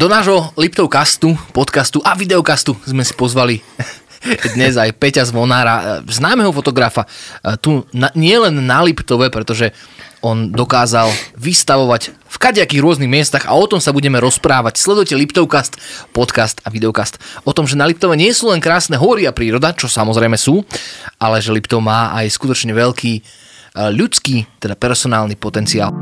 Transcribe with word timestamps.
Do 0.00 0.08
nášho 0.08 0.56
Liptovcastu, 0.56 1.36
podcastu 1.52 2.00
a 2.00 2.16
videokastu 2.16 2.72
sme 2.88 3.04
si 3.04 3.12
pozvali 3.12 3.60
dnes 4.56 4.80
aj 4.80 4.96
Peťa 4.96 5.28
Zvonára, 5.28 6.00
známeho 6.08 6.48
fotografa, 6.56 7.04
tu 7.60 7.84
na, 7.92 8.08
nie 8.16 8.32
len 8.32 8.64
na 8.64 8.80
Liptove, 8.80 9.28
pretože 9.28 9.76
on 10.24 10.56
dokázal 10.56 11.12
vystavovať 11.36 12.16
v 12.16 12.36
kadejakých 12.40 12.80
rôznych 12.80 13.12
miestach 13.12 13.44
a 13.44 13.52
o 13.52 13.68
tom 13.68 13.76
sa 13.76 13.92
budeme 13.92 14.16
rozprávať. 14.24 14.80
Sledujte 14.80 15.20
Liptovcast, 15.20 15.76
podcast 16.16 16.64
a 16.64 16.72
videokast. 16.72 17.20
O 17.44 17.52
tom, 17.52 17.68
že 17.68 17.76
na 17.76 17.84
Liptove 17.84 18.16
nie 18.16 18.32
sú 18.32 18.48
len 18.56 18.64
krásne 18.64 18.96
hory 18.96 19.28
a 19.28 19.36
príroda, 19.36 19.76
čo 19.76 19.84
samozrejme 19.84 20.40
sú, 20.40 20.64
ale 21.20 21.44
že 21.44 21.52
Liptov 21.52 21.84
má 21.84 22.16
aj 22.16 22.40
skutočne 22.40 22.72
veľký 22.72 23.12
eh, 23.20 23.92
ľudský, 23.92 24.48
teda 24.64 24.80
personálny 24.80 25.36
potenciál. 25.36 25.92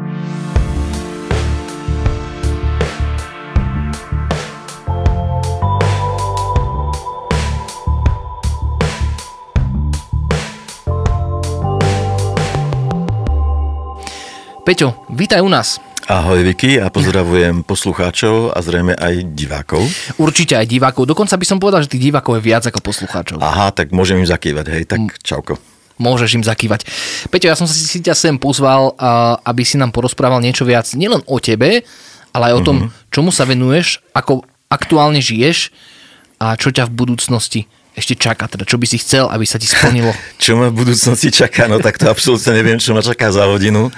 Peťo, 14.68 14.92
vítaj 15.08 15.40
u 15.40 15.48
nás. 15.48 15.80
Ahoj 16.12 16.44
Vicky 16.44 16.76
a 16.76 16.92
pozdravujem 16.92 17.64
poslucháčov 17.64 18.52
a 18.52 18.60
zrejme 18.60 18.92
aj 18.92 19.32
divákov. 19.32 19.80
Určite 20.20 20.60
aj 20.60 20.68
divákov. 20.68 21.08
Dokonca 21.08 21.40
by 21.40 21.46
som 21.48 21.56
povedal, 21.56 21.88
že 21.88 21.96
tých 21.96 22.12
divákov 22.12 22.36
je 22.36 22.52
viac 22.52 22.68
ako 22.68 22.84
poslucháčov. 22.84 23.40
Aha, 23.40 23.72
tak 23.72 23.96
môžem 23.96 24.20
im 24.20 24.28
zakývať, 24.28 24.68
hej, 24.68 24.84
tak 24.84 25.08
čauko. 25.24 25.56
Môžeš 25.96 26.36
im 26.36 26.44
zakývať. 26.44 26.84
Peťo, 27.32 27.48
ja 27.48 27.56
som 27.56 27.64
si 27.64 27.96
ťa 28.04 28.12
sem 28.12 28.36
pozval, 28.36 28.92
aby 29.40 29.64
si 29.64 29.80
nám 29.80 29.88
porozprával 29.88 30.44
niečo 30.44 30.68
viac 30.68 30.84
nielen 30.92 31.24
o 31.24 31.40
tebe, 31.40 31.88
ale 32.36 32.52
aj 32.52 32.54
o 32.60 32.60
tom, 32.60 32.76
mm-hmm. 32.92 33.08
čomu 33.08 33.32
sa 33.32 33.48
venuješ, 33.48 34.04
ako 34.12 34.44
aktuálne 34.68 35.24
žiješ 35.24 35.72
a 36.44 36.60
čo 36.60 36.68
ťa 36.68 36.92
v 36.92 37.08
budúcnosti 37.08 37.64
ešte 37.98 38.14
čaká? 38.14 38.46
Teda 38.46 38.62
čo 38.62 38.78
by 38.78 38.86
si 38.86 39.02
chcel, 39.02 39.26
aby 39.26 39.42
sa 39.42 39.58
ti 39.58 39.66
splnilo? 39.66 40.14
čo 40.42 40.54
ma 40.54 40.70
v 40.70 40.86
budúcnosti 40.86 41.34
čaká? 41.34 41.66
No 41.66 41.82
tak 41.82 41.98
to 41.98 42.06
absolútne 42.06 42.54
neviem, 42.54 42.78
čo 42.78 42.94
ma 42.94 43.02
čaká 43.02 43.34
za 43.34 43.44
hodinu, 43.50 43.90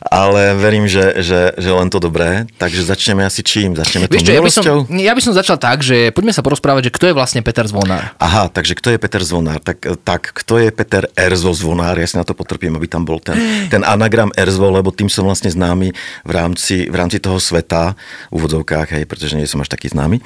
ale 0.00 0.56
verím, 0.56 0.88
že, 0.88 1.20
že, 1.20 1.52
že 1.54 1.70
len 1.70 1.92
to 1.92 2.00
dobré. 2.00 2.48
Takže 2.56 2.88
začneme 2.88 3.22
asi 3.22 3.44
čím? 3.44 3.76
Začneme 3.76 4.08
tou 4.08 4.16
ja 4.16 4.40
by, 4.40 4.50
som, 4.50 4.64
ja 4.88 5.12
by 5.12 5.22
som 5.22 5.36
začal 5.36 5.60
tak, 5.60 5.84
že 5.84 6.10
poďme 6.10 6.32
sa 6.32 6.40
porozprávať, 6.40 6.88
že 6.88 6.94
kto 6.96 7.04
je 7.12 7.14
vlastne 7.14 7.40
Peter 7.44 7.68
Zvonár. 7.68 8.16
Aha, 8.16 8.48
takže 8.48 8.74
kto 8.74 8.96
je 8.96 8.98
Peter 8.98 9.20
Zvonár? 9.20 9.60
Tak, 9.60 9.78
tak 10.02 10.32
kto 10.32 10.58
je 10.58 10.72
Peter 10.72 11.04
Erzo 11.12 11.52
Zvonár? 11.52 12.00
Ja 12.00 12.08
si 12.08 12.16
na 12.16 12.24
to 12.24 12.32
potrpím, 12.32 12.74
aby 12.80 12.88
tam 12.88 13.04
bol 13.04 13.20
ten, 13.20 13.36
ten 13.72 13.84
anagram 13.84 14.32
Erzo, 14.34 14.72
lebo 14.72 14.88
tým 14.88 15.12
som 15.12 15.28
vlastne 15.28 15.52
známy 15.52 15.92
v 16.24 16.30
rámci, 16.32 16.88
v 16.88 16.96
rámci 16.96 17.20
toho 17.20 17.36
sveta, 17.36 17.92
v 18.32 18.32
úvodzovkách, 18.40 18.96
hej, 18.96 19.04
pretože 19.04 19.36
nie 19.36 19.46
som 19.46 19.60
až 19.60 19.68
taký 19.68 19.92
známy 19.92 20.24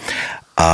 a 0.58 0.70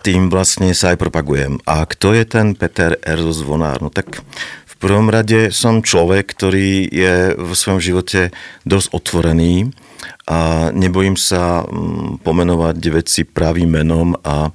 tým 0.00 0.32
vlastne 0.32 0.72
sa 0.72 0.96
aj 0.96 1.04
propagujem. 1.04 1.60
A 1.68 1.84
kto 1.84 2.16
je 2.16 2.24
ten 2.24 2.56
Peter 2.56 2.96
Erzo 3.04 3.36
Zvonár? 3.36 3.84
No 3.84 3.92
tak 3.92 4.24
v 4.64 4.74
prvom 4.80 5.12
rade 5.12 5.52
som 5.52 5.84
človek, 5.84 6.32
ktorý 6.32 6.88
je 6.88 7.36
v 7.36 7.52
svojom 7.52 7.76
živote 7.76 8.32
dosť 8.64 8.88
otvorený 8.96 9.76
a 10.24 10.72
nebojím 10.72 11.20
sa 11.20 11.60
mm, 11.60 12.24
pomenovať 12.24 12.76
veci 12.88 13.28
pravým 13.28 13.68
menom 13.68 14.16
a 14.24 14.48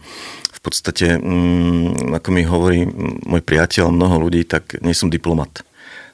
v 0.50 0.60
podstate, 0.66 1.22
mm, 1.22 2.18
ako 2.18 2.30
mi 2.34 2.42
hovorí 2.42 2.82
môj 3.30 3.46
priateľ, 3.46 3.94
mnoho 3.94 4.26
ľudí, 4.26 4.42
tak 4.50 4.82
nie 4.82 4.98
som 4.98 5.14
diplomat 5.14 5.62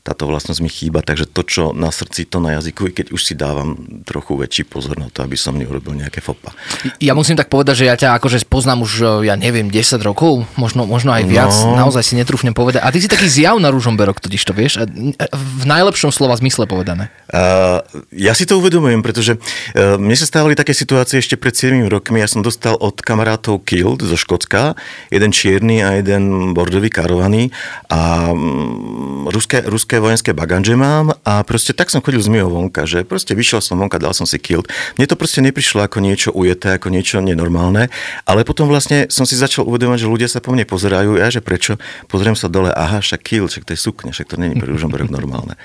táto 0.09 0.25
vlastnosť 0.25 0.65
mi 0.65 0.71
chýba, 0.73 1.05
takže 1.05 1.29
to, 1.29 1.45
čo 1.45 1.63
na 1.69 1.93
srdci, 1.93 2.25
to 2.25 2.41
na 2.41 2.57
jazyku, 2.57 2.89
i 2.89 2.91
keď 2.97 3.13
už 3.13 3.21
si 3.21 3.37
dávam 3.37 3.77
trochu 4.01 4.41
väčší 4.41 4.65
pozor 4.65 4.97
na 4.97 5.13
to, 5.13 5.21
aby 5.21 5.37
som 5.37 5.53
neurobil 5.53 5.93
nejaké 5.93 6.17
fopa. 6.17 6.49
Ja 6.97 7.13
musím 7.13 7.37
tak 7.37 7.53
povedať, 7.53 7.85
že 7.85 7.85
ja 7.85 7.93
ťa 7.93 8.17
akože 8.17 8.41
poznám 8.49 8.89
už, 8.89 8.91
e, 9.05 9.29
ja 9.29 9.37
neviem, 9.37 9.69
10 9.69 10.01
rokov, 10.01 10.49
možno, 10.57 10.89
možno 10.89 11.13
aj 11.13 11.29
viac, 11.29 11.53
no. 11.53 11.77
naozaj 11.77 12.01
si 12.01 12.17
netrúfnem 12.17 12.57
povedať. 12.57 12.81
A 12.81 12.89
ty 12.89 12.97
si 12.97 13.05
taký 13.05 13.29
zjav 13.29 13.61
na 13.61 13.69
Ružomberok, 13.69 14.17
totiž 14.17 14.41
to 14.41 14.57
vieš, 14.57 14.81
v 15.29 15.63
najlepšom 15.69 16.09
slova 16.09 16.33
zmysle 16.41 16.65
povedané. 16.65 17.13
Uh, 17.29 17.85
ja 18.09 18.33
si 18.33 18.49
to 18.49 18.57
uvedomujem, 18.57 19.05
pretože 19.05 19.37
uh, 19.37 20.01
mne 20.01 20.17
sa 20.17 20.25
stávali 20.25 20.57
také 20.57 20.73
situácie 20.73 21.21
ešte 21.21 21.37
pred 21.37 21.53
7 21.53 21.85
rokmi, 21.85 22.17
ja 22.17 22.25
som 22.25 22.41
dostal 22.41 22.73
od 22.81 22.97
kamarátov 23.05 23.61
Kild 23.61 24.01
zo 24.01 24.17
Škótska, 24.17 24.73
jeden 25.13 25.29
čierny 25.29 25.85
a 25.85 26.01
jeden 26.01 26.57
bordový 26.57 26.89
karovaný 26.89 27.53
a 27.93 28.33
um, 28.33 29.29
ruské, 29.29 29.61
ruské 29.61 29.98
vojenské 29.99 30.31
baganže 30.35 30.75
mám 30.75 31.15
a 31.23 31.43
proste 31.43 31.71
tak 31.75 31.93
som 31.93 32.03
chodil 32.03 32.19
z 32.23 32.31
mého 32.31 32.49
vonka, 32.49 32.83
že 32.87 33.05
proste 33.05 33.35
vyšiel 33.37 33.63
som 33.63 33.79
vonka, 33.79 34.01
dal 34.01 34.15
som 34.15 34.25
si 34.25 34.39
kilt. 34.39 34.67
Mne 34.95 35.05
to 35.05 35.19
proste 35.19 35.43
neprišlo 35.43 35.85
ako 35.85 36.01
niečo 36.01 36.29
ujeté, 36.33 36.75
ako 36.75 36.91
niečo 36.91 37.19
nenormálne, 37.19 37.91
ale 38.25 38.41
potom 38.47 38.71
vlastne 38.71 39.11
som 39.11 39.27
si 39.27 39.35
začal 39.37 39.67
uvedomať, 39.67 40.03
že 40.03 40.11
ľudia 40.11 40.27
sa 40.31 40.39
po 40.39 40.55
mne 40.55 40.63
pozerajú, 40.63 41.19
ja 41.19 41.27
že 41.29 41.43
prečo, 41.43 41.77
pozriem 42.07 42.33
sa 42.33 42.47
dole, 42.49 42.71
aha, 42.71 43.03
však 43.03 43.21
kilt, 43.21 43.51
však 43.51 43.67
to 43.67 43.71
je 43.75 43.79
sukne, 43.79 44.09
však 44.09 44.27
to 44.31 44.35
není 44.39 44.55
pre 44.57 44.71
Ružomberok 44.71 45.11
normálne. 45.11 45.59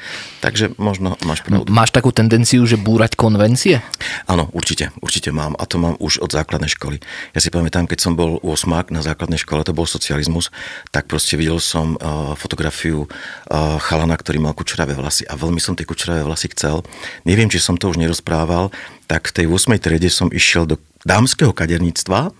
Takže 0.45 0.77
možno 0.77 1.17
máš 1.25 1.41
pravdu. 1.47 1.71
Máš 1.71 1.95
takú 1.95 2.11
tendenciu, 2.11 2.67
že 2.67 2.77
búrať 2.77 3.17
konvencie? 3.17 3.81
Áno, 4.29 4.51
určite, 4.53 4.91
určite 5.01 5.31
mám 5.31 5.55
a 5.57 5.65
to 5.65 5.79
mám 5.79 5.95
už 6.03 6.21
od 6.21 6.31
základnej 6.35 6.69
školy. 6.73 6.99
Ja 7.33 7.41
si 7.41 7.49
pamätám, 7.55 7.87
keď 7.87 7.99
som 8.03 8.13
bol 8.19 8.43
8 8.43 8.91
na 8.91 9.01
základnej 9.01 9.39
škole, 9.39 9.63
to 9.63 9.77
bol 9.77 9.87
socializmus, 9.87 10.51
tak 10.91 11.07
proste 11.07 11.39
videl 11.39 11.63
som 11.63 11.95
uh, 11.97 12.35
fotografiu 12.35 13.07
uh, 13.07 13.79
chalana 13.79 14.14
pána, 14.15 14.23
ktorý 14.23 14.39
mal 14.39 14.55
kučeravé 14.55 14.95
vlasy 14.95 15.27
a 15.27 15.35
veľmi 15.35 15.59
som 15.59 15.75
tie 15.75 15.83
kučeravé 15.83 16.23
vlasy 16.23 16.47
chcel. 16.55 16.87
Neviem, 17.27 17.51
či 17.51 17.59
som 17.59 17.75
to 17.75 17.91
už 17.91 17.99
nerozprával, 17.99 18.71
tak 19.11 19.35
v 19.35 19.43
tej 19.43 19.47
8. 19.51 19.75
triede 19.83 20.07
som 20.07 20.31
išiel 20.31 20.71
do 20.71 20.79
dámskeho 21.03 21.51
kaderníctva 21.51 22.31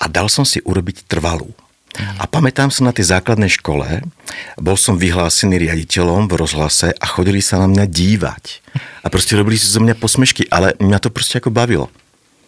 a 0.00 0.04
dal 0.08 0.32
som 0.32 0.48
si 0.48 0.64
urobiť 0.64 1.04
trvalú. 1.04 1.52
A 2.16 2.24
pamätám 2.24 2.72
sa 2.72 2.88
na 2.88 2.92
tej 2.96 3.12
základnej 3.12 3.52
škole, 3.52 3.84
bol 4.56 4.80
som 4.80 4.96
vyhlásený 4.96 5.60
riaditeľom 5.60 6.24
v 6.24 6.40
rozhlase 6.40 6.88
a 6.96 7.04
chodili 7.04 7.44
sa 7.44 7.60
na 7.60 7.68
mňa 7.68 7.84
dívať. 7.84 8.44
A 9.04 9.12
proste 9.12 9.36
robili 9.36 9.60
si 9.60 9.68
zo 9.68 9.76
mňa 9.76 10.00
posmešky, 10.00 10.48
ale 10.48 10.72
mňa 10.80 10.98
to 11.04 11.12
proste 11.12 11.44
ako 11.44 11.52
bavilo. 11.52 11.92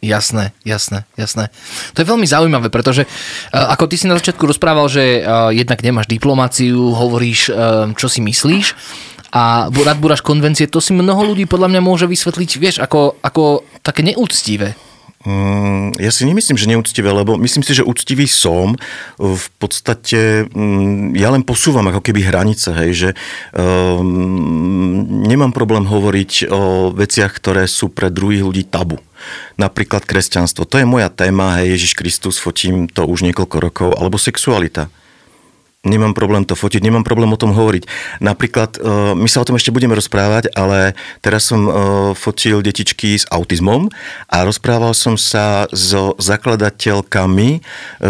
Jasné, 0.05 0.53
jasné, 0.69 1.09
jasné. 1.17 1.49
To 1.97 2.05
je 2.05 2.11
veľmi 2.13 2.29
zaujímavé, 2.29 2.69
pretože 2.69 3.09
uh, 3.09 3.73
ako 3.73 3.89
ty 3.89 3.97
si 3.97 4.05
na 4.05 4.21
začiatku 4.21 4.45
rozprával, 4.45 4.85
že 4.93 5.25
uh, 5.25 5.49
jednak 5.49 5.81
nemáš 5.81 6.13
diplomáciu, 6.13 6.93
hovoríš, 6.93 7.49
uh, 7.49 7.89
čo 7.97 8.13
si 8.13 8.21
myslíš 8.21 8.77
a 9.35 9.67
rád 9.67 9.99
búraš 9.99 10.23
konvencie, 10.23 10.71
to 10.71 10.79
si 10.79 10.95
mnoho 10.95 11.35
ľudí 11.35 11.51
podľa 11.51 11.75
mňa 11.75 11.81
môže 11.83 12.07
vysvetliť, 12.07 12.51
vieš, 12.55 12.77
ako, 12.79 13.19
ako 13.19 13.67
také 13.83 14.07
neúctivé. 14.07 14.79
Mm, 15.25 15.97
ja 15.97 16.13
si 16.13 16.29
nemyslím, 16.29 16.61
že 16.61 16.69
neúctivé, 16.69 17.09
lebo 17.09 17.41
myslím 17.41 17.65
si, 17.65 17.73
že 17.73 17.87
úctivý 17.87 18.29
som. 18.29 18.77
V 19.17 19.47
podstate 19.57 20.45
mm, 20.53 21.17
ja 21.17 21.33
len 21.33 21.41
posúvam 21.41 21.89
ako 21.89 22.05
keby 22.05 22.29
hranice, 22.29 22.77
hej, 22.77 22.91
že 22.93 23.11
um, 23.57 25.25
nemám 25.25 25.57
problém 25.57 25.89
hovoriť 25.89 26.53
o 26.53 26.93
veciach, 26.93 27.33
ktoré 27.41 27.65
sú 27.65 27.89
pre 27.89 28.13
druhých 28.13 28.45
ľudí 28.45 28.65
tabu. 28.69 29.01
Napríklad 29.57 30.05
kresťanstvo. 30.05 30.69
To 30.69 30.77
je 30.77 30.85
moja 30.85 31.09
téma, 31.09 31.65
hej, 31.65 31.81
Ježiš 31.81 31.97
Kristus, 31.97 32.37
fotím 32.37 32.85
to 32.85 33.09
už 33.09 33.25
niekoľko 33.25 33.57
rokov, 33.57 33.89
alebo 33.97 34.21
sexualita 34.21 34.93
Nemám 35.85 36.17
problém 36.17 36.49
to 36.49 36.57
fotiť, 36.57 36.81
nemám 36.81 37.05
problém 37.05 37.29
o 37.29 37.37
tom 37.37 37.53
hovoriť. 37.53 37.85
Napríklad, 38.25 38.81
e, 38.81 39.13
my 39.13 39.29
sa 39.29 39.45
o 39.45 39.47
tom 39.47 39.61
ešte 39.61 39.69
budeme 39.69 39.93
rozprávať, 39.93 40.49
ale 40.57 40.97
teraz 41.21 41.45
som 41.45 41.69
e, 41.69 41.71
fotil 42.17 42.65
detičky 42.65 43.21
s 43.21 43.29
autizmom 43.29 43.93
a 44.33 44.37
rozprával 44.49 44.97
som 44.97 45.21
sa 45.21 45.69
so 45.77 46.17
zakladateľkami 46.17 47.49
e, 47.53 47.59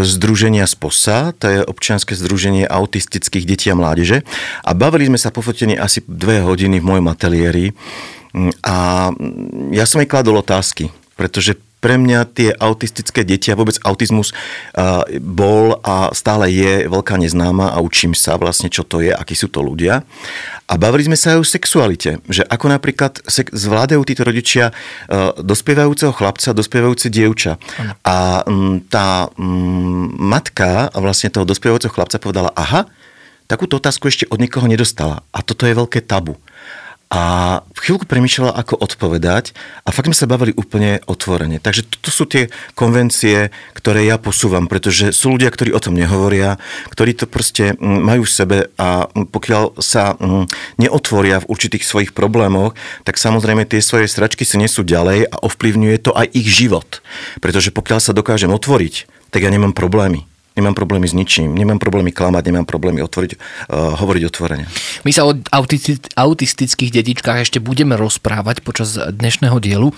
Združenia 0.07 0.71
SPOSA, 0.71 1.35
to 1.35 1.51
je 1.51 1.59
občianske 1.67 2.15
združenie 2.15 2.63
autistických 2.71 3.43
detí 3.43 3.67
a 3.69 3.79
mládeže. 3.79 4.23
A 4.63 4.71
bavili 4.71 5.11
sme 5.11 5.19
sa 5.19 5.35
po 5.35 5.43
fotení 5.43 5.75
asi 5.75 5.99
dve 6.07 6.47
hodiny 6.47 6.79
v 6.79 6.89
mojom 6.95 7.11
ateliéri 7.11 7.75
mm, 8.31 8.63
a 8.63 9.11
ja 9.75 9.85
som 9.85 9.99
jej 9.99 10.07
kladol 10.07 10.39
otázky, 10.39 10.95
pretože 11.19 11.59
pre 11.85 12.01
mňa 12.01 12.33
tie 12.33 12.49
autistické 12.57 13.29
deti 13.29 13.53
a 13.53 13.59
vôbec 13.61 13.77
autizmus 13.85 14.33
bol 15.21 15.77
a 15.85 16.09
stále 16.17 16.49
je 16.49 16.89
veľká 16.89 17.21
neznáma 17.21 17.77
a 17.77 17.85
učím 17.85 18.17
sa 18.17 18.41
vlastne, 18.41 18.73
čo 18.73 18.89
to 18.89 19.05
je, 19.05 19.13
akí 19.13 19.37
sú 19.37 19.53
to 19.53 19.61
ľudia. 19.61 20.01
A 20.65 20.81
bavili 20.81 21.05
sme 21.05 21.21
sa 21.21 21.37
aj 21.37 21.45
o 21.45 21.45
sexualite, 21.45 22.25
že 22.25 22.41
ako 22.49 22.73
napríklad 22.73 23.21
zvládajú 23.53 24.01
títo 24.09 24.25
rodičia 24.25 24.73
dospievajúceho 25.37 26.17
chlapca, 26.17 26.57
dospievajúce 26.57 27.13
dievča. 27.13 27.61
A 28.01 28.41
tá 28.89 29.29
matka 30.17 30.89
vlastne 30.97 31.29
toho 31.29 31.45
dospievajúceho 31.45 31.93
chlapca 31.93 32.17
povedala, 32.17 32.49
aha, 32.57 32.89
takúto 33.45 33.77
otázku 33.77 34.09
ešte 34.09 34.25
od 34.33 34.41
nikoho 34.41 34.65
nedostala. 34.65 35.21
A 35.37 35.45
toto 35.45 35.69
je 35.69 35.77
veľké 35.77 36.01
tabu. 36.01 36.41
A 37.13 37.61
chvíľku 37.79 38.09
premýšľala, 38.09 38.57
ako 38.57 38.81
odpovedať 38.81 39.55
a 39.87 39.93
fakt 39.95 40.09
sme 40.11 40.17
sa 40.17 40.27
bavili 40.27 40.57
úplne 40.57 40.99
otvorene. 41.05 41.61
Takže 41.63 41.87
toto 41.87 42.11
sú 42.11 42.25
tie 42.27 42.51
konvencie, 42.75 43.55
ktoré 43.77 44.09
ja 44.09 44.17
posúvam, 44.19 44.67
pretože 44.67 45.15
sú 45.15 45.37
ľudia, 45.37 45.53
ktorí 45.53 45.71
o 45.71 45.83
tom 45.83 45.95
nehovoria, 45.95 46.59
ktorí 46.91 47.15
to 47.15 47.31
proste 47.31 47.79
mm, 47.79 48.01
majú 48.03 48.27
v 48.27 48.35
sebe 48.35 48.59
a 48.81 49.07
pokiaľ 49.13 49.79
sa 49.79 50.19
mm, 50.19 50.51
neotvoria 50.81 51.45
v 51.45 51.49
určitých 51.53 51.87
svojich 51.87 52.11
problémoch, 52.17 52.75
tak 53.07 53.21
samozrejme 53.21 53.69
tie 53.69 53.85
svoje 53.85 54.11
sračky 54.11 54.43
si 54.43 54.59
nesú 54.59 54.83
ďalej 54.83 55.31
a 55.31 55.37
ovplyvňuje 55.45 55.97
to 56.03 56.11
aj 56.17 56.27
ich 56.35 56.51
život. 56.51 57.05
Pretože 57.39 57.71
pokiaľ 57.71 58.01
sa 58.03 58.17
dokážem 58.17 58.51
otvoriť, 58.51 59.07
tak 59.31 59.47
ja 59.47 59.51
nemám 59.55 59.77
problémy. 59.77 60.27
Nemám 60.55 60.79
problémy 60.79 61.11
s 61.11 61.19
ničím, 61.19 61.51
nemám 61.51 61.83
problémy 61.83 62.15
klamať, 62.15 62.47
nemám 62.47 62.63
problémy 62.63 63.03
otvoriť, 63.03 63.33
uh, 63.35 63.99
hovoriť 63.99 64.23
otvorene. 64.31 64.71
My 65.03 65.11
sa 65.11 65.27
o 65.27 65.35
autistických 66.15 66.95
detičkách 66.95 67.43
ešte 67.43 67.59
budeme 67.59 67.99
rozprávať 67.99 68.63
počas 68.63 68.95
dnešného 68.95 69.59
dielu, 69.59 69.91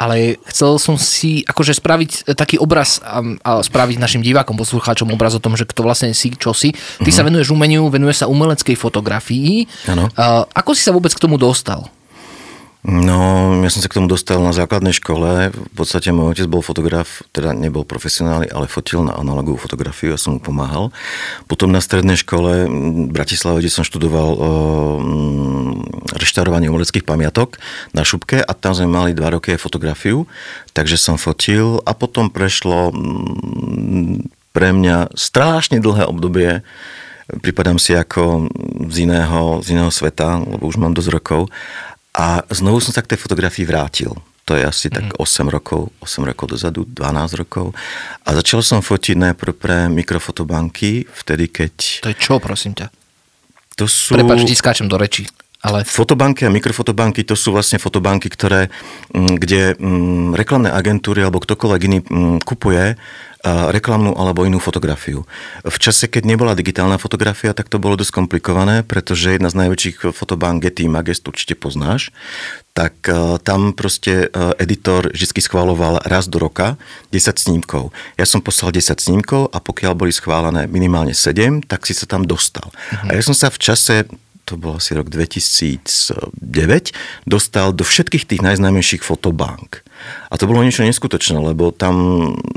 ale 0.00 0.40
chcel 0.48 0.80
som 0.80 0.96
si 0.96 1.44
akože 1.44 1.76
spraviť 1.76 2.32
taký 2.32 2.56
obraz 2.56 2.96
a, 3.04 3.20
a 3.44 3.60
spraviť 3.60 4.00
našim 4.00 4.24
divákom, 4.24 4.56
poslucháčom 4.56 5.12
obraz 5.12 5.36
o 5.36 5.44
tom, 5.44 5.52
že 5.52 5.68
kto 5.68 5.84
vlastne 5.84 6.16
si, 6.16 6.32
čo 6.32 6.56
si. 6.56 6.72
Ty 6.72 7.04
uh-huh. 7.04 7.12
sa 7.12 7.20
venuješ 7.20 7.52
umeniu, 7.52 7.84
venuješ 7.92 8.24
sa 8.24 8.30
umeleckej 8.32 8.80
fotografii. 8.80 9.68
Ano. 9.92 10.08
Uh, 10.16 10.48
ako 10.56 10.72
si 10.72 10.80
sa 10.80 10.96
vôbec 10.96 11.12
k 11.12 11.20
tomu 11.20 11.36
dostal? 11.36 11.92
No, 12.84 13.48
ja 13.64 13.72
som 13.72 13.80
sa 13.80 13.88
k 13.88 13.96
tomu 13.96 14.12
dostal 14.12 14.44
na 14.44 14.52
základnej 14.52 14.92
škole. 14.92 15.48
V 15.56 15.72
podstate 15.72 16.12
môj 16.12 16.36
otec 16.36 16.52
bol 16.52 16.60
fotograf, 16.60 17.24
teda 17.32 17.56
nebol 17.56 17.80
profesionálny, 17.80 18.52
ale 18.52 18.68
fotil 18.68 19.00
na 19.08 19.16
analogovú 19.16 19.56
fotografiu, 19.56 20.12
ja 20.12 20.20
som 20.20 20.36
mu 20.36 20.40
pomáhal. 20.44 20.92
Potom 21.48 21.72
na 21.72 21.80
strednej 21.80 22.20
škole 22.20 22.68
v 22.68 23.08
Bratislave, 23.08 23.64
kde 23.64 23.72
som 23.72 23.88
študoval 23.88 24.28
o, 24.36 24.38
reštaurovanie 26.12 26.68
umeleckých 26.68 27.08
pamiatok 27.08 27.56
na 27.96 28.04
Šupke 28.04 28.44
a 28.44 28.52
tam 28.52 28.76
sme 28.76 28.92
mali 28.92 29.16
dva 29.16 29.32
roky 29.32 29.56
fotografiu, 29.56 30.28
takže 30.76 31.00
som 31.00 31.16
fotil 31.16 31.80
a 31.88 31.96
potom 31.96 32.28
prešlo 32.28 32.92
pre 34.52 34.76
mňa 34.76 35.16
strašne 35.16 35.80
dlhé 35.80 36.04
obdobie, 36.04 36.60
pripadám 37.40 37.80
si 37.80 37.96
ako 37.96 38.52
z 38.92 39.08
iného, 39.08 39.64
z 39.64 39.72
iného 39.72 39.88
sveta, 39.88 40.44
lebo 40.44 40.68
už 40.68 40.76
mám 40.76 40.92
dosť 40.92 41.10
rokov 41.16 41.48
a 42.14 42.46
znovu 42.54 42.78
som 42.78 42.94
sa 42.94 43.02
k 43.02 43.10
tej 43.10 43.18
fotografii 43.18 43.66
vrátil. 43.66 44.14
To 44.44 44.52
je 44.54 44.62
asi 44.62 44.92
mm. 44.92 44.94
tak 44.94 45.04
8 45.18 45.24
mhm. 45.42 45.50
rokov, 45.50 45.80
8 46.04 46.28
rokov 46.30 46.46
dozadu, 46.54 46.86
12 46.86 47.40
rokov. 47.42 47.74
A 48.22 48.28
začal 48.36 48.60
som 48.62 48.84
fotiť 48.84 49.16
najprv 49.18 49.52
pre 49.56 49.78
mikrofotobanky, 49.90 51.08
vtedy 51.10 51.50
keď... 51.50 51.74
To 52.04 52.12
je 52.12 52.16
čo, 52.16 52.38
prosím 52.38 52.76
ťa? 52.76 52.92
To 53.80 53.90
sú... 53.90 54.14
Prepač, 54.14 54.46
ti 54.46 54.54
skáčem 54.54 54.86
do 54.86 54.94
reči. 54.94 55.26
Ale... 55.64 55.80
Fotobanky 55.88 56.44
a 56.44 56.52
mikrofotobanky 56.52 57.24
to 57.24 57.32
sú 57.32 57.56
vlastne 57.56 57.80
fotobanky, 57.80 58.28
ktoré, 58.28 58.68
mm, 59.16 59.34
kde 59.40 59.62
mm, 59.80 60.36
reklamné 60.36 60.68
agentúry 60.68 61.24
alebo 61.24 61.40
ktokoľvek 61.40 61.80
iný 61.88 61.98
mm, 62.04 62.38
kupuje 62.44 63.00
reklamnú 63.44 64.16
alebo 64.16 64.48
inú 64.48 64.56
fotografiu. 64.56 65.28
V 65.60 65.76
čase, 65.76 66.08
keď 66.08 66.24
nebola 66.24 66.56
digitálna 66.56 66.96
fotografia, 66.96 67.52
tak 67.52 67.68
to 67.68 67.76
bolo 67.76 68.00
dosť 68.00 68.16
komplikované, 68.16 68.80
pretože 68.80 69.36
jedna 69.36 69.52
z 69.52 69.60
najväčších 69.60 70.16
fotobánk 70.16 70.64
Getty 70.64 70.88
Magest 70.88 71.28
určite 71.28 71.52
poznáš, 71.52 72.08
tak 72.72 72.96
e, 73.04 73.36
tam 73.44 73.76
proste 73.76 74.32
e, 74.32 74.56
editor 74.56 75.12
vždy 75.12 75.44
schváloval 75.44 76.00
raz 76.08 76.24
do 76.24 76.40
roka 76.40 76.80
10 77.12 77.36
snímkov. 77.36 77.92
Ja 78.16 78.24
som 78.24 78.40
poslal 78.40 78.72
10 78.72 78.96
snímkov 78.96 79.52
a 79.52 79.60
pokiaľ 79.60 79.92
boli 79.92 80.10
schválené 80.10 80.64
minimálne 80.64 81.12
7, 81.12 81.68
tak 81.68 81.84
si 81.84 81.92
sa 81.92 82.08
tam 82.08 82.24
dostal. 82.24 82.72
Uh-huh. 82.72 83.12
A 83.12 83.20
ja 83.20 83.22
som 83.22 83.36
sa 83.36 83.52
v 83.52 83.60
čase 83.60 83.94
to 84.44 84.60
bol 84.60 84.76
asi 84.76 84.92
rok 84.92 85.08
2009, 85.08 85.84
dostal 87.24 87.72
do 87.72 87.84
všetkých 87.84 88.28
tých 88.28 88.44
najznámejších 88.44 89.00
fotobank. 89.00 89.80
A 90.28 90.36
to 90.36 90.44
bolo 90.44 90.60
niečo 90.60 90.84
neskutočné, 90.84 91.40
lebo 91.40 91.72
tam 91.72 91.96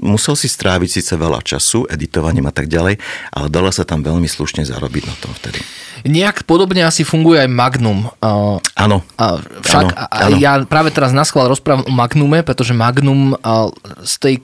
musel 0.03 0.35
si 0.35 0.51
stráviť 0.51 0.99
síce 0.99 1.13
veľa 1.15 1.39
času, 1.39 1.87
editovaním 1.87 2.51
a 2.51 2.53
tak 2.53 2.67
ďalej, 2.67 2.99
ale 3.31 3.47
dalo 3.47 3.71
sa 3.71 3.87
tam 3.87 4.03
veľmi 4.03 4.27
slušne 4.27 4.67
zarobiť 4.67 5.03
na 5.07 5.15
tom 5.23 5.31
vtedy. 5.31 5.63
Nejak 6.05 6.45
podobne 6.45 6.85
asi 6.85 7.07
funguje 7.07 7.41
aj 7.41 7.49
Magnum. 7.49 8.11
Áno. 8.21 8.97
Však 9.63 9.85
áno, 9.87 10.07
áno. 10.11 10.37
ja 10.37 10.61
práve 10.67 10.93
teraz 10.93 11.15
na 11.15 11.25
schvál 11.25 11.49
rozprávam 11.49 11.87
o 11.87 11.93
Magnume, 11.95 12.45
pretože 12.45 12.75
Magnum 12.75 13.33
z 14.03 14.13
tej 14.19 14.35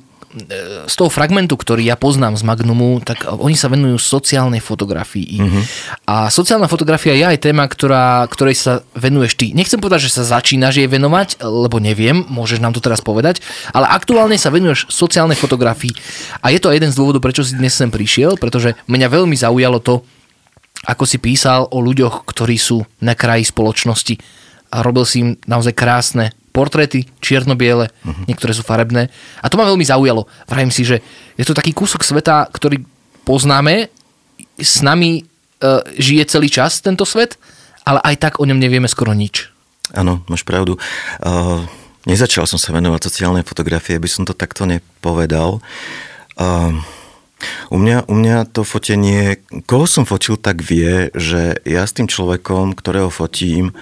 z 0.90 0.96
toho 0.98 1.14
fragmentu, 1.14 1.54
ktorý 1.54 1.86
ja 1.86 1.94
poznám 1.94 2.34
z 2.34 2.44
Magnumu, 2.44 3.06
tak 3.06 3.30
oni 3.30 3.54
sa 3.54 3.70
venujú 3.70 4.02
sociálnej 4.02 4.60
fotografii. 4.60 5.38
Mm-hmm. 5.38 5.64
A 6.10 6.34
sociálna 6.34 6.66
fotografia 6.66 7.14
je 7.14 7.26
aj 7.26 7.44
téma, 7.46 7.70
ktorá, 7.70 8.26
ktorej 8.26 8.58
sa 8.58 8.74
venuješ 8.98 9.38
ty. 9.38 9.48
Nechcem 9.54 9.78
povedať, 9.78 10.10
že 10.10 10.18
sa 10.18 10.40
začínaš 10.40 10.82
jej 10.82 10.90
venovať, 10.90 11.46
lebo 11.46 11.78
neviem, 11.78 12.26
môžeš 12.26 12.66
nám 12.66 12.74
to 12.74 12.82
teraz 12.82 13.00
povedať, 13.06 13.46
ale 13.78 13.86
aktuálne 13.94 14.36
sa 14.42 14.50
venuješ 14.50 14.90
sociálnej 14.90 15.38
fotografii. 15.38 15.94
A 16.42 16.50
je 16.50 16.58
to 16.58 16.74
jeden 16.74 16.90
z 16.90 16.98
dôvodov, 16.98 17.22
prečo 17.22 17.46
si 17.46 17.54
dnes 17.54 17.78
sem 17.78 17.94
prišiel, 17.94 18.42
pretože 18.42 18.74
mňa 18.90 19.08
veľmi 19.14 19.38
zaujalo 19.38 19.78
to, 19.86 20.02
ako 20.84 21.06
si 21.08 21.22
písal 21.22 21.70
o 21.70 21.80
ľuďoch, 21.80 22.26
ktorí 22.28 22.58
sú 22.60 22.84
na 23.00 23.14
kraji 23.14 23.48
spoločnosti 23.48 24.18
a 24.74 24.82
robil 24.82 25.06
si 25.06 25.22
im 25.22 25.30
naozaj 25.46 25.78
krásne 25.78 26.34
portréty, 26.54 27.10
čierno-biele, 27.18 27.90
uh-huh. 27.90 28.26
niektoré 28.30 28.54
sú 28.54 28.62
farebné. 28.62 29.10
A 29.42 29.50
to 29.50 29.58
ma 29.58 29.66
veľmi 29.66 29.82
zaujalo. 29.82 30.30
Vrajím 30.46 30.70
si, 30.70 30.86
že 30.86 31.02
je 31.34 31.44
to 31.44 31.58
taký 31.58 31.74
kúsok 31.74 32.06
sveta, 32.06 32.46
ktorý 32.54 32.86
poznáme, 33.26 33.90
s 34.62 34.86
nami 34.86 35.20
e, 35.20 35.22
žije 35.98 36.30
celý 36.30 36.54
čas 36.54 36.78
tento 36.78 37.10
svet, 37.10 37.42
ale 37.84 38.00
aj 38.06 38.16
tak 38.22 38.34
o 38.38 38.46
ňom 38.46 38.62
nevieme 38.62 38.86
skoro 38.86 39.12
nič. 39.18 39.50
Áno, 39.92 40.24
máš 40.32 40.48
pravdu. 40.48 40.80
Uh, 41.20 41.68
nezačal 42.08 42.48
som 42.48 42.56
sa 42.56 42.72
venovať 42.72 43.04
sociálnej 43.04 43.44
fotografie, 43.44 44.00
by 44.00 44.08
som 44.08 44.24
to 44.24 44.32
takto 44.32 44.64
nepovedal. 44.64 45.60
Uh, 46.40 46.80
u 47.68 47.78
mňa, 47.78 48.08
u 48.08 48.16
mňa 48.16 48.38
to 48.56 48.64
fotenie, 48.64 49.44
koho 49.68 49.84
som 49.84 50.08
fotil, 50.08 50.40
tak 50.40 50.64
vie, 50.64 51.12
že 51.12 51.60
ja 51.68 51.84
s 51.84 51.92
tým 51.92 52.08
človekom, 52.08 52.74
ktorého 52.80 53.12
fotím, 53.12 53.76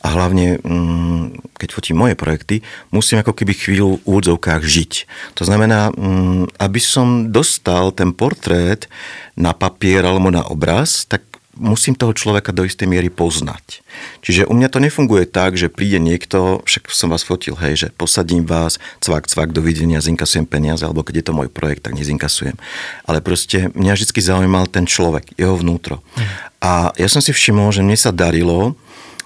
a 0.00 0.08
hlavne, 0.16 0.56
mm, 0.64 1.52
keď 1.60 1.68
fotím 1.76 2.00
moje 2.00 2.16
projekty, 2.16 2.64
musím 2.88 3.20
ako 3.20 3.36
keby 3.36 3.52
chvíľu 3.52 4.00
v 4.00 4.04
úvodzovkách 4.08 4.62
žiť. 4.64 4.92
To 5.36 5.44
znamená, 5.44 5.92
mm, 5.92 6.56
aby 6.56 6.80
som 6.80 7.28
dostal 7.28 7.92
ten 7.92 8.16
portrét 8.16 8.88
na 9.36 9.52
papier 9.52 10.00
alebo 10.00 10.32
na 10.32 10.40
obraz, 10.48 11.04
tak 11.04 11.20
musím 11.60 11.92
toho 11.92 12.16
človeka 12.16 12.56
do 12.56 12.64
istej 12.64 12.88
miery 12.88 13.12
poznať. 13.12 13.84
Čiže 14.24 14.48
u 14.48 14.56
mňa 14.56 14.72
to 14.72 14.80
nefunguje 14.80 15.28
tak, 15.28 15.60
že 15.60 15.68
príde 15.68 16.00
niekto, 16.00 16.64
však 16.64 16.88
som 16.88 17.12
vás 17.12 17.20
fotil, 17.20 17.52
hej, 17.60 17.86
že 17.86 17.88
posadím 17.92 18.48
vás, 18.48 18.80
cvak, 19.04 19.28
cvak, 19.28 19.52
dovidenia, 19.52 20.00
zinkasujem 20.00 20.48
peniaze, 20.48 20.80
alebo 20.88 21.04
keď 21.04 21.20
je 21.20 21.26
to 21.28 21.36
môj 21.36 21.52
projekt, 21.52 21.84
tak 21.84 21.92
nezinkasujem. 21.92 22.56
Ale 23.04 23.20
proste 23.20 23.68
mňa 23.76 23.92
vždy 23.92 24.20
zaujímal 24.24 24.72
ten 24.72 24.88
človek, 24.88 25.36
jeho 25.36 25.60
vnútro. 25.60 26.00
Mm. 26.16 26.24
A 26.64 26.72
ja 26.96 27.08
som 27.12 27.20
si 27.20 27.36
všimol, 27.36 27.68
že 27.76 27.84
mne 27.84 27.98
sa 28.00 28.08
darilo 28.08 28.72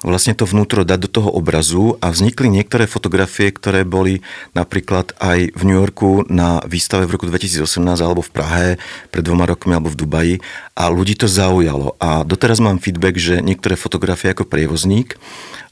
vlastne 0.04 0.36
to 0.36 0.44
vnútro 0.44 0.84
dať 0.84 1.08
do 1.08 1.10
toho 1.10 1.30
obrazu 1.32 1.96
a 2.04 2.12
vznikli 2.12 2.52
niektoré 2.52 2.84
fotografie, 2.84 3.48
ktoré 3.48 3.88
boli 3.88 4.20
napríklad 4.52 5.16
aj 5.16 5.56
v 5.56 5.62
New 5.64 5.80
Yorku 5.80 6.28
na 6.28 6.60
výstave 6.68 7.08
v 7.08 7.16
roku 7.16 7.26
2018 7.26 7.64
alebo 8.04 8.20
v 8.20 8.30
Prahe 8.30 8.68
pred 9.08 9.24
dvoma 9.24 9.48
rokmi 9.48 9.72
alebo 9.72 9.88
v 9.88 9.98
Dubaji 9.98 10.34
a 10.76 10.92
ľudí 10.92 11.16
to 11.16 11.24
zaujalo. 11.24 11.96
A 11.98 12.22
doteraz 12.22 12.60
mám 12.60 12.78
feedback, 12.78 13.16
že 13.16 13.40
niektoré 13.40 13.80
fotografie 13.80 14.30
ako 14.30 14.44
prievozník 14.44 15.16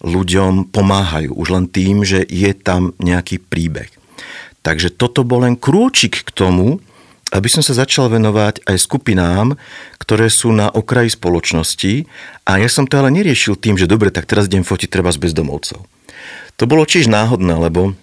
ľuďom 0.02 0.72
pomáhajú 0.72 1.36
už 1.36 1.48
len 1.52 1.66
tým, 1.68 2.02
že 2.02 2.24
je 2.26 2.50
tam 2.56 2.96
nejaký 2.98 3.38
príbeh. 3.38 3.92
Takže 4.62 4.94
toto 4.94 5.26
bol 5.26 5.42
len 5.42 5.58
krôčik 5.58 6.22
k 6.22 6.30
tomu, 6.30 6.78
aby 7.32 7.48
som 7.48 7.64
sa 7.64 7.72
začal 7.72 8.12
venovať 8.12 8.68
aj 8.68 8.76
skupinám, 8.76 9.56
ktoré 9.96 10.28
sú 10.28 10.52
na 10.52 10.68
okraji 10.68 11.16
spoločnosti 11.16 12.04
a 12.44 12.60
ja 12.60 12.68
som 12.68 12.84
to 12.84 13.00
ale 13.00 13.08
neriešil 13.08 13.56
tým, 13.56 13.80
že 13.80 13.88
dobre, 13.88 14.12
tak 14.12 14.28
teraz 14.28 14.52
idem 14.52 14.62
fotiť 14.62 14.92
treba 14.92 15.08
z 15.08 15.18
bezdomovcov. 15.18 15.80
To 16.60 16.64
bolo 16.68 16.84
tiež 16.84 17.08
náhodné, 17.08 17.56
lebo 17.56 17.96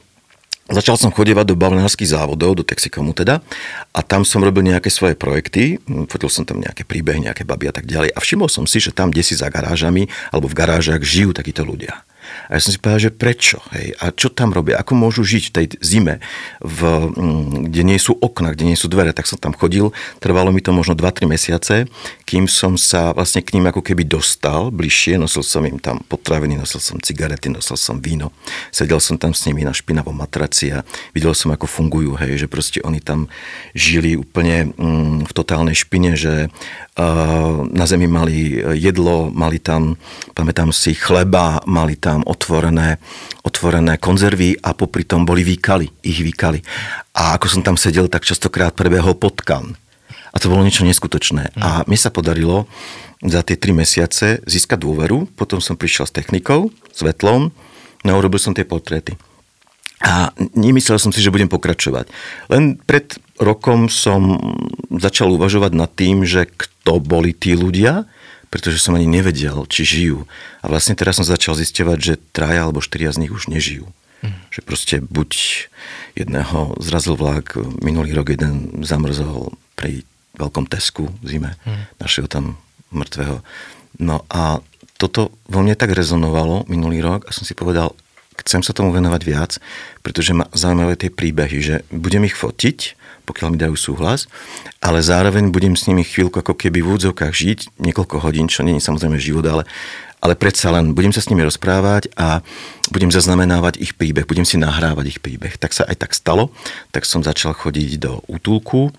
Začal 0.70 1.02
som 1.02 1.10
chodevať 1.10 1.50
do 1.50 1.58
bavlnárskych 1.58 2.14
závodov, 2.14 2.54
do 2.54 2.62
Texikomu 2.62 3.18
teda, 3.18 3.42
a 3.90 4.00
tam 4.06 4.22
som 4.22 4.46
robil 4.46 4.62
nejaké 4.62 4.94
svoje 4.94 5.18
projekty, 5.18 5.82
fotil 6.06 6.30
som 6.30 6.46
tam 6.46 6.62
nejaké 6.62 6.86
príbehy, 6.86 7.26
nejaké 7.26 7.42
baby 7.42 7.74
a 7.74 7.74
tak 7.74 7.90
ďalej 7.90 8.14
a 8.14 8.20
všimol 8.22 8.46
som 8.54 8.70
si, 8.70 8.78
že 8.78 8.94
tam, 8.94 9.10
kde 9.10 9.26
si 9.26 9.34
za 9.34 9.50
garážami 9.50 10.06
alebo 10.30 10.46
v 10.46 10.54
garážach 10.54 11.02
žijú 11.02 11.34
takíto 11.34 11.66
ľudia. 11.66 12.06
A 12.48 12.58
ja 12.58 12.60
som 12.62 12.72
si 12.74 12.80
povedal, 12.82 13.10
že 13.10 13.12
prečo? 13.14 13.62
Hej? 13.76 13.98
A 14.02 14.12
čo 14.14 14.30
tam 14.30 14.54
robia? 14.54 14.80
Ako 14.82 14.98
môžu 14.98 15.26
žiť 15.26 15.44
v 15.50 15.54
tej 15.56 15.66
zime, 15.82 16.16
v, 16.62 16.80
mm, 17.14 17.72
kde 17.72 17.82
nie 17.86 18.00
sú 18.00 18.18
okna, 18.18 18.54
kde 18.54 18.70
nie 18.74 18.78
sú 18.80 18.88
dvere? 18.90 19.14
Tak 19.14 19.30
som 19.30 19.38
tam 19.42 19.54
chodil, 19.54 19.92
trvalo 20.24 20.50
mi 20.50 20.64
to 20.64 20.72
možno 20.72 20.94
2-3 20.96 21.30
mesiace, 21.30 21.90
kým 22.30 22.46
som 22.46 22.78
sa 22.78 23.10
vlastne 23.10 23.42
k 23.42 23.58
ním 23.58 23.74
ako 23.74 23.82
keby 23.82 24.06
dostal 24.06 24.70
bližšie, 24.70 25.18
nosil 25.18 25.42
som 25.42 25.66
im 25.66 25.82
tam 25.82 25.98
potraviny, 26.06 26.62
nosil 26.62 26.78
som 26.78 27.02
cigarety, 27.02 27.50
nosil 27.50 27.74
som 27.74 27.98
víno, 27.98 28.30
sedel 28.70 29.02
som 29.02 29.18
tam 29.18 29.34
s 29.34 29.50
nimi 29.50 29.66
na 29.66 29.74
špinavom 29.74 30.14
matraci 30.14 30.78
a 30.78 30.86
videl 31.18 31.34
som, 31.34 31.50
ako 31.50 31.66
fungujú, 31.66 32.14
hej, 32.22 32.46
že 32.46 32.48
proste 32.48 32.86
oni 32.86 33.02
tam 33.02 33.26
žili 33.74 34.14
úplne 34.14 34.78
mm, 34.78 35.26
v 35.26 35.32
totálnej 35.34 35.74
špine, 35.74 36.14
že 36.14 36.54
uh, 36.54 37.66
na 37.66 37.90
zemi 37.90 38.06
mali 38.06 38.62
jedlo, 38.78 39.34
mali 39.34 39.58
tam, 39.58 39.98
pamätám 40.38 40.70
si, 40.70 40.94
chleba, 40.94 41.66
mali 41.66 41.98
tam 41.98 42.22
otvorené, 42.30 43.02
otvorené 43.42 43.98
konzervy 43.98 44.54
a 44.62 44.78
popri 44.78 45.02
tom 45.02 45.26
boli 45.26 45.42
výkaly, 45.42 46.06
ich 46.06 46.22
výkaly. 46.22 46.62
A 47.18 47.42
ako 47.42 47.50
som 47.50 47.66
tam 47.66 47.74
sedel, 47.74 48.06
tak 48.06 48.22
častokrát 48.22 48.78
prebehol 48.78 49.18
potkan 49.18 49.74
a 50.30 50.38
to 50.38 50.52
bolo 50.52 50.66
niečo 50.66 50.86
neskutočné. 50.86 51.54
Mm. 51.56 51.62
A 51.62 51.70
mi 51.90 51.98
sa 51.98 52.14
podarilo 52.14 52.70
za 53.20 53.44
tie 53.44 53.60
tri 53.60 53.76
mesiace 53.76 54.40
získať 54.48 54.80
dôveru, 54.80 55.28
potom 55.36 55.60
som 55.60 55.76
prišiel 55.76 56.08
s 56.08 56.16
technikou, 56.16 56.72
svetlom, 56.96 57.52
no 58.06 58.12
urobil 58.16 58.40
som 58.40 58.56
tie 58.56 58.64
portréty. 58.64 59.20
A 60.00 60.32
nemyslel 60.56 60.96
som 60.96 61.12
si, 61.12 61.20
že 61.20 61.34
budem 61.34 61.52
pokračovať. 61.52 62.08
Len 62.48 62.80
pred 62.80 63.20
rokom 63.36 63.92
som 63.92 64.40
začal 64.88 65.36
uvažovať 65.36 65.72
nad 65.76 65.92
tým, 65.92 66.24
že 66.24 66.48
kto 66.48 67.04
boli 67.04 67.36
tí 67.36 67.52
ľudia, 67.52 68.08
pretože 68.48 68.80
som 68.80 68.96
ani 68.96 69.06
nevedel, 69.06 69.68
či 69.68 69.84
žijú. 69.84 70.24
A 70.64 70.72
vlastne 70.72 70.96
teraz 70.96 71.20
som 71.20 71.28
začal 71.28 71.60
zisťovať, 71.60 71.98
že 72.00 72.22
traja 72.32 72.64
alebo 72.64 72.80
štyria 72.80 73.12
z 73.12 73.28
nich 73.28 73.34
už 73.36 73.52
nežijú. 73.52 73.92
Mm. 74.24 74.40
Že 74.56 74.60
proste 74.64 74.96
buď 75.04 75.32
jedného 76.16 76.80
zrazil 76.80 77.20
vlak, 77.20 77.60
minulý 77.84 78.16
rok 78.16 78.32
jeden 78.32 78.84
zamrzol 78.88 79.54
pri 79.76 80.08
veľkom 80.40 80.66
Tesku 80.72 81.12
v 81.20 81.26
zime. 81.28 81.52
Hmm. 81.68 81.86
Našiel 82.00 82.32
tam 82.32 82.56
mŕtvého. 82.96 83.44
No 84.00 84.24
a 84.32 84.64
toto 85.00 85.36
vo 85.48 85.60
mne 85.64 85.76
tak 85.76 85.92
rezonovalo 85.96 86.68
minulý 86.72 87.04
rok 87.04 87.28
a 87.28 87.36
som 87.36 87.44
si 87.44 87.56
povedal, 87.56 87.96
chcem 88.40 88.64
sa 88.64 88.72
tomu 88.72 88.96
venovať 88.96 89.22
viac, 89.24 89.52
pretože 90.04 90.32
ma 90.32 90.48
zaujímavé 90.56 90.96
tie 90.96 91.12
príbehy, 91.12 91.58
že 91.60 91.76
budem 91.92 92.24
ich 92.24 92.40
fotiť, 92.40 93.00
pokiaľ 93.28 93.48
mi 93.54 93.62
dajú 93.62 93.76
súhlas, 93.78 94.26
ale 94.82 95.04
zároveň 95.04 95.54
budem 95.54 95.78
s 95.78 95.86
nimi 95.86 96.02
chvíľku 96.02 96.42
ako 96.42 96.56
keby 96.56 96.82
v 96.82 96.92
údzovkách 96.98 97.34
žiť, 97.36 97.60
niekoľko 97.78 98.24
hodín, 98.24 98.50
čo 98.50 98.66
nie 98.66 98.80
je 98.80 98.88
samozrejme 98.88 99.22
život, 99.22 99.46
ale, 99.46 99.64
ale 100.24 100.34
predsa 100.34 100.74
len 100.74 100.98
budem 100.98 101.14
sa 101.14 101.22
s 101.22 101.30
nimi 101.30 101.46
rozprávať 101.46 102.10
a 102.18 102.42
budem 102.90 103.14
zaznamenávať 103.14 103.78
ich 103.78 103.94
príbeh, 103.94 104.26
budem 104.26 104.48
si 104.48 104.58
nahrávať 104.58 105.06
ich 105.14 105.20
príbeh. 105.22 105.62
Tak 105.62 105.78
sa 105.78 105.86
aj 105.86 106.10
tak 106.10 106.12
stalo, 106.18 106.50
tak 106.90 107.06
som 107.06 107.22
začal 107.22 107.54
chodiť 107.54 108.02
do 108.02 108.24
útulku, 108.26 108.90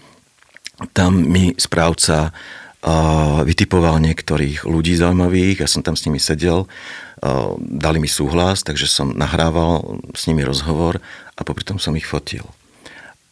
tam 0.92 1.20
mi 1.20 1.52
správca 1.56 2.30
uh, 2.30 3.44
vytipoval 3.44 4.00
niektorých 4.00 4.64
ľudí 4.64 4.96
zaujímavých, 4.96 5.64
ja 5.64 5.68
som 5.68 5.84
tam 5.84 5.96
s 5.96 6.04
nimi 6.08 6.16
sedel, 6.16 6.64
uh, 6.64 7.56
dali 7.60 8.00
mi 8.00 8.08
súhlas, 8.08 8.64
takže 8.64 8.88
som 8.88 9.12
nahrával 9.12 10.00
s 10.16 10.24
nimi 10.28 10.44
rozhovor 10.44 11.00
a 11.36 11.40
popri 11.44 11.64
tom 11.64 11.76
som 11.76 11.96
ich 11.96 12.08
fotil. 12.08 12.44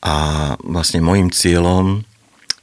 A 0.04 0.54
vlastne 0.62 1.02
môjim 1.02 1.32
cieľom 1.32 2.06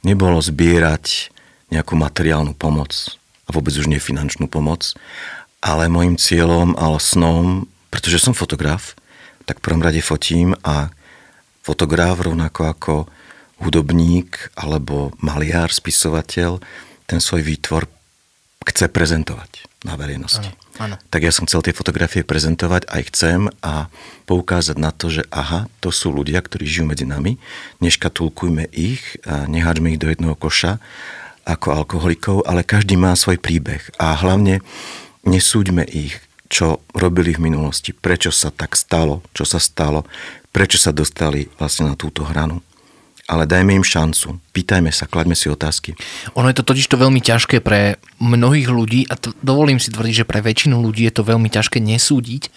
nebolo 0.06 0.38
zbierať 0.40 1.34
nejakú 1.68 1.98
materiálnu 1.98 2.54
pomoc 2.54 3.18
a 3.46 3.54
vôbec 3.54 3.74
už 3.74 3.90
nie 3.90 3.98
finančnú 3.98 4.46
pomoc, 4.46 4.94
ale 5.58 5.90
môjim 5.90 6.14
cieľom, 6.14 6.78
ale 6.78 7.02
snom, 7.02 7.66
pretože 7.90 8.22
som 8.22 8.34
fotograf, 8.34 8.94
tak 9.46 9.58
v 9.58 9.64
prvom 9.66 9.82
rade 9.82 9.98
fotím 10.02 10.54
a 10.62 10.90
fotograf 11.66 12.22
rovnako 12.22 12.60
ako 12.70 12.94
hudobník 13.60 14.52
alebo 14.56 15.12
maliar, 15.20 15.72
spisovateľ 15.72 16.60
ten 17.08 17.20
svoj 17.22 17.42
výtvor 17.46 17.88
chce 18.66 18.90
prezentovať 18.90 19.66
na 19.86 19.94
verejnosti. 19.94 20.50
Ano, 20.76 20.94
ano. 20.94 20.96
Tak 21.08 21.22
ja 21.22 21.30
som 21.30 21.46
chcel 21.46 21.62
tie 21.62 21.76
fotografie 21.76 22.26
prezentovať 22.26 22.90
aj 22.90 23.02
chcem 23.14 23.40
a 23.62 23.86
poukázať 24.26 24.76
na 24.76 24.90
to, 24.90 25.06
že 25.08 25.22
aha, 25.30 25.70
to 25.78 25.94
sú 25.94 26.10
ľudia, 26.10 26.42
ktorí 26.42 26.66
žijú 26.66 26.90
medzi 26.90 27.06
nami, 27.06 27.38
neškatulkujme 27.78 28.66
ich, 28.74 29.22
a 29.22 29.46
ich 29.46 30.00
do 30.02 30.10
jedného 30.10 30.34
koša 30.34 30.82
ako 31.46 31.78
alkoholikov, 31.78 32.42
ale 32.42 32.66
každý 32.66 32.98
má 32.98 33.14
svoj 33.14 33.38
príbeh 33.38 33.78
a 34.02 34.18
hlavne 34.18 34.66
nesúďme 35.22 35.86
ich, 35.86 36.18
čo 36.50 36.82
robili 36.90 37.38
v 37.38 37.50
minulosti, 37.50 37.94
prečo 37.94 38.34
sa 38.34 38.50
tak 38.50 38.74
stalo, 38.74 39.22
čo 39.30 39.46
sa 39.46 39.62
stalo, 39.62 40.02
prečo 40.50 40.74
sa 40.74 40.90
dostali 40.90 41.46
vlastne 41.54 41.86
na 41.86 41.94
túto 41.94 42.26
hranu 42.26 42.65
ale 43.26 43.44
dajme 43.44 43.74
im 43.74 43.86
šancu. 43.86 44.38
Pýtajme 44.54 44.94
sa, 44.94 45.10
klaďme 45.10 45.34
si 45.34 45.50
otázky. 45.50 45.98
Ono 46.38 46.46
je 46.46 46.56
to 46.56 46.64
totiž 46.66 46.86
to 46.86 46.96
veľmi 46.96 47.18
ťažké 47.18 47.58
pre 47.58 47.98
mnohých 48.22 48.70
ľudí 48.70 49.10
a 49.10 49.18
to, 49.18 49.34
dovolím 49.42 49.82
si 49.82 49.90
tvrdiť, 49.90 50.22
že 50.22 50.28
pre 50.28 50.40
väčšinu 50.42 50.78
ľudí 50.78 51.04
je 51.10 51.14
to 51.14 51.26
veľmi 51.26 51.50
ťažké 51.50 51.82
nesúdiť, 51.82 52.48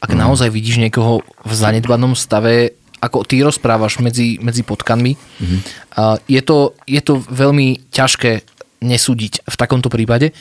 ak 0.00 0.10
mm. 0.12 0.18
naozaj 0.18 0.48
vidíš 0.48 0.80
niekoho 0.80 1.20
v 1.44 1.52
zanedbanom 1.52 2.16
stave, 2.16 2.76
ako 3.04 3.28
ty 3.28 3.44
rozprávaš 3.44 4.00
medzi, 4.00 4.40
medzi 4.40 4.64
potkanmi. 4.64 5.16
Mm. 5.16 5.60
Uh, 5.92 6.16
je, 6.24 6.40
to, 6.40 6.72
je 6.88 7.00
to 7.04 7.20
veľmi 7.20 7.84
ťažké 7.92 8.40
nesúdiť 8.80 9.44
v 9.44 9.56
takomto 9.56 9.92
prípade, 9.92 10.32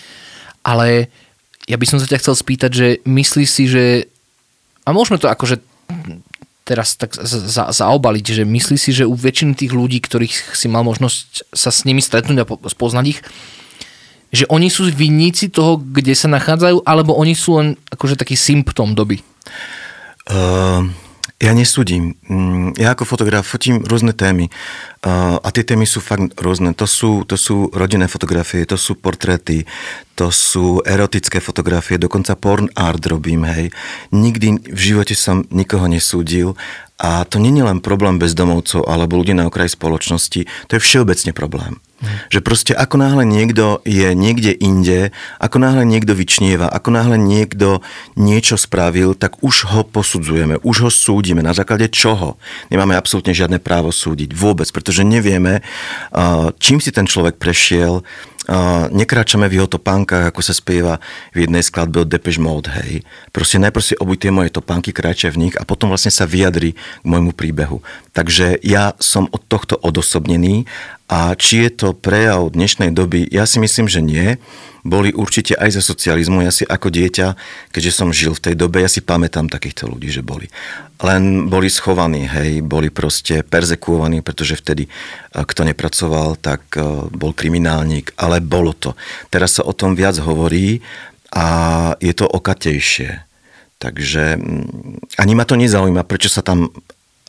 ale 0.63 1.11
ja 1.67 1.75
by 1.75 1.85
som 1.87 1.99
sa 1.99 2.07
ťa 2.07 2.19
chcel 2.23 2.35
spýtať, 2.35 2.71
že 2.71 2.87
myslíš 3.03 3.49
si, 3.49 3.63
že 3.67 3.85
a 4.85 4.93
môžeme 4.93 5.17
to 5.17 5.27
akože 5.27 5.59
teraz 6.65 6.97
tak 6.97 7.13
za, 7.13 7.69
zaobaliť, 7.69 8.41
že 8.41 8.43
myslí 8.43 8.77
si, 8.81 8.89
že 8.89 9.05
u 9.05 9.13
väčšiny 9.13 9.53
tých 9.53 9.71
ľudí, 9.71 10.01
ktorých 10.01 10.57
si 10.57 10.65
mal 10.65 10.81
možnosť 10.81 11.53
sa 11.53 11.69
s 11.69 11.85
nimi 11.85 12.01
stretnúť 12.01 12.41
a 12.41 12.49
spoznať 12.67 13.05
ich, 13.05 13.19
že 14.33 14.49
oni 14.49 14.67
sú 14.73 14.89
vinníci 14.89 15.53
toho, 15.53 15.77
kde 15.77 16.17
sa 16.17 16.27
nachádzajú, 16.27 16.83
alebo 16.83 17.13
oni 17.15 17.37
sú 17.37 17.61
len 17.61 17.67
akože 17.93 18.17
taký 18.17 18.33
symptóm 18.33 18.97
doby? 18.97 19.21
Uh, 20.25 20.89
ja 21.45 21.53
nesúdim. 21.53 22.17
Mm, 22.25 22.73
ja 22.73 22.97
ako 22.97 23.05
fotograf 23.05 23.45
fotím 23.45 23.85
rôzne 23.85 24.17
témy 24.17 24.49
a 25.05 25.45
tie 25.53 25.61
témy 25.61 25.85
sú 25.85 26.01
fakt 26.01 26.33
rôzne. 26.41 26.73
To 26.73 26.89
sú, 26.89 27.21
to 27.29 27.37
sú 27.37 27.69
rodinné 27.69 28.09
fotografie, 28.09 28.65
to 28.65 28.73
sú 28.73 28.97
portréty, 28.97 29.69
to 30.17 30.33
sú 30.33 30.81
erotické 30.81 31.37
fotografie, 31.37 32.01
dokonca 32.01 32.33
porn 32.33 32.73
art 32.73 33.05
robím, 33.05 33.45
hej. 33.45 33.69
Nikdy 34.09 34.73
v 34.73 34.79
živote 34.81 35.13
som 35.13 35.45
nikoho 35.53 35.85
nesúdil 35.85 36.57
a 36.95 37.27
to 37.27 37.43
je 37.43 37.51
len 37.59 37.83
problém 37.83 38.15
bezdomovcov 38.15 38.87
alebo 38.87 39.19
ľudí 39.19 39.35
na 39.35 39.51
okraji 39.51 39.75
spoločnosti, 39.75 40.47
to 40.67 40.71
je 40.71 40.79
všeobecne 40.79 41.35
problém. 41.35 41.75
Hmm. 41.99 42.11
Že 42.27 42.39
proste 42.43 42.73
ako 42.75 42.99
náhle 42.99 43.23
niekto 43.23 43.79
je 43.87 44.11
niekde 44.15 44.51
inde, 44.51 45.15
ako 45.39 45.63
náhle 45.63 45.87
niekto 45.87 46.11
vyčnieva, 46.11 46.67
ako 46.67 46.91
náhle 46.91 47.15
niekto 47.15 47.79
niečo 48.19 48.59
spravil, 48.59 49.15
tak 49.15 49.39
už 49.39 49.71
ho 49.71 49.87
posudzujeme, 49.87 50.59
už 50.59 50.87
ho 50.87 50.91
súdime. 50.91 51.39
Na 51.39 51.55
základe 51.55 51.87
čoho? 51.87 52.35
Nemáme 52.67 52.99
absolútne 52.99 53.31
žiadne 53.31 53.63
právo 53.63 53.95
súdiť. 53.95 54.35
Vôbec, 54.35 54.67
pretože 54.75 55.07
nevieme, 55.07 55.63
čím 56.59 56.83
si 56.83 56.91
ten 56.91 57.07
človek 57.07 57.39
prešiel, 57.39 58.03
nekráčame 58.93 59.49
v 59.49 59.61
jeho 59.61 59.69
topánkach, 59.69 60.29
ako 60.29 60.41
sa 60.45 60.53
spieva 60.53 61.01
v 61.33 61.45
jednej 61.45 61.65
skladbe 61.65 62.05
od 62.05 62.09
Depeche 62.09 62.41
Mode, 62.41 62.69
hej. 62.69 63.01
Proste 63.33 63.57
najprv 63.57 63.83
si 63.83 63.93
obuj 63.97 64.21
tie 64.21 64.31
moje 64.31 64.53
topánky, 64.53 64.93
kráča 64.93 65.33
v 65.33 65.49
nich 65.49 65.55
a 65.57 65.65
potom 65.65 65.89
vlastne 65.89 66.13
sa 66.13 66.29
vyjadri 66.29 66.77
k 66.77 67.05
môjmu 67.05 67.33
príbehu. 67.33 67.81
Takže 68.13 68.61
ja 68.61 68.93
som 69.01 69.25
od 69.33 69.41
tohto 69.49 69.77
odosobnený 69.81 70.69
a 71.05 71.33
či 71.37 71.65
je 71.65 71.71
to 71.73 71.87
prejav 71.93 72.49
dnešnej 72.53 72.93
doby, 72.93 73.25
ja 73.29 73.45
si 73.45 73.61
myslím, 73.61 73.85
že 73.89 74.01
nie. 74.01 74.37
Boli 74.85 75.09
určite 75.09 75.57
aj 75.57 75.75
za 75.75 75.81
socializmu. 75.81 76.45
Ja 76.45 76.53
si 76.53 76.61
ako 76.61 76.93
dieťa, 76.93 77.33
keďže 77.73 77.91
som 77.91 78.13
žil 78.13 78.37
v 78.37 78.43
tej 78.51 78.55
dobe, 78.55 78.85
ja 78.85 78.89
si 78.89 79.01
pamätám 79.01 79.49
takýchto 79.49 79.89
ľudí, 79.89 80.13
že 80.13 80.21
boli. 80.21 80.45
Len 81.01 81.49
boli 81.49 81.73
schovaní, 81.73 82.29
hej, 82.29 82.61
boli 82.61 82.93
proste 82.93 83.41
perzekuovaní, 83.41 84.21
pretože 84.21 84.61
vtedy, 84.61 84.85
kto 85.33 85.61
nepracoval, 85.65 86.37
tak 86.37 86.77
bol 87.09 87.33
kriminálnik, 87.33 88.13
ale 88.21 88.45
bolo 88.45 88.77
to. 88.77 88.93
Teraz 89.33 89.57
sa 89.57 89.65
o 89.65 89.73
tom 89.73 89.97
viac 89.97 90.21
hovorí 90.21 90.85
a 91.33 91.45
je 91.97 92.13
to 92.13 92.29
okatejšie. 92.29 93.25
Takže 93.75 94.39
mm, 94.39 95.19
ani 95.19 95.33
ma 95.35 95.43
to 95.43 95.59
nezaujíma, 95.59 96.07
prečo 96.07 96.31
sa 96.31 96.39
tam 96.39 96.71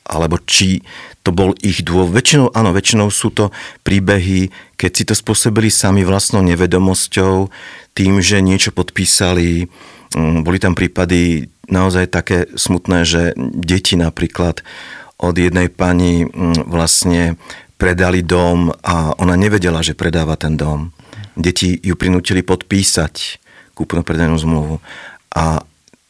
alebo 0.06 0.38
či 0.46 0.80
to 1.26 1.34
bol 1.34 1.50
ich 1.58 1.82
dôvod. 1.82 2.14
Väčšinou, 2.14 2.54
áno, 2.54 2.70
väčšinou 2.70 3.10
sú 3.10 3.34
to 3.34 3.50
príbehy, 3.82 4.54
keď 4.78 4.90
si 4.94 5.02
to 5.02 5.14
spôsobili 5.18 5.74
sami 5.74 6.06
vlastnou 6.06 6.40
nevedomosťou, 6.46 7.50
tým, 7.98 8.22
že 8.22 8.38
niečo 8.38 8.70
podpísali. 8.70 9.66
Mm, 10.14 10.46
boli 10.46 10.62
tam 10.62 10.78
prípady 10.78 11.50
naozaj 11.66 12.14
také 12.14 12.46
smutné, 12.54 13.02
že 13.02 13.22
deti 13.36 13.98
napríklad 13.98 14.62
od 15.18 15.34
jednej 15.34 15.66
pani 15.66 16.30
mm, 16.30 16.70
vlastne 16.70 17.34
predali 17.76 18.22
dom 18.22 18.70
a 18.70 19.12
ona 19.18 19.34
nevedela, 19.34 19.82
že 19.82 19.98
predáva 19.98 20.38
ten 20.38 20.54
dom. 20.54 20.94
Deti 21.36 21.76
ju 21.76 21.98
prinútili 21.98 22.40
podpísať 22.40 23.42
kúpno-predajnú 23.76 24.36
zmluvu. 24.40 24.80
A 25.36 25.60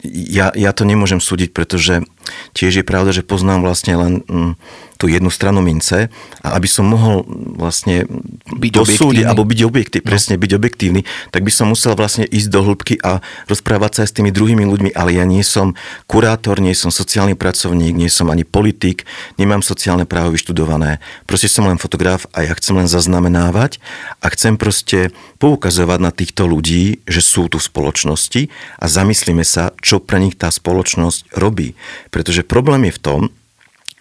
ja, 0.06 0.54
ja 0.54 0.70
to 0.70 0.86
nemôžem 0.86 1.18
súdiť, 1.18 1.50
pretože 1.50 2.04
tiež 2.54 2.82
je 2.82 2.84
pravda, 2.86 3.10
že 3.14 3.26
poznám 3.26 3.66
vlastne 3.66 3.94
len 3.96 4.12
mm, 4.26 4.52
tú 4.96 5.06
jednu 5.08 5.28
stranu 5.28 5.60
mince 5.60 6.08
a 6.40 6.48
aby 6.56 6.68
som 6.68 6.88
mohol 6.88 7.22
vlastne 7.56 8.08
Byť 8.48 8.72
dosúdiť, 8.72 9.24
alebo 9.28 9.44
byť 9.44 9.60
objektívny, 9.64 10.04
No. 10.04 10.08
presne 10.08 10.34
byť 10.40 10.52
objektívny, 10.56 11.00
tak 11.30 11.44
by 11.44 11.52
som 11.52 11.68
musel 11.70 11.92
vlastne 11.94 12.24
ísť 12.24 12.48
do 12.48 12.60
hĺbky 12.64 12.94
a 13.04 13.20
rozprávať 13.46 13.92
sa 13.92 14.00
aj 14.04 14.08
s 14.10 14.16
tými 14.16 14.30
druhými 14.32 14.64
ľuďmi, 14.64 14.90
ale 14.96 15.16
ja 15.16 15.24
nie 15.28 15.44
som 15.44 15.76
kurátor, 16.08 16.58
nie 16.58 16.72
som 16.72 16.90
sociálny 16.90 17.36
pracovník, 17.36 17.94
nie 17.96 18.08
som 18.08 18.32
ani 18.32 18.42
politik, 18.42 19.04
nemám 19.36 19.60
sociálne 19.60 20.08
právo 20.08 20.32
vyštudované. 20.32 20.98
Proste 21.28 21.48
som 21.52 21.68
len 21.68 21.76
fotograf 21.76 22.24
a 22.32 22.42
ja 22.44 22.52
chcem 22.56 22.76
len 22.76 22.88
zaznamenávať 22.88 23.78
a 24.24 24.26
chcem 24.32 24.56
proste 24.56 25.12
poukazovať 25.38 25.98
na 26.00 26.12
týchto 26.12 26.48
ľudí, 26.48 27.04
že 27.04 27.20
sú 27.20 27.52
tu 27.52 27.60
v 27.60 27.68
spoločnosti 27.68 28.48
a 28.80 28.84
zamyslíme 28.88 29.44
sa, 29.44 29.76
čo 29.84 30.00
pre 30.00 30.18
nich 30.22 30.36
tá 30.40 30.48
spoločnosť 30.48 31.36
robí. 31.36 31.76
Pretože 32.08 32.46
problém 32.46 32.88
je 32.88 32.96
v 32.96 33.02
tom, 33.02 33.20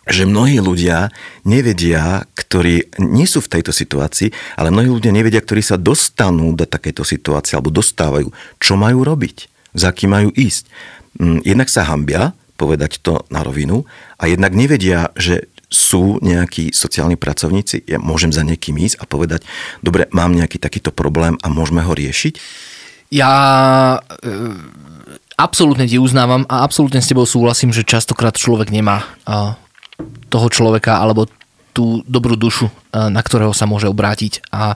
že 0.05 0.29
mnohí 0.29 0.61
ľudia 0.61 1.09
nevedia, 1.43 2.29
ktorí 2.37 3.01
nie 3.01 3.25
sú 3.25 3.41
v 3.41 3.51
tejto 3.57 3.73
situácii, 3.73 4.29
ale 4.57 4.69
mnohí 4.69 4.89
ľudia 4.89 5.09
nevedia, 5.09 5.41
ktorí 5.41 5.65
sa 5.65 5.81
dostanú 5.81 6.53
do 6.53 6.69
takejto 6.69 7.01
situácie 7.01 7.57
alebo 7.57 7.73
dostávajú, 7.73 8.29
čo 8.61 8.73
majú 8.77 9.01
robiť, 9.01 9.49
za 9.73 9.89
kým 9.89 10.13
majú 10.13 10.29
ísť. 10.33 10.69
Mm, 11.17 11.41
Jednak 11.41 11.69
sa 11.73 11.89
hambia, 11.89 12.37
povedať 12.55 13.01
to 13.01 13.25
na 13.33 13.41
rovinu, 13.41 13.83
a 14.21 14.29
jednak 14.29 14.53
nevedia, 14.55 15.11
že 15.17 15.49
sú 15.67 16.21
nejakí 16.21 16.71
sociálni 16.71 17.17
pracovníci, 17.19 17.83
ja 17.89 17.97
môžem 17.97 18.29
za 18.29 18.45
niekým 18.45 18.77
ísť 18.77 19.01
a 19.01 19.09
povedať, 19.09 19.41
dobre, 19.81 20.07
mám 20.13 20.31
nejaký 20.31 20.61
takýto 20.61 20.93
problém 20.93 21.35
a 21.41 21.51
môžeme 21.51 21.81
ho 21.83 21.91
riešiť. 21.91 22.37
Ja 23.11 23.33
e, 23.99 24.29
absolútne 25.35 25.85
ti 25.89 25.99
uznávam 25.99 26.47
a 26.47 26.63
absolútne 26.63 27.03
s 27.03 27.09
tebou 27.11 27.27
súhlasím, 27.27 27.75
že 27.75 27.83
častokrát 27.83 28.37
človek 28.37 28.71
nemá 28.71 29.03
toho 30.35 30.51
človeka 30.51 30.99
alebo 30.99 31.31
tú 31.71 32.03
dobrú 32.03 32.35
dušu, 32.35 32.67
a, 32.91 33.07
na 33.07 33.23
ktorého 33.23 33.55
sa 33.55 33.63
môže 33.63 33.87
obrátiť. 33.87 34.43
A, 34.51 34.75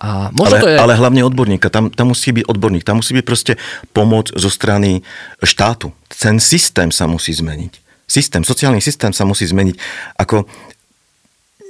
a 0.00 0.28
možno 0.32 0.60
ale, 0.60 0.64
to 0.64 0.68
je... 0.68 0.76
ale 0.76 0.92
hlavne 0.96 1.24
odborníka, 1.24 1.72
tam, 1.72 1.88
tam 1.88 2.12
musí 2.12 2.32
byť 2.36 2.44
odborník, 2.44 2.84
tam 2.84 3.00
musí 3.00 3.16
byť 3.16 3.24
proste 3.24 3.52
pomoc 3.96 4.32
zo 4.32 4.48
strany 4.52 5.04
štátu. 5.40 5.92
Ten 6.08 6.36
systém 6.40 6.92
sa 6.92 7.08
musí 7.08 7.32
zmeniť. 7.32 7.72
Systém, 8.08 8.42
sociálny 8.44 8.80
systém 8.80 9.12
sa 9.12 9.28
musí 9.28 9.46
zmeniť. 9.46 9.76
Ako, 10.18 10.48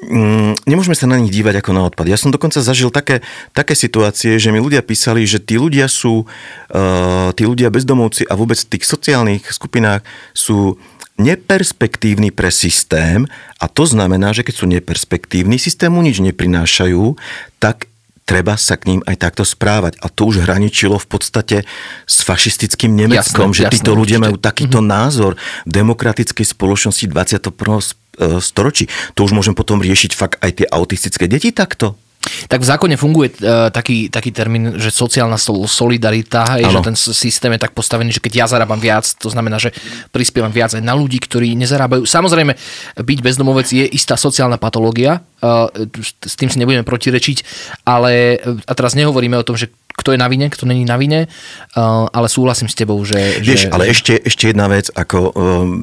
mm, 0.09 0.65
nemôžeme 0.65 0.97
sa 0.97 1.05
na 1.11 1.21
nich 1.21 1.35
dívať 1.35 1.61
ako 1.61 1.71
na 1.75 1.83
odpad. 1.85 2.07
Ja 2.09 2.17
som 2.17 2.33
dokonca 2.33 2.65
zažil 2.65 2.89
také, 2.89 3.21
také 3.53 3.77
situácie, 3.77 4.41
že 4.41 4.49
mi 4.49 4.63
ľudia 4.63 4.81
písali, 4.81 5.27
že 5.29 5.43
tí 5.43 5.61
ľudia 5.61 5.85
sú, 5.91 6.25
uh, 6.25 7.29
tí 7.37 7.45
ľudia 7.45 7.69
bezdomovci 7.69 8.25
a 8.31 8.39
vôbec 8.39 8.57
v 8.57 8.79
tých 8.79 8.89
sociálnych 8.89 9.53
skupinách 9.53 10.01
sú 10.33 10.81
neperspektívni 11.21 12.33
pre 12.33 12.49
systém 12.49 13.29
a 13.61 13.69
to 13.69 13.85
znamená, 13.85 14.33
že 14.33 14.41
keď 14.41 14.55
sú 14.57 14.67
neperspektívni, 14.67 15.61
systému 15.61 16.01
nič 16.01 16.25
neprinášajú, 16.25 17.21
tak 17.61 17.91
treba 18.25 18.55
sa 18.55 18.79
k 18.79 18.95
ním 18.95 19.01
aj 19.11 19.27
takto 19.27 19.43
správať. 19.43 19.99
A 19.99 20.07
to 20.07 20.31
už 20.31 20.47
hraničilo 20.47 21.03
v 21.03 21.07
podstate 21.11 21.57
s 22.07 22.23
fašistickým 22.23 22.95
Nemeckom, 22.95 23.51
Jasné, 23.51 23.59
že 23.59 23.63
jasné, 23.67 23.75
títo 23.75 23.93
ľudia 23.99 24.23
určite. 24.23 24.27
majú 24.31 24.37
takýto 24.39 24.79
mm-hmm. 24.79 24.95
názor 24.95 25.33
v 25.67 25.71
demokratickej 25.75 26.47
spoločnosti 26.47 27.11
21. 27.11 28.39
storočí. 28.39 28.87
To 29.19 29.27
už 29.27 29.35
môžem 29.35 29.59
potom 29.59 29.83
riešiť 29.83 30.15
fakt 30.15 30.39
aj 30.39 30.63
tie 30.63 30.67
autistické 30.71 31.27
deti 31.27 31.51
takto. 31.51 31.99
Tak 32.47 32.61
v 32.61 32.67
zákone 32.67 32.95
funguje 33.01 33.41
uh, 33.41 33.73
taký, 33.73 34.13
taký 34.13 34.31
termín, 34.31 34.77
že 34.77 34.93
sociálna 34.93 35.41
sol- 35.41 35.67
solidarita, 35.67 36.61
je, 36.61 36.69
že 36.69 36.81
ten 36.85 36.97
systém 36.97 37.51
je 37.57 37.61
tak 37.65 37.73
postavený, 37.73 38.15
že 38.15 38.23
keď 38.23 38.33
ja 38.45 38.47
zarábam 38.47 38.79
viac, 38.79 39.07
to 39.19 39.33
znamená, 39.33 39.57
že 39.57 39.75
prispievam 40.15 40.53
viac 40.53 40.77
aj 40.77 40.85
na 40.85 40.93
ľudí, 40.93 41.19
ktorí 41.19 41.57
nezarábajú. 41.57 42.05
Samozrejme, 42.05 42.53
byť 43.01 43.19
bezdomovec 43.25 43.69
je 43.73 43.85
istá 43.91 44.15
sociálna 44.21 44.61
patológia, 44.61 45.25
uh, 45.43 45.73
s 46.23 46.35
tým 46.37 46.53
si 46.53 46.61
nebudeme 46.61 46.85
protirečiť, 46.85 47.39
ale 47.89 48.39
uh, 48.39 48.61
a 48.67 48.73
teraz 48.77 48.93
nehovoríme 48.95 49.35
o 49.41 49.47
tom, 49.47 49.57
že 49.57 49.73
kto 50.01 50.17
je 50.17 50.19
na 50.19 50.29
vine, 50.33 50.49
kto 50.49 50.65
není 50.65 50.89
na 50.89 50.97
vine, 50.97 51.29
uh, 51.29 52.09
ale 52.09 52.33
súhlasím 52.33 52.73
s 52.73 52.75
tebou, 52.75 52.97
že... 53.05 53.45
Vieš, 53.45 53.69
že, 53.69 53.73
ale 53.73 53.93
ešte, 53.93 54.17
ešte 54.17 54.49
jedna 54.49 54.67
vec, 54.73 54.89
ako 54.89 55.19
um, 55.21 55.31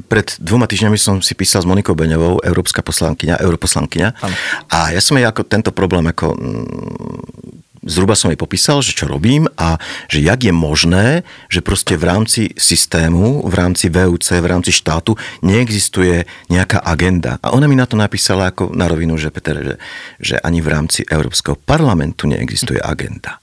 pred 0.01 0.33
dvoma 0.41 0.65
týždňami 0.65 0.97
som 0.97 1.21
si 1.21 1.37
písal 1.37 1.61
s 1.61 1.69
Monikou 1.69 1.93
Beňovou, 1.93 2.41
európska 2.41 2.81
poslankyňa, 2.81 3.37
europoslankyňa, 3.45 4.09
Áno. 4.17 4.35
a 4.73 4.97
ja 4.97 5.01
som 5.01 5.15
jej 5.15 5.29
ako 5.29 5.45
tento 5.45 5.69
problém 5.69 6.09
ako 6.09 6.33
mm, 6.33 7.57
zhruba 7.87 8.13
som 8.13 8.29
jej 8.29 8.37
popísal, 8.37 8.83
že 8.83 8.93
čo 8.93 9.07
robím 9.07 9.47
a 9.55 9.79
že 10.11 10.19
jak 10.19 10.43
je 10.43 10.53
možné, 10.53 11.23
že 11.47 11.63
proste 11.63 11.95
v 11.95 12.03
rámci 12.03 12.41
systému, 12.59 13.47
v 13.47 13.53
rámci 13.55 13.87
VUC, 13.87 14.43
v 14.43 14.47
rámci 14.51 14.75
štátu 14.75 15.15
neexistuje 15.41 16.27
nejaká 16.51 16.83
agenda. 16.83 17.39
A 17.39 17.55
ona 17.55 17.65
mi 17.65 17.79
na 17.79 17.87
to 17.87 17.95
napísala 17.95 18.51
ako 18.51 18.75
na 18.75 18.85
rovinu, 18.91 19.15
že 19.15 19.31
Peter, 19.31 19.55
že, 19.63 19.75
že 20.19 20.35
ani 20.43 20.59
v 20.59 20.69
rámci 20.69 21.07
Európskeho 21.07 21.55
parlamentu 21.55 22.27
neexistuje 22.27 22.83
agenda 22.83 23.39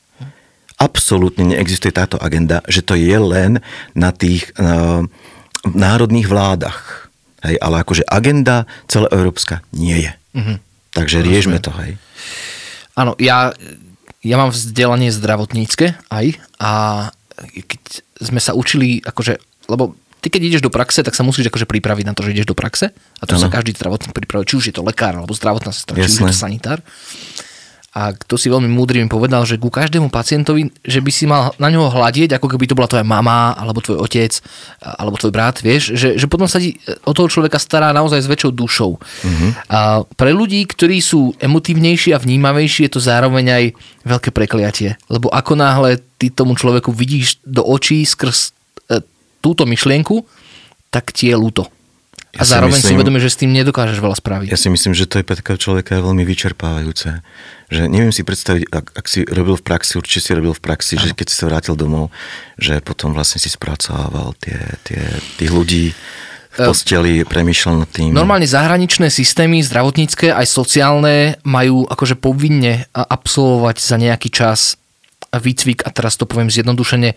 absolútne 0.84 1.56
neexistuje 1.56 1.90
táto 1.90 2.20
agenda, 2.20 2.60
že 2.68 2.84
to 2.84 2.92
je 2.92 3.16
len 3.16 3.64
na 3.96 4.12
tých 4.12 4.52
uh, 4.60 5.00
národných 5.72 6.28
vládach. 6.28 7.08
Hej, 7.44 7.56
ale 7.60 7.80
akože 7.84 8.04
agenda 8.08 8.68
celoeurópska 8.88 9.64
nie 9.72 10.08
je. 10.08 10.12
Mm-hmm. 10.36 10.56
Takže 10.94 11.16
riešme 11.24 11.58
to, 11.60 11.72
hej. 11.80 12.00
Áno, 12.94 13.18
ja, 13.18 13.52
ja 14.24 14.36
mám 14.40 14.54
vzdelanie 14.54 15.10
zdravotnícke 15.12 15.98
aj 16.08 16.26
a 16.56 16.72
keď 17.42 17.82
sme 18.22 18.40
sa 18.40 18.54
učili, 18.54 19.02
akože, 19.02 19.36
lebo 19.68 19.98
ty 20.22 20.32
keď 20.32 20.42
ideš 20.48 20.62
do 20.64 20.72
praxe, 20.72 21.04
tak 21.04 21.12
sa 21.12 21.26
musíš 21.26 21.52
akože 21.52 21.68
pripraviť 21.68 22.04
na 22.08 22.14
to, 22.16 22.24
že 22.24 22.32
ideš 22.32 22.48
do 22.48 22.56
praxe 22.56 22.94
a 22.94 23.24
to 23.28 23.36
sa 23.36 23.50
Áno. 23.50 23.54
každý 23.58 23.76
zdravotník 23.76 24.16
pripravuje, 24.16 24.48
či 24.48 24.56
už 24.56 24.64
je 24.72 24.74
to 24.78 24.86
lekár, 24.86 25.12
alebo 25.12 25.36
zdravotná 25.36 25.74
sestra, 25.74 25.98
či 25.98 26.08
už 26.08 26.24
je 26.24 26.30
to 26.30 26.36
sanitár. 26.36 26.80
A 27.94 28.10
kto 28.10 28.34
si 28.34 28.50
veľmi 28.50 28.66
múdry 28.66 28.98
mi 28.98 29.06
povedal, 29.06 29.46
že 29.46 29.54
ku 29.54 29.70
každému 29.70 30.10
pacientovi, 30.10 30.66
že 30.82 30.98
by 30.98 31.10
si 31.14 31.30
mal 31.30 31.54
na 31.62 31.70
ňoho 31.70 31.94
hľadieť, 31.94 32.34
ako 32.34 32.50
keby 32.50 32.66
to 32.66 32.74
bola 32.74 32.90
tvoja 32.90 33.06
mama, 33.06 33.54
alebo 33.54 33.78
tvoj 33.78 34.02
otec, 34.02 34.34
alebo 34.82 35.14
tvoj 35.14 35.30
brat, 35.30 35.62
vieš, 35.62 35.94
že, 35.94 36.18
že 36.18 36.26
potom 36.26 36.50
sa 36.50 36.58
ti 36.58 36.74
o 37.06 37.14
toho 37.14 37.30
človeka 37.30 37.62
stará 37.62 37.94
naozaj 37.94 38.26
s 38.26 38.26
väčšou 38.26 38.50
dušou. 38.50 38.98
Uh-huh. 38.98 39.50
A 39.70 40.02
pre 40.18 40.34
ľudí, 40.34 40.66
ktorí 40.66 40.98
sú 40.98 41.38
emotívnejší 41.38 42.10
a 42.10 42.18
vnímavejší, 42.18 42.90
je 42.90 42.98
to 42.98 43.00
zároveň 43.00 43.46
aj 43.54 43.64
veľké 44.02 44.34
prekliatie. 44.34 44.98
Lebo 45.06 45.30
ako 45.30 45.54
náhle 45.54 46.02
ty 46.18 46.34
tomu 46.34 46.58
človeku 46.58 46.90
vidíš 46.90 47.46
do 47.46 47.62
očí 47.62 48.02
skrz 48.02 48.50
e, 48.90 49.06
túto 49.38 49.70
myšlienku, 49.70 50.26
tak 50.90 51.14
ti 51.14 51.30
je 51.30 51.38
ľúto. 51.38 51.70
A 52.34 52.42
Ja 52.42 52.44
si 52.46 52.50
zároveň 52.50 52.78
si 52.78 52.90
myslím- 52.90 52.98
uvedomíš, 52.98 53.22
že 53.26 53.30
s 53.30 53.38
tým 53.40 53.50
nedokážeš 53.54 53.98
veľa 54.02 54.16
spraviť. 54.18 54.48
Ja 54.50 54.58
si 54.58 54.68
myslím, 54.68 54.92
že 54.92 55.06
to 55.06 55.22
je 55.22 55.24
pre 55.24 55.38
takého 55.38 55.58
človeka 55.58 56.02
veľmi 56.02 56.26
vyčerpávajúce. 56.26 57.22
Že 57.70 57.82
neviem 57.88 58.12
si 58.12 58.26
predstaviť, 58.26 58.62
ak, 58.68 58.86
ak 58.98 59.06
si 59.08 59.22
robil 59.24 59.56
v 59.56 59.64
praxi, 59.64 59.96
určite 59.96 60.20
si 60.20 60.30
robil 60.34 60.52
v 60.52 60.62
praxi, 60.62 60.98
že 60.98 61.14
keď 61.14 61.26
si 61.30 61.36
sa 61.38 61.46
vrátil 61.46 61.78
domov, 61.78 62.10
že 62.58 62.82
potom 62.82 63.14
vlastne 63.14 63.38
si 63.38 63.48
spracovával 63.48 64.34
tie, 64.42 64.58
tie, 64.84 65.00
tých 65.38 65.50
ľudí 65.50 65.94
v 66.54 66.58
posteli, 66.58 67.26
premýšľal 67.26 67.82
nad 67.82 67.90
tým. 67.90 68.14
Normálne 68.14 68.46
zahraničné 68.46 69.10
systémy, 69.10 69.58
zdravotnícke 69.66 70.30
aj 70.30 70.46
sociálne 70.46 71.38
majú 71.42 71.82
akože 71.90 72.14
povinne 72.14 72.86
a, 72.94 73.02
absolvovať 73.02 73.76
za 73.82 73.96
nejaký 73.98 74.30
čas 74.30 74.78
výcvik, 75.34 75.82
a 75.82 75.90
teraz 75.90 76.14
to 76.14 76.30
poviem 76.30 76.46
zjednodušene, 76.46 77.10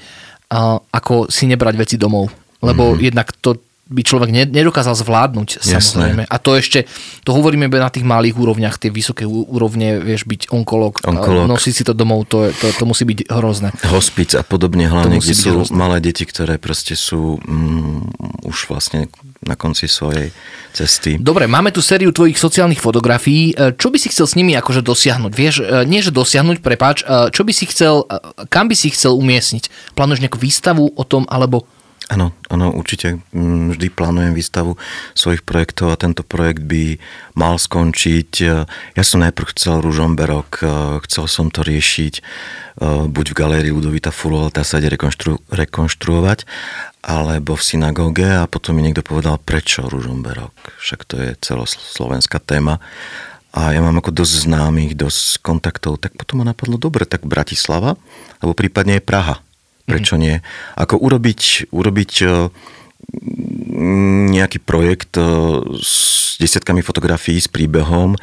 a, 0.50 0.82
ako 0.82 1.30
si 1.30 1.46
nebrať 1.46 1.76
veci 1.78 1.96
domov. 2.02 2.34
Lebo 2.66 2.98
mm-hmm. 2.98 3.06
jednak 3.14 3.30
to 3.38 3.62
by 3.88 4.02
človek 4.04 4.30
ne- 4.36 4.48
nedokázal 4.52 5.00
zvládnuť, 5.00 5.64
Jasné. 5.64 5.80
samozrejme. 5.80 6.24
A 6.28 6.36
to 6.44 6.60
ešte, 6.60 6.84
to 7.24 7.32
hovoríme 7.32 7.72
na 7.72 7.88
tých 7.88 8.04
malých 8.04 8.36
úrovniach, 8.36 8.76
tie 8.76 8.92
vysoké 8.92 9.24
úrovne, 9.24 10.04
vieš, 10.04 10.28
byť 10.28 10.52
onkolog, 10.52 11.00
Onkológ. 11.08 11.48
nosiť 11.48 11.74
si 11.74 11.84
to 11.88 11.96
domov, 11.96 12.28
to, 12.28 12.52
to, 12.52 12.76
to 12.76 12.84
musí 12.84 13.08
byť 13.08 13.32
hrozné. 13.32 13.72
hospic 13.88 14.36
a 14.36 14.44
podobne, 14.44 14.92
hlavne, 14.92 15.24
kde 15.24 15.36
sú 15.36 15.64
hrozné. 15.64 15.76
malé 15.76 15.98
deti, 16.04 16.28
ktoré 16.28 16.60
proste 16.60 17.00
sú 17.00 17.40
mm, 17.40 18.44
už 18.44 18.68
vlastne 18.68 19.08
na 19.40 19.56
konci 19.56 19.88
svojej 19.88 20.36
cesty. 20.76 21.16
Dobre, 21.18 21.48
máme 21.48 21.72
tu 21.72 21.80
sériu 21.80 22.12
tvojich 22.12 22.36
sociálnych 22.36 22.82
fotografií. 22.84 23.56
E, 23.56 23.74
Čo 23.74 23.90
by 23.90 23.98
si 23.98 24.12
chcel 24.12 24.28
s 24.28 24.36
nimi 24.36 24.54
akože 24.58 24.84
dosiahnuť? 24.84 25.32
Vieš, 25.32 25.56
e, 25.62 25.64
nie 25.88 26.04
že 26.04 26.12
dosiahnuť, 26.12 26.60
prepáč, 26.60 27.02
e, 27.08 27.32
čo 27.32 27.42
by 27.48 27.54
si 27.56 27.66
chcel, 27.70 28.04
kam 28.52 28.68
by 28.68 28.76
si 28.76 28.92
chcel 28.92 29.16
umiestniť? 29.16 29.96
Plánuješ 29.96 30.22
nejakú 30.28 30.38
výstavu 30.38 30.92
o 30.92 31.04
tom, 31.08 31.24
alebo... 31.32 31.66
Áno, 32.08 32.32
áno, 32.48 32.72
určite. 32.72 33.20
Mm, 33.36 33.76
Vždy 33.76 33.88
plánujem 33.92 34.32
výstavu 34.32 34.80
svojich 35.12 35.44
projektov 35.44 35.92
a 35.92 36.00
tento 36.00 36.24
projekt 36.24 36.64
by 36.64 36.96
mal 37.36 37.60
skončiť. 37.60 38.32
Ja 38.96 39.04
som 39.04 39.20
najprv 39.20 39.52
chcel 39.52 39.84
Ružomberok, 39.84 40.64
chcel 41.04 41.26
som 41.28 41.52
to 41.52 41.68
riešiť 41.68 42.14
e, 42.16 42.22
buď 43.12 43.26
v 43.28 43.36
galérii 43.36 43.76
Ludovita 43.76 44.16
Fulovata 44.16 44.64
sa 44.64 44.80
ide 44.80 44.88
rekonštru, 44.96 45.52
rekonštruovať, 45.52 46.48
alebo 47.04 47.60
v 47.60 47.68
synagóge 47.68 48.28
a 48.28 48.48
potom 48.48 48.80
mi 48.80 48.88
niekto 48.88 49.04
povedal, 49.04 49.36
prečo 49.36 49.84
Ružomberok. 49.84 50.80
Však 50.80 51.04
to 51.04 51.20
je 51.20 51.30
celoslovenská 51.44 52.40
téma. 52.40 52.80
A 53.52 53.76
ja 53.76 53.84
mám 53.84 54.00
ako 54.00 54.16
dosť 54.16 54.48
známych, 54.48 54.96
dosť 54.96 55.44
kontaktov, 55.44 56.00
tak 56.00 56.16
potom 56.16 56.40
ma 56.40 56.46
napadlo, 56.48 56.80
dobre, 56.80 57.04
tak 57.04 57.28
Bratislava, 57.28 58.00
alebo 58.40 58.54
prípadne 58.56 59.00
je 59.00 59.04
Praha. 59.04 59.44
Prečo 59.88 60.20
nie? 60.20 60.36
Ako 60.76 61.00
urobiť, 61.00 61.72
urobiť 61.72 62.12
e, 62.20 62.28
nejaký 64.36 64.60
projekt 64.60 65.16
e, 65.16 65.24
s 65.80 66.36
desiatkami 66.44 66.84
fotografií, 66.84 67.40
s 67.40 67.48
príbehom, 67.48 68.20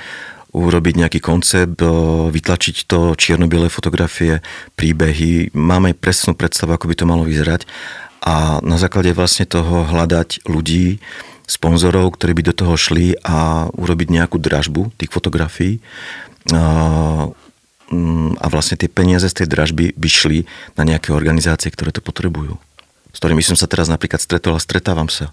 urobiť 0.52 0.94
nejaký 1.00 1.20
koncept, 1.24 1.80
e, 1.80 1.88
vytlačiť 2.28 2.84
to 2.84 3.16
čierno-biele 3.16 3.72
fotografie, 3.72 4.44
príbehy. 4.76 5.56
Máme 5.56 5.96
presnú 5.96 6.36
predstavu, 6.36 6.76
ako 6.76 6.84
by 6.92 6.94
to 7.00 7.08
malo 7.08 7.24
vyzerať 7.24 7.64
a 8.24 8.60
na 8.64 8.76
základe 8.80 9.12
vlastne 9.16 9.44
toho 9.44 9.88
hľadať 9.88 10.48
ľudí, 10.48 11.00
sponzorov, 11.44 12.16
ktorí 12.16 12.32
by 12.40 12.42
do 12.48 12.54
toho 12.56 12.74
šli 12.76 13.20
a 13.20 13.68
urobiť 13.68 14.08
nejakú 14.08 14.40
dražbu 14.40 14.96
tých 14.96 15.12
fotografií. 15.12 15.84
A, 17.94 17.96
mm, 17.96 18.30
a 18.42 18.46
vlastne 18.50 18.74
tie 18.74 18.90
peniaze 18.90 19.30
z 19.30 19.44
tej 19.44 19.46
dražby 19.46 19.94
by 19.94 20.08
šli 20.10 20.38
na 20.74 20.82
nejaké 20.82 21.14
organizácie, 21.14 21.70
ktoré 21.70 21.94
to 21.94 22.02
potrebujú. 22.02 22.58
S 23.14 23.22
ktorými 23.22 23.46
som 23.46 23.54
sa 23.54 23.70
teraz 23.70 23.86
napríklad 23.86 24.18
stretol 24.18 24.58
a 24.58 24.60
stretávam 24.62 25.06
sa. 25.06 25.30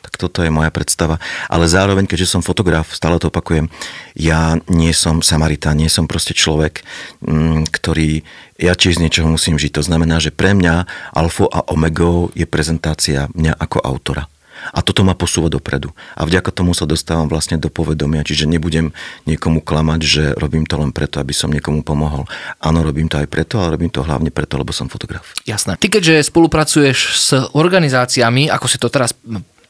Tak 0.00 0.16
toto 0.16 0.40
je 0.40 0.50
moja 0.50 0.72
predstava. 0.72 1.20
Ale 1.46 1.68
zároveň, 1.68 2.08
keďže 2.08 2.32
som 2.34 2.42
fotograf, 2.42 2.90
stále 2.90 3.20
to 3.20 3.28
opakujem, 3.28 3.68
ja 4.16 4.56
nie 4.66 4.90
som 4.96 5.20
Samaritán, 5.20 5.76
nie 5.76 5.92
som 5.92 6.08
proste 6.08 6.32
človek, 6.32 6.82
mm, 7.22 7.68
ktorý, 7.70 8.24
ja 8.58 8.72
tiež 8.74 8.98
z 8.98 9.02
niečoho 9.06 9.28
musím 9.28 9.60
žiť. 9.60 9.78
To 9.78 9.86
znamená, 9.86 10.18
že 10.18 10.34
pre 10.34 10.56
mňa 10.56 10.88
alfa 11.14 11.46
a 11.52 11.60
omegou 11.70 12.32
je 12.34 12.48
prezentácia 12.48 13.28
mňa 13.36 13.54
ako 13.60 13.78
autora. 13.84 14.26
A 14.70 14.84
toto 14.84 15.02
ma 15.02 15.16
posúva 15.16 15.48
dopredu. 15.48 15.90
A 16.14 16.28
vďaka 16.28 16.52
tomu 16.52 16.76
sa 16.76 16.84
dostávam 16.84 17.26
vlastne 17.26 17.56
do 17.56 17.72
povedomia, 17.72 18.26
čiže 18.26 18.44
nebudem 18.46 18.92
niekomu 19.24 19.64
klamať, 19.64 20.00
že 20.04 20.22
robím 20.36 20.68
to 20.68 20.76
len 20.78 20.92
preto, 20.92 21.18
aby 21.18 21.32
som 21.32 21.50
niekomu 21.50 21.82
pomohol. 21.82 22.28
Áno, 22.60 22.84
robím 22.84 23.08
to 23.08 23.18
aj 23.18 23.28
preto, 23.28 23.58
ale 23.58 23.76
robím 23.76 23.90
to 23.90 24.04
hlavne 24.04 24.28
preto, 24.28 24.60
lebo 24.60 24.70
som 24.70 24.92
fotograf. 24.92 25.24
Jasné. 25.48 25.80
Ty 25.80 25.88
keďže 25.88 26.28
spolupracuješ 26.28 26.98
s 27.16 27.28
organizáciami, 27.56 28.52
ako 28.52 28.66
si 28.68 28.78
to 28.78 28.92
teraz 28.92 29.16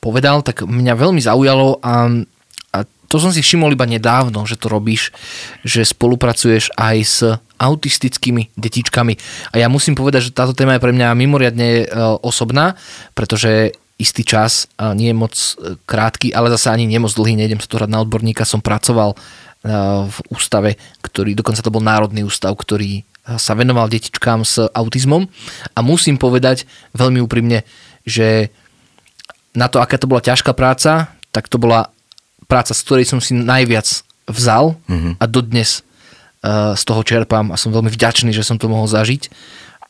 povedal, 0.01 0.41
tak 0.41 0.65
mňa 0.65 0.95
veľmi 0.97 1.21
zaujalo 1.21 1.79
a, 1.85 2.09
to 3.11 3.19
som 3.19 3.35
si 3.35 3.43
všimol 3.43 3.75
iba 3.75 3.91
nedávno, 3.91 4.47
že 4.47 4.55
to 4.55 4.71
robíš, 4.71 5.11
že 5.67 5.83
spolupracuješ 5.83 6.71
aj 6.79 6.97
s 7.03 7.19
autistickými 7.59 8.55
detičkami. 8.55 9.19
A 9.51 9.55
ja 9.59 9.67
musím 9.67 9.99
povedať, 9.99 10.31
že 10.31 10.37
táto 10.39 10.55
téma 10.55 10.79
je 10.79 10.85
pre 10.87 10.95
mňa 10.95 11.19
mimoriadne 11.19 11.69
e, 11.83 11.85
osobná, 12.23 12.79
pretože 13.19 13.75
istý 14.01 14.25
čas, 14.25 14.65
nie 14.97 15.13
je 15.13 15.17
moc 15.17 15.37
e, 15.37 15.77
krátky, 15.85 16.33
ale 16.33 16.49
zase 16.57 16.73
ani 16.73 16.89
nemoc 16.89 17.13
dlhý, 17.13 17.37
nejdem 17.37 17.61
sa 17.61 17.69
to 17.69 17.77
hrať 17.77 17.91
na 17.93 18.01
odborníka, 18.01 18.49
som 18.49 18.65
pracoval 18.65 19.13
e, 19.13 19.17
v 20.09 20.19
ústave, 20.33 20.81
ktorý, 21.05 21.37
dokonca 21.37 21.61
to 21.61 21.69
bol 21.69 21.85
Národný 21.85 22.25
ústav, 22.25 22.57
ktorý 22.57 23.01
e, 23.01 23.37
sa 23.37 23.53
venoval 23.53 23.93
detičkám 23.93 24.41
s 24.41 24.65
autizmom 24.73 25.29
a 25.77 25.79
musím 25.85 26.17
povedať 26.17 26.65
veľmi 26.97 27.21
úprimne, 27.21 27.69
že 28.09 28.49
na 29.53 29.69
to, 29.69 29.85
aká 29.85 30.01
to 30.01 30.09
bola 30.09 30.25
ťažká 30.25 30.57
práca, 30.57 31.13
tak 31.29 31.53
to 31.53 31.61
bola 31.61 31.93
práca, 32.49 32.73
z 32.73 32.81
ktorej 32.81 33.07
som 33.07 33.21
si 33.21 33.37
najviac 33.37 33.87
vzal 34.25 34.81
mm-hmm. 34.89 35.21
a 35.21 35.25
dodnes 35.29 35.85
z 36.73 36.83
toho 36.89 37.05
čerpám 37.05 37.53
a 37.53 37.61
som 37.61 37.69
veľmi 37.69 37.93
vďačný, 37.93 38.33
že 38.33 38.41
som 38.41 38.57
to 38.57 38.65
mohol 38.65 38.89
zažiť. 38.89 39.29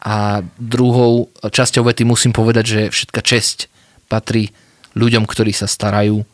A 0.03 0.43
druhou 0.59 1.31
časťou 1.47 1.87
vety 1.87 2.03
musím 2.03 2.35
povedať, 2.35 2.65
že 2.67 2.81
všetka 2.91 3.21
česť 3.23 3.71
patrí 4.11 4.51
ľuďom, 4.99 5.23
ktorí 5.23 5.55
sa 5.55 5.71
starajú 5.71 6.27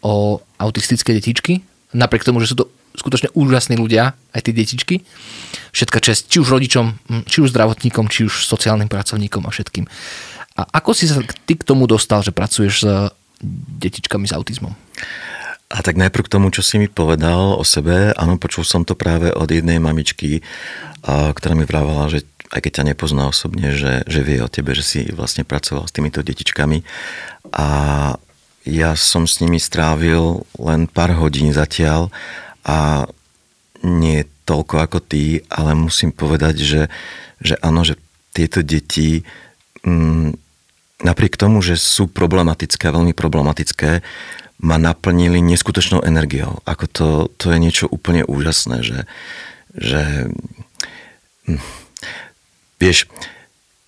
o 0.00 0.40
autistické 0.56 1.12
detičky. 1.12 1.60
Napriek 1.92 2.24
tomu, 2.24 2.40
že 2.40 2.56
sú 2.56 2.64
to 2.64 2.72
skutočne 2.96 3.28
úžasní 3.36 3.76
ľudia, 3.76 4.16
aj 4.32 4.40
tie 4.48 4.56
detičky. 4.56 5.04
Všetka 5.76 6.00
čest, 6.00 6.32
či 6.32 6.40
už 6.40 6.48
rodičom, 6.48 6.96
či 7.28 7.44
už 7.44 7.52
zdravotníkom, 7.52 8.08
či 8.08 8.24
už 8.24 8.48
sociálnym 8.48 8.88
pracovníkom 8.88 9.44
a 9.44 9.52
všetkým. 9.52 9.84
A 10.56 10.68
ako 10.80 10.92
si 10.92 11.08
sa 11.08 11.20
ty 11.48 11.56
k 11.56 11.64
tomu 11.64 11.88
dostal, 11.88 12.20
že 12.24 12.32
pracuješ 12.32 12.74
s 12.84 12.86
detičkami 13.80 14.28
s 14.28 14.36
autizmom? 14.36 14.72
A 15.72 15.80
tak 15.80 15.96
najprv 15.96 16.28
k 16.28 16.32
tomu, 16.36 16.52
čo 16.52 16.60
si 16.60 16.76
mi 16.76 16.84
povedal 16.84 17.56
o 17.56 17.64
sebe, 17.64 18.12
áno, 18.12 18.36
počul 18.36 18.60
som 18.60 18.84
to 18.84 18.92
práve 18.92 19.32
od 19.32 19.48
jednej 19.48 19.80
mamičky, 19.80 20.44
ktorá 21.08 21.56
mi 21.56 21.64
vrávala, 21.64 22.12
že 22.12 22.28
aj 22.52 22.60
keď 22.60 22.72
ťa 22.78 22.88
nepozná 22.92 23.24
osobne, 23.32 23.72
že, 23.72 24.04
že 24.04 24.20
vie 24.20 24.44
o 24.44 24.52
tebe, 24.52 24.76
že 24.76 24.84
si 24.84 25.00
vlastne 25.08 25.42
pracoval 25.42 25.88
s 25.88 25.94
týmito 25.96 26.20
detičkami. 26.20 26.84
A 27.56 27.66
ja 28.68 28.90
som 28.94 29.24
s 29.24 29.40
nimi 29.40 29.56
strávil 29.56 30.44
len 30.60 30.84
pár 30.86 31.16
hodín 31.16 31.50
zatiaľ 31.56 32.12
a 32.62 33.08
nie 33.82 34.22
toľko 34.44 34.74
ako 34.84 34.98
ty, 35.02 35.42
ale 35.48 35.74
musím 35.74 36.12
povedať, 36.12 36.54
že, 36.60 36.82
že 37.40 37.56
áno, 37.64 37.82
že 37.82 37.98
tieto 38.36 38.60
deti 38.60 39.24
m, 39.82 39.90
mm, 39.90 40.30
napriek 41.02 41.34
tomu, 41.34 41.64
že 41.64 41.74
sú 41.74 42.06
problematické, 42.06 42.92
veľmi 42.92 43.16
problematické, 43.16 44.04
ma 44.62 44.78
naplnili 44.78 45.42
neskutočnou 45.42 46.06
energiou. 46.06 46.62
Ako 46.62 46.84
to, 46.86 47.08
to 47.34 47.50
je 47.50 47.58
niečo 47.58 47.90
úplne 47.90 48.22
úžasné, 48.22 48.86
že, 48.86 49.00
že 49.74 50.30
hm, 51.50 51.81
Vieš, 52.82 53.06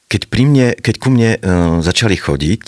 keď, 0.06 0.30
pri 0.30 0.42
mne, 0.46 0.66
keď 0.78 0.94
ku 1.02 1.10
mne 1.10 1.34
uh, 1.34 1.82
začali 1.82 2.14
chodiť 2.14 2.66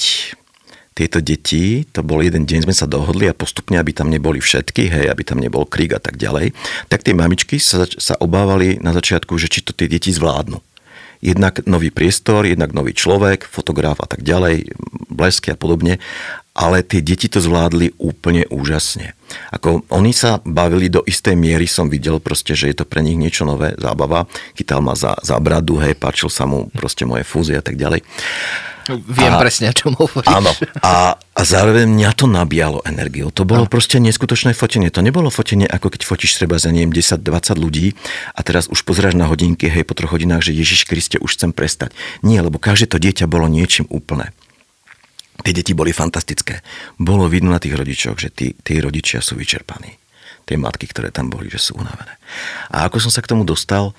tieto 0.96 1.22
deti, 1.22 1.86
to 1.86 2.02
bol 2.02 2.18
jeden 2.18 2.48
deň, 2.48 2.66
sme 2.66 2.74
sa 2.74 2.90
dohodli 2.90 3.30
a 3.30 3.36
postupne, 3.36 3.78
aby 3.78 3.94
tam 3.94 4.10
neboli 4.10 4.42
všetky, 4.42 4.90
hej, 4.90 5.06
aby 5.06 5.22
tam 5.22 5.38
nebol 5.38 5.68
krík 5.68 5.94
a 5.94 6.02
tak 6.02 6.18
ďalej, 6.18 6.50
tak 6.90 7.06
tie 7.06 7.14
mamičky 7.14 7.62
sa, 7.62 7.86
sa 7.86 8.18
obávali 8.18 8.82
na 8.82 8.90
začiatku, 8.90 9.38
že 9.38 9.46
či 9.46 9.62
to 9.62 9.70
tie 9.70 9.86
deti 9.86 10.10
zvládnu. 10.10 10.58
Jednak 11.20 11.62
nový 11.68 11.94
priestor, 11.94 12.48
jednak 12.48 12.74
nový 12.74 12.96
človek, 12.96 13.46
fotograf 13.46 14.02
a 14.02 14.08
tak 14.08 14.24
ďalej, 14.24 14.72
blesky 15.12 15.52
a 15.52 15.56
podobne 15.56 16.02
ale 16.56 16.80
tie 16.80 17.04
deti 17.04 17.28
to 17.28 17.44
zvládli 17.44 17.92
úplne 18.00 18.48
úžasne. 18.48 19.12
Ako 19.52 19.84
oni 19.92 20.16
sa 20.16 20.40
bavili 20.40 20.88
do 20.88 21.04
istej 21.04 21.36
miery, 21.36 21.68
som 21.68 21.92
videl 21.92 22.16
proste, 22.16 22.56
že 22.56 22.72
je 22.72 22.76
to 22.80 22.88
pre 22.88 23.04
nich 23.04 23.20
niečo 23.20 23.44
nové, 23.44 23.76
zábava. 23.76 24.24
Chytal 24.56 24.80
ma 24.80 24.96
za, 24.96 25.20
za 25.20 25.36
bradu, 25.36 25.76
hej, 25.84 25.92
páčil 26.00 26.32
sa 26.32 26.48
mu 26.48 26.72
proste 26.72 27.04
moje 27.04 27.28
fúzie 27.28 27.60
a 27.60 27.62
tak 27.62 27.76
ďalej. 27.76 28.00
Viem 28.86 29.34
a, 29.34 29.42
presne, 29.42 29.66
o 29.66 29.74
čom 29.74 29.98
hovoríš. 29.98 30.30
Áno. 30.30 30.54
A, 30.78 31.18
a 31.18 31.40
zároveň 31.42 31.90
mňa 31.90 32.10
to 32.14 32.30
nabíjalo 32.30 32.86
energiou. 32.86 33.34
To 33.34 33.42
bolo 33.42 33.66
no. 33.66 33.70
proste 33.70 33.98
neskutočné 33.98 34.54
fotenie. 34.54 34.94
To 34.94 35.02
nebolo 35.02 35.26
fotenie, 35.26 35.66
ako 35.66 35.90
keď 35.90 36.06
fotíš 36.06 36.38
treba 36.38 36.62
za 36.62 36.70
neviem 36.70 36.94
10-20 36.94 37.58
ľudí 37.58 37.98
a 38.30 38.40
teraz 38.46 38.70
už 38.70 38.86
pozráš 38.86 39.18
na 39.18 39.26
hodinky, 39.26 39.66
hej, 39.66 39.82
po 39.82 39.98
troch 39.98 40.14
hodinách, 40.14 40.46
že 40.46 40.54
Ježiš 40.54 40.86
Kriste, 40.86 41.18
už 41.18 41.34
chcem 41.34 41.50
prestať. 41.50 41.90
Nie, 42.22 42.46
lebo 42.46 42.62
každé 42.62 42.94
to 42.94 43.02
dieťa 43.02 43.26
bolo 43.26 43.50
niečím 43.50 43.90
úplné 43.90 44.30
tie 45.44 45.52
deti 45.56 45.72
boli 45.76 45.92
fantastické. 45.92 46.64
Bolo 46.96 47.28
vidno 47.28 47.52
na 47.52 47.60
tých 47.60 47.76
rodičoch, 47.76 48.16
že 48.16 48.32
tí, 48.32 48.56
tí 48.56 48.80
rodičia 48.80 49.20
sú 49.20 49.36
vyčerpaní. 49.36 49.96
Tie 50.46 50.54
matky, 50.54 50.86
ktoré 50.86 51.10
tam 51.10 51.28
boli, 51.28 51.50
že 51.50 51.58
sú 51.58 51.76
unavené. 51.76 52.14
A 52.70 52.86
ako 52.86 53.02
som 53.02 53.10
sa 53.10 53.20
k 53.20 53.30
tomu 53.34 53.42
dostal, 53.42 53.92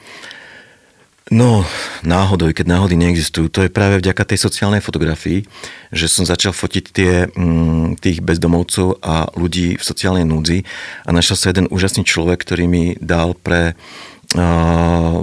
No, 1.28 1.67
náhodou, 2.08 2.56
keď 2.56 2.71
náhody 2.71 2.95
neexistujú, 2.95 3.52
to 3.52 3.60
je 3.67 3.73
práve 3.73 4.00
vďaka 4.00 4.23
tej 4.23 4.47
sociálnej 4.47 4.80
fotografii, 4.80 5.43
že 5.91 6.08
som 6.08 6.23
začal 6.23 6.56
fotiť 6.56 6.86
tie, 6.88 7.28
mm, 7.28 8.00
tých 8.00 8.23
bezdomovcov 8.23 9.04
a 9.04 9.28
ľudí 9.36 9.76
v 9.76 9.84
sociálnej 9.84 10.23
núdzi 10.23 10.63
a 11.04 11.12
našiel 11.12 11.36
sa 11.36 11.52
jeden 11.52 11.67
úžasný 11.67 12.08
človek, 12.08 12.47
ktorý 12.47 12.71
mi 12.71 12.95
dal 13.04 13.36
pre 13.36 13.76
uh, 13.76 15.19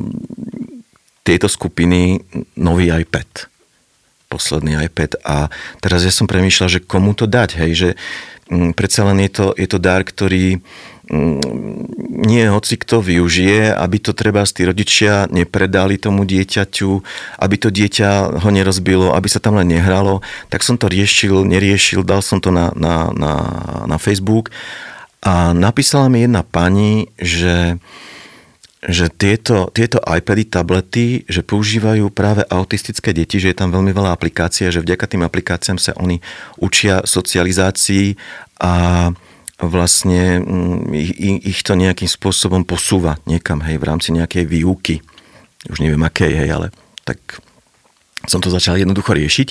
tieto 1.25 1.49
skupiny 1.49 2.21
nový 2.61 2.93
iPad 2.93 3.49
posledný 4.29 4.79
iPad 4.89 5.21
a 5.23 5.49
teraz 5.79 6.03
ja 6.03 6.13
som 6.13 6.27
premýšľal, 6.27 6.69
že 6.69 6.85
komu 6.85 7.15
to 7.15 7.25
dať, 7.29 7.51
hej, 7.61 7.73
že 7.73 7.89
mm, 8.51 8.73
predsa 8.75 9.07
len 9.07 9.23
je 9.25 9.31
to, 9.31 9.47
je 9.55 9.69
to 9.69 9.79
dar, 9.79 10.03
ktorý 10.03 10.59
mm, 11.11 11.41
nie 12.25 12.45
hoci 12.49 12.81
kto 12.81 13.05
využije, 13.05 13.73
aby 13.73 13.97
to 14.01 14.17
treba 14.17 14.43
tí 14.49 14.65
rodičia 14.65 15.29
nepredali 15.29 16.01
tomu 16.01 16.25
dieťaťu, 16.25 16.91
aby 17.41 17.57
to 17.61 17.69
dieťa 17.69 18.41
ho 18.41 18.49
nerozbilo, 18.51 19.13
aby 19.13 19.29
sa 19.29 19.41
tam 19.41 19.61
len 19.61 19.69
nehralo, 19.69 20.25
tak 20.49 20.65
som 20.65 20.81
to 20.81 20.89
riešil, 20.89 21.45
neriešil, 21.45 22.03
dal 22.03 22.25
som 22.25 22.41
to 22.41 22.49
na, 22.49 22.73
na, 22.75 23.13
na, 23.13 23.35
na 23.85 23.97
Facebook 24.01 24.51
a 25.25 25.57
napísala 25.57 26.13
mi 26.13 26.21
jedna 26.21 26.45
pani, 26.45 27.09
že 27.17 27.81
že 28.85 29.09
tieto, 29.09 29.73
tieto 29.73 29.97
iPady, 30.05 30.45
tablety, 30.53 31.07
že 31.25 31.41
používajú 31.41 32.13
práve 32.13 32.45
autistické 32.49 33.17
deti, 33.17 33.41
že 33.41 33.53
je 33.53 33.59
tam 33.59 33.73
veľmi 33.73 33.93
veľa 33.97 34.13
aplikácií 34.13 34.69
a 34.69 34.75
že 34.75 34.85
vďaka 34.85 35.09
tým 35.09 35.25
aplikáciám 35.25 35.81
sa 35.81 35.97
oni 35.97 36.21
učia 36.61 37.01
socializácii 37.05 38.17
a 38.61 39.09
vlastne 39.63 40.43
mm, 40.43 40.93
ich, 40.93 41.13
ich 41.57 41.61
to 41.65 41.79
nejakým 41.79 42.11
spôsobom 42.11 42.67
posúva 42.67 43.17
niekam, 43.25 43.65
hej, 43.65 43.81
v 43.81 43.89
rámci 43.89 44.13
nejakej 44.13 44.45
výuky. 44.45 45.01
Už 45.73 45.81
neviem 45.81 46.05
akej, 46.05 46.45
hej, 46.45 46.49
ale 46.53 46.67
tak 47.09 47.44
som 48.27 48.41
to 48.41 48.53
začal 48.53 48.77
jednoducho 48.77 49.13
riešiť. 49.15 49.49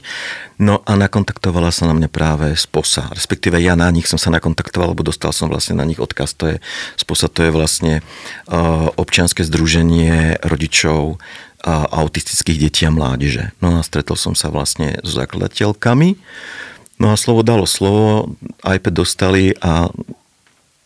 No 0.62 0.82
a 0.86 0.92
nakontaktovala 0.98 1.74
sa 1.74 1.90
na 1.90 1.94
mňa 1.98 2.10
práve 2.10 2.48
SPOSA, 2.54 3.14
respektíve 3.14 3.58
ja 3.62 3.74
na 3.78 3.90
nich 3.90 4.06
som 4.06 4.22
sa 4.22 4.34
nakontaktoval, 4.34 4.94
lebo 4.94 5.06
dostal 5.06 5.34
som 5.34 5.50
vlastne 5.50 5.78
na 5.78 5.86
nich 5.86 6.02
odkaz. 6.02 6.38
To 6.42 6.56
je, 6.56 6.58
SPOSA 6.98 7.28
to 7.30 7.48
je 7.48 7.52
vlastne 7.52 7.94
uh, 8.00 8.90
občianske 8.98 9.46
združenie 9.46 10.42
rodičov 10.42 11.18
uh, 11.18 11.86
autistických 11.92 12.70
detí 12.70 12.84
a 12.86 12.92
mládeže. 12.92 13.54
No 13.62 13.78
a 13.78 13.86
stretol 13.86 14.18
som 14.18 14.34
sa 14.34 14.50
vlastne 14.54 15.02
s 15.02 15.10
zakladateľkami 15.14 16.20
No 17.02 17.12
a 17.12 17.20
slovo 17.20 17.42
dalo 17.42 17.66
slovo, 17.66 18.38
iPad 18.62 18.94
dostali 18.94 19.58
a 19.60 19.90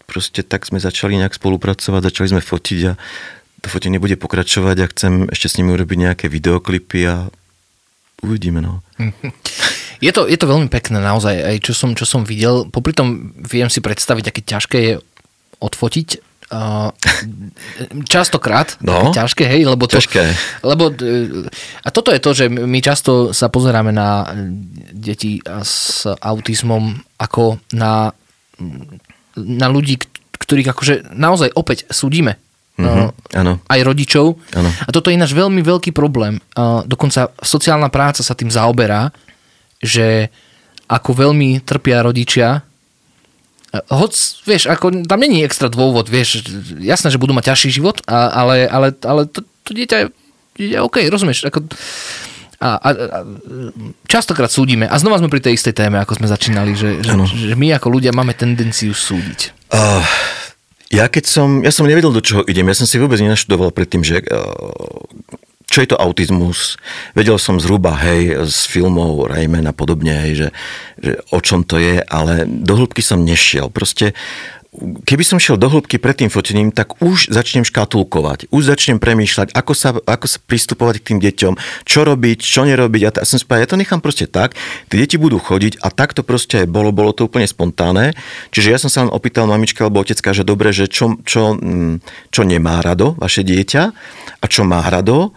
proste 0.07 0.41
tak 0.41 0.63
sme 0.63 0.79
začali 0.79 1.19
nejak 1.19 1.35
spolupracovať, 1.35 2.09
začali 2.09 2.27
sme 2.33 2.41
fotiť 2.41 2.79
a 2.87 2.97
to 3.61 3.67
fotenie 3.67 3.99
bude 3.99 4.15
pokračovať 4.15 4.77
a 4.81 4.89
chcem 4.89 5.13
ešte 5.29 5.47
s 5.51 5.57
nimi 5.59 5.75
urobiť 5.75 5.97
nejaké 5.99 6.25
videoklipy 6.31 6.99
a 7.05 7.27
uvidíme. 8.23 8.61
No. 8.61 8.81
Je 9.97 10.13
to, 10.13 10.29
je 10.29 10.37
to 10.37 10.45
veľmi 10.45 10.69
pekné 10.69 11.01
naozaj, 11.01 11.33
aj 11.33 11.57
čo 11.57 11.73
som, 11.73 11.97
čo 11.97 12.05
som 12.05 12.21
videl. 12.21 12.69
Popri 12.69 12.93
tom 12.93 13.33
viem 13.33 13.65
si 13.65 13.81
predstaviť, 13.81 14.29
aké 14.29 14.41
ťažké 14.45 14.77
je 14.77 14.93
odfotiť 15.57 16.21
Uh, 16.47 16.95
častokrát 18.07 18.79
no, 18.79 19.11
ťažké, 19.11 19.43
hej, 19.51 19.67
lebo 19.67 19.83
to, 19.83 19.99
ťažké. 19.99 20.31
lebo 20.63 20.95
a 21.83 21.87
toto 21.91 22.15
je 22.15 22.23
to, 22.23 22.31
že 22.31 22.47
my 22.47 22.79
často 22.79 23.35
sa 23.35 23.51
pozeráme 23.51 23.91
na 23.91 24.31
deti 24.95 25.43
s 25.43 26.07
autizmom 26.07 27.03
ako 27.19 27.59
na, 27.75 28.15
na 29.35 29.67
ľudí, 29.67 29.99
ktorých 30.39 30.71
akože 30.71 30.95
naozaj 31.11 31.51
opäť 31.51 31.83
súdime. 31.91 32.39
Mm-hmm, 32.77 33.73
aj 33.73 33.79
rodičov. 33.81 34.37
Ano. 34.53 34.69
A 34.69 34.89
toto 34.93 35.09
je 35.09 35.17
ináč 35.17 35.33
veľmi 35.33 35.65
veľký 35.65 35.97
problém. 35.97 36.37
Uh, 36.53 36.85
dokonca 36.85 37.33
sociálna 37.41 37.89
práca 37.89 38.21
sa 38.21 38.37
tým 38.37 38.53
zaoberá, 38.53 39.09
že 39.81 40.29
ako 40.85 41.25
veľmi 41.25 41.65
trpia 41.65 42.05
rodičia 42.05 42.61
Hoc, 43.91 44.15
vieš, 44.47 44.71
ako, 44.71 45.03
tam 45.03 45.19
není 45.19 45.43
extra 45.43 45.67
dôvod, 45.67 46.07
vieš, 46.07 46.39
jasné, 46.79 47.11
že 47.11 47.19
budú 47.19 47.35
mať 47.35 47.51
ťažší 47.51 47.69
život, 47.77 47.99
a, 48.07 48.31
ale, 48.31 48.63
ale, 48.63 48.95
ale 49.03 49.27
to, 49.27 49.43
to 49.67 49.75
dieťa 49.75 49.97
je, 49.99 50.07
je 50.71 50.77
OK, 50.79 51.03
rozumieš, 51.11 51.43
ako, 51.51 51.67
a, 52.63 52.79
a, 52.79 52.89
a 52.89 53.19
častokrát 54.07 54.47
súdime, 54.47 54.87
a 54.87 54.95
znova 54.95 55.19
sme 55.19 55.27
pri 55.27 55.43
tej 55.43 55.59
istej 55.59 55.75
téme, 55.75 55.99
ako 55.99 56.15
sme 56.15 56.31
začínali, 56.31 56.79
že, 56.79 57.03
že, 57.03 57.11
že 57.27 57.55
my 57.59 57.75
ako 57.75 57.91
ľudia 57.91 58.15
máme 58.15 58.33
tendenciu 58.39 58.95
súdiť. 58.95 59.67
Uh, 59.67 59.99
ja 60.87 61.11
keď 61.11 61.23
som, 61.27 61.61
ja 61.63 61.71
som 61.71 61.83
nevedel, 61.83 62.15
do 62.15 62.23
čoho 62.23 62.47
idem, 62.47 62.67
ja 62.71 62.79
som 62.79 62.87
si 62.87 62.95
vôbec 62.95 63.19
nenaštudoval 63.19 63.75
predtým, 63.75 64.07
že 64.07 64.23
uh, 64.23 65.03
čo 65.67 65.83
je 65.83 65.91
to 65.91 65.99
autizmus. 65.99 66.79
Vedel 67.11 67.35
som 67.35 67.59
zhruba, 67.59 67.91
hej, 67.99 68.39
z 68.47 68.57
filmov 68.71 69.27
Rayman 69.27 69.67
a 69.67 69.75
podobne, 69.75 70.15
hej, 70.15 70.33
že, 70.33 70.47
že 71.03 71.11
o 71.35 71.39
čom 71.43 71.67
to 71.67 71.75
je, 71.75 71.99
ale 72.07 72.47
do 72.47 72.79
hĺbky 72.79 73.03
som 73.03 73.27
nešiel. 73.27 73.67
Proste 73.67 74.15
keby 74.77 75.23
som 75.23 75.39
šiel 75.39 75.55
do 75.55 75.71
hĺbky 75.71 75.97
pred 75.97 76.19
tým 76.19 76.29
fotením, 76.29 76.75
tak 76.75 76.99
už 76.99 77.31
začnem 77.31 77.63
škatulkovať, 77.63 78.51
už 78.51 78.63
začnem 78.67 78.99
premýšľať, 78.99 79.55
ako 79.55 79.73
sa, 79.73 79.89
ako 79.95 80.25
sa 80.27 80.37
pristupovať 80.43 80.95
k 81.01 81.07
tým 81.13 81.19
deťom, 81.23 81.53
čo 81.87 81.99
robiť, 82.03 82.39
čo 82.43 82.67
nerobiť. 82.67 83.01
A 83.07 83.09
ja 83.23 83.27
som 83.27 83.39
spájal, 83.39 83.65
ja 83.65 83.71
to 83.71 83.79
nechám 83.79 84.03
proste 84.03 84.27
tak, 84.27 84.59
tie 84.91 84.97
deti 84.99 85.15
budú 85.15 85.39
chodiť 85.39 85.79
a 85.81 85.87
tak 85.89 86.13
to 86.13 86.21
proste 86.21 86.65
aj 86.65 86.67
bolo, 86.67 86.91
bolo 86.91 87.15
to 87.15 87.25
úplne 87.25 87.47
spontánne. 87.47 88.13
Čiže 88.51 88.67
ja 88.69 88.79
som 88.79 88.89
sa 88.91 89.07
len 89.07 89.11
opýtal 89.13 89.47
mamička 89.47 89.87
alebo 89.87 90.03
otecka, 90.03 90.35
že 90.35 90.43
dobre, 90.43 90.75
že 90.75 90.91
čo, 90.91 91.17
čo, 91.23 91.55
mm, 91.55 92.03
čo 92.29 92.41
nemá 92.43 92.83
rado 92.83 93.15
vaše 93.17 93.41
dieťa 93.47 93.83
a 94.43 94.45
čo 94.45 94.67
má 94.67 94.83
rado 94.83 95.31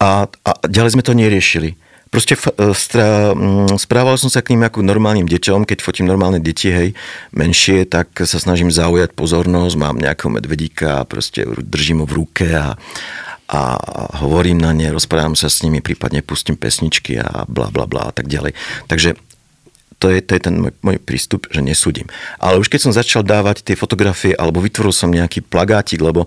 a, 0.00 0.24
a 0.26 0.50
ďalej 0.64 0.96
sme 0.96 1.04
to 1.04 1.12
neriešili. 1.12 1.76
Proste 2.10 2.34
e, 2.34 2.74
stra, 2.74 3.30
správal 3.78 4.18
som 4.18 4.26
sa 4.26 4.42
k 4.42 4.52
ním 4.54 4.66
ako 4.66 4.82
normálnym 4.82 5.30
deťom, 5.30 5.62
keď 5.62 5.78
fotím 5.78 6.10
normálne 6.10 6.42
deti, 6.42 6.66
hej, 6.68 6.90
menšie, 7.30 7.86
tak 7.86 8.10
sa 8.26 8.42
snažím 8.42 8.74
zaujať 8.74 9.14
pozornosť, 9.14 9.74
mám 9.78 10.02
nejakého 10.02 10.34
medvedíka, 10.34 11.06
proste 11.06 11.46
držím 11.46 12.02
ho 12.02 12.06
v 12.10 12.16
ruke 12.26 12.50
a, 12.50 12.74
a 13.46 13.60
hovorím 14.26 14.58
na 14.58 14.74
ne, 14.74 14.90
rozprávam 14.90 15.38
sa 15.38 15.46
s 15.46 15.62
nimi, 15.62 15.78
prípadne 15.78 16.26
pustím 16.26 16.58
pesničky 16.58 17.22
a 17.22 17.46
bla 17.46 17.70
bla 17.70 17.86
bla 17.86 18.10
a 18.10 18.12
tak 18.12 18.26
ďalej. 18.26 18.58
Takže 18.90 19.14
to 20.00 20.08
je, 20.08 20.18
to 20.24 20.32
je 20.34 20.42
ten 20.42 20.56
môj, 20.56 20.72
môj 20.80 20.96
prístup, 20.98 21.46
že 21.52 21.60
nesúdim. 21.60 22.08
Ale 22.40 22.56
už 22.56 22.72
keď 22.72 22.88
som 22.88 22.96
začal 22.96 23.20
dávať 23.20 23.62
tie 23.62 23.76
fotografie, 23.76 24.32
alebo 24.32 24.64
vytvoril 24.64 24.96
som 24.96 25.12
nejaký 25.12 25.44
plagátik, 25.44 26.00
lebo 26.00 26.24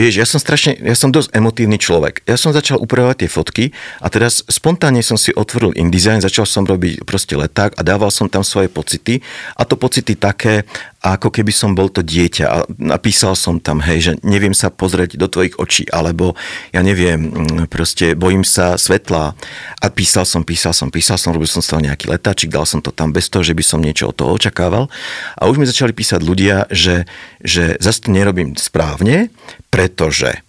vieš, 0.00 0.16
ja 0.16 0.26
som 0.26 0.40
strašne, 0.40 0.80
ja 0.80 0.96
som 0.96 1.12
dosť 1.12 1.36
emotívny 1.36 1.76
človek. 1.76 2.24
Ja 2.24 2.40
som 2.40 2.56
začal 2.56 2.80
upravovať 2.80 3.16
tie 3.20 3.28
fotky 3.28 3.64
a 4.00 4.08
teraz 4.08 4.40
spontánne 4.48 5.04
som 5.04 5.20
si 5.20 5.36
otvoril 5.36 5.76
InDesign, 5.76 6.24
začal 6.24 6.48
som 6.48 6.64
robiť 6.64 7.04
proste 7.04 7.36
leták 7.36 7.76
a 7.76 7.82
dával 7.84 8.08
som 8.08 8.32
tam 8.32 8.40
svoje 8.40 8.72
pocity 8.72 9.20
a 9.60 9.68
to 9.68 9.76
pocity 9.76 10.16
také, 10.16 10.64
ako 11.00 11.32
keby 11.32 11.48
som 11.48 11.72
bol 11.72 11.88
to 11.88 12.04
dieťa 12.04 12.44
a 12.44 12.56
napísal 12.76 13.32
som 13.32 13.56
tam, 13.56 13.80
hej, 13.80 13.98
že 14.04 14.12
neviem 14.20 14.52
sa 14.52 14.68
pozrieť 14.68 15.16
do 15.16 15.32
tvojich 15.32 15.56
očí, 15.56 15.88
alebo 15.88 16.36
ja 16.76 16.84
neviem, 16.84 17.32
mm, 17.32 17.72
proste 17.72 18.12
bojím 18.12 18.44
sa 18.44 18.76
svetla 18.76 19.32
a 19.80 19.86
písal 19.88 20.28
som, 20.28 20.44
písal 20.44 20.76
som, 20.76 20.92
písal 20.92 21.16
som, 21.16 21.32
robil 21.32 21.48
som 21.48 21.64
z 21.64 21.72
toho 21.72 21.80
nejaký 21.80 22.04
letáčik, 22.04 22.52
dal 22.52 22.68
som 22.68 22.84
to 22.84 22.92
tam 22.92 23.16
bez 23.16 23.32
toho, 23.32 23.40
že 23.40 23.56
by 23.56 23.64
som 23.64 23.80
niečo 23.80 24.12
od 24.12 24.16
toho 24.16 24.36
očakával 24.36 24.92
a 25.40 25.42
už 25.48 25.56
mi 25.56 25.64
začali 25.64 25.96
písať 25.96 26.20
ľudia, 26.20 26.68
že, 26.68 27.08
že 27.40 27.80
zase 27.80 28.04
to 28.04 28.12
nerobím 28.12 28.52
správne, 28.60 29.32
pretože 29.72 30.44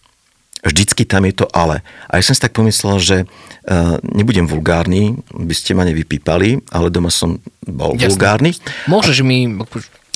vždycky 0.62 1.08
tam 1.08 1.26
je 1.26 1.34
to 1.42 1.48
ale. 1.56 1.82
A 2.12 2.20
ja 2.20 2.24
som 2.28 2.38
si 2.38 2.44
tak 2.44 2.54
pomyslel, 2.54 3.02
že 3.02 3.18
uh, 3.26 3.98
nebudem 4.06 4.46
vulgárny, 4.46 5.18
by 5.34 5.54
ste 5.58 5.74
ma 5.74 5.88
nevypípali, 5.90 6.62
ale 6.70 6.94
doma 6.94 7.10
som 7.10 7.42
bol 7.66 7.98
Jasne. 7.98 8.14
vulgárny. 8.14 8.52
Môžeš 8.86 9.26
mi 9.26 9.50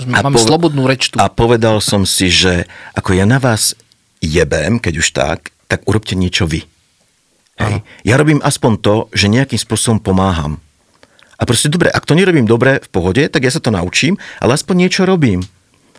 Máme 0.03 0.35
pove- 0.35 0.43
slobodnú 0.43 0.83
reč 0.83 1.07
tu. 1.07 1.15
A 1.15 1.31
povedal 1.31 1.79
som 1.79 2.03
si, 2.03 2.27
že 2.27 2.67
ako 2.99 3.15
ja 3.15 3.23
na 3.23 3.39
vás 3.39 3.79
jebem, 4.19 4.75
keď 4.83 4.93
už 4.99 5.07
tak, 5.15 5.55
tak 5.71 5.87
urobte 5.87 6.19
niečo 6.19 6.43
vy. 6.43 6.67
Hej. 7.55 7.87
Ja 8.03 8.19
robím 8.19 8.43
aspoň 8.43 8.71
to, 8.83 8.95
že 9.15 9.31
nejakým 9.31 9.55
spôsobom 9.55 10.03
pomáham. 10.03 10.59
A 11.39 11.43
proste 11.47 11.71
dobre, 11.71 11.87
ak 11.87 12.03
to 12.03 12.15
nerobím 12.15 12.43
dobre 12.47 12.83
v 12.83 12.89
pohode, 12.91 13.23
tak 13.31 13.43
ja 13.43 13.51
sa 13.51 13.63
to 13.63 13.71
naučím, 13.71 14.19
ale 14.43 14.59
aspoň 14.59 14.75
niečo 14.87 15.07
robím. 15.07 15.43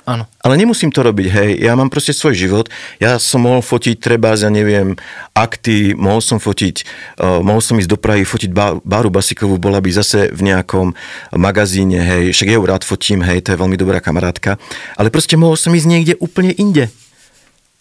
Áno. 0.06 0.22
Ale 0.38 0.54
nemusím 0.54 0.94
to 0.94 1.02
robiť, 1.02 1.26
hej, 1.34 1.50
ja 1.66 1.74
mám 1.74 1.90
proste 1.90 2.14
svoj 2.14 2.38
život, 2.38 2.70
ja 3.02 3.18
som 3.18 3.42
mohol 3.42 3.58
fotiť 3.58 3.98
treba, 3.98 4.38
ja 4.38 4.46
neviem, 4.46 4.94
akty, 5.34 5.98
mohol 5.98 6.22
som 6.22 6.38
fotiť, 6.38 6.76
uh, 7.18 7.42
mohol 7.42 7.58
som 7.58 7.74
ísť 7.74 7.90
do 7.90 7.98
Prahy 7.98 8.22
fotiť 8.22 8.54
Báru 8.86 9.10
Basikovú, 9.10 9.58
bola 9.58 9.82
by 9.82 9.90
zase 9.90 10.30
v 10.30 10.46
nejakom 10.46 10.94
magazíne, 11.34 11.98
hej, 11.98 12.24
však 12.30 12.54
ja 12.54 12.56
ju 12.56 12.62
rád 12.62 12.86
fotím, 12.86 13.18
hej, 13.26 13.42
to 13.42 13.50
je 13.50 13.58
veľmi 13.58 13.74
dobrá 13.74 13.98
kamarátka, 13.98 14.62
ale 14.94 15.10
proste 15.10 15.34
mohol 15.34 15.58
som 15.58 15.74
ísť 15.74 15.90
niekde 15.90 16.14
úplne 16.22 16.54
inde 16.54 16.86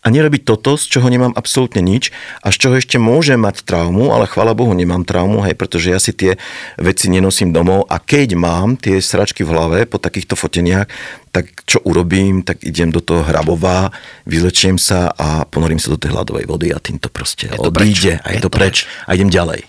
a 0.06 0.08
nerobiť 0.14 0.46
toto, 0.46 0.78
z 0.78 0.86
čoho 0.86 1.10
nemám 1.10 1.34
absolútne 1.34 1.82
nič 1.82 2.14
a 2.46 2.54
z 2.54 2.62
čoho 2.62 2.78
ešte 2.78 3.02
môžem 3.02 3.42
mať 3.42 3.66
traumu, 3.66 4.14
ale 4.14 4.30
chvála 4.30 4.54
Bohu 4.54 4.70
nemám 4.78 5.02
traumu, 5.02 5.42
hej, 5.42 5.58
pretože 5.58 5.90
ja 5.90 5.98
si 5.98 6.14
tie 6.14 6.38
veci 6.78 7.10
nenosím 7.10 7.50
domov 7.50 7.90
a 7.90 7.98
keď 7.98 8.38
mám 8.38 8.78
tie 8.78 9.02
sračky 9.02 9.42
v 9.42 9.50
hlave 9.50 9.80
po 9.90 9.98
takýchto 9.98 10.38
foteniach, 10.38 10.86
tak 11.34 11.66
čo 11.66 11.82
urobím, 11.82 12.46
tak 12.46 12.62
idem 12.62 12.94
do 12.94 13.02
toho 13.02 13.26
hrabová, 13.26 13.90
vyzlečiem 14.30 14.78
sa 14.78 15.10
a 15.10 15.44
ponorím 15.50 15.82
sa 15.82 15.92
do 15.92 16.00
tej 16.00 16.14
hladovej 16.14 16.46
vody 16.46 16.70
a 16.70 16.78
tým 16.78 17.02
to 17.02 17.10
proste 17.10 17.50
je 17.50 17.58
to 17.58 17.74
odíde 17.74 18.22
preč. 18.22 18.22
a 18.22 18.28
je, 18.30 18.38
je 18.38 18.44
to 18.46 18.52
preč. 18.54 18.86
preč 18.86 19.10
a 19.10 19.10
idem 19.18 19.34
ďalej. 19.34 19.66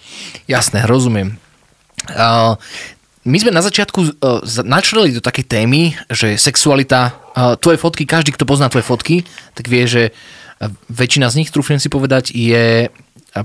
Jasné, 0.46 0.85
rozumiem. 0.85 1.40
My 3.26 3.42
sme 3.42 3.50
na 3.50 3.58
začiatku 3.58 4.00
uh, 4.00 4.40
načreli 4.62 5.10
do 5.10 5.20
takej 5.20 5.44
témy, 5.50 5.98
že 6.06 6.38
sexualita, 6.38 7.10
uh, 7.34 7.58
tvoje 7.58 7.74
fotky, 7.76 8.06
každý, 8.06 8.30
kto 8.38 8.46
pozná 8.46 8.70
tvoje 8.70 8.86
fotky, 8.86 9.26
tak 9.58 9.66
vie, 9.66 9.82
že 9.90 10.02
uh, 10.14 10.70
väčšina 10.86 11.26
z 11.26 11.42
nich, 11.42 11.50
trúfnem 11.50 11.82
si 11.82 11.90
povedať, 11.90 12.30
je 12.30 12.86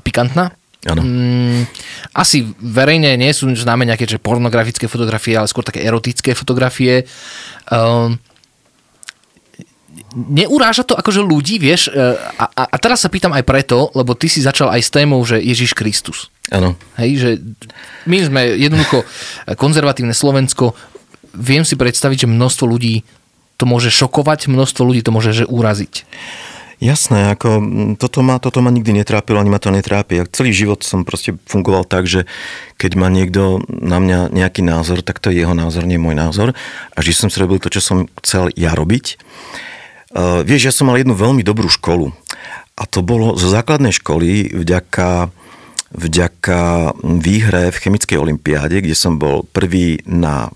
pikantná. 0.06 0.54
Ano. 0.82 1.06
Mm, 1.06 1.70
asi 2.18 2.42
verejne 2.58 3.14
nie 3.14 3.30
sú 3.38 3.46
známe 3.54 3.86
nejaké 3.86 4.10
že 4.10 4.18
pornografické 4.18 4.90
fotografie, 4.90 5.38
ale 5.38 5.46
skôr 5.46 5.62
také 5.62 5.86
erotické 5.86 6.34
fotografie. 6.34 7.06
Um, 7.70 8.18
neuráža 10.16 10.84
to 10.84 10.96
akože 10.96 11.24
ľudí, 11.24 11.58
vieš, 11.58 11.88
e, 11.88 12.16
a, 12.16 12.46
a, 12.52 12.64
a 12.68 12.76
teraz 12.78 13.04
sa 13.04 13.10
pýtam 13.12 13.32
aj 13.32 13.48
preto, 13.48 13.92
lebo 13.96 14.16
ty 14.16 14.28
si 14.28 14.44
začal 14.44 14.72
aj 14.72 14.82
s 14.84 14.94
témou, 14.94 15.20
že 15.24 15.40
Ježiš 15.40 15.72
Kristus. 15.76 16.32
Áno. 16.52 16.76
Hej, 17.00 17.12
že 17.16 17.30
my 18.06 18.18
sme 18.28 18.42
jednoducho 18.60 19.08
konzervatívne 19.56 20.12
Slovensko, 20.12 20.76
viem 21.32 21.64
si 21.64 21.80
predstaviť, 21.80 22.28
že 22.28 22.32
množstvo 22.32 22.66
ľudí 22.68 23.08
to 23.56 23.64
môže 23.64 23.94
šokovať, 23.94 24.52
množstvo 24.52 24.82
ľudí 24.84 25.02
to 25.06 25.16
môže 25.16 25.32
že 25.32 25.46
uraziť. 25.48 26.04
Jasné, 26.82 27.38
ako 27.38 27.62
toto 27.94 28.26
ma, 28.26 28.42
toto 28.42 28.58
ma 28.58 28.74
nikdy 28.74 28.90
netrápilo, 28.90 29.38
ani 29.38 29.54
ma 29.54 29.62
to 29.62 29.70
netrápi. 29.70 30.18
Ja 30.18 30.26
celý 30.26 30.50
život 30.50 30.82
som 30.82 31.06
proste 31.06 31.38
fungoval 31.46 31.86
tak, 31.86 32.10
že 32.10 32.26
keď 32.82 32.98
má 32.98 33.06
niekto 33.06 33.62
na 33.70 34.02
mňa 34.02 34.34
nejaký 34.34 34.66
názor, 34.66 35.06
tak 35.06 35.22
to 35.22 35.30
je 35.30 35.46
jeho 35.46 35.54
názor, 35.54 35.86
nie 35.86 36.02
môj 36.02 36.18
názor. 36.18 36.58
A 36.98 37.06
že 37.06 37.14
som 37.14 37.30
si 37.30 37.38
robil 37.38 37.62
to, 37.62 37.70
čo 37.70 37.86
som 37.86 38.10
chcel 38.26 38.50
ja 38.58 38.74
robiť. 38.74 39.22
Uh, 40.12 40.44
vieš, 40.44 40.68
ja 40.68 40.74
som 40.76 40.92
mal 40.92 41.00
jednu 41.00 41.16
veľmi 41.16 41.44
dobrú 41.44 41.72
školu. 41.72 42.12
A 42.76 42.84
to 42.88 43.00
bolo 43.04 43.40
zo 43.40 43.48
základnej 43.48 43.96
školy 43.96 44.52
vďaka, 44.52 45.32
vďaka 45.96 46.92
výhre 47.00 47.72
v 47.72 47.78
chemickej 47.80 48.18
olimpiáde, 48.20 48.84
kde 48.84 48.96
som 48.96 49.16
bol 49.16 49.48
prvý 49.48 50.04
na 50.04 50.52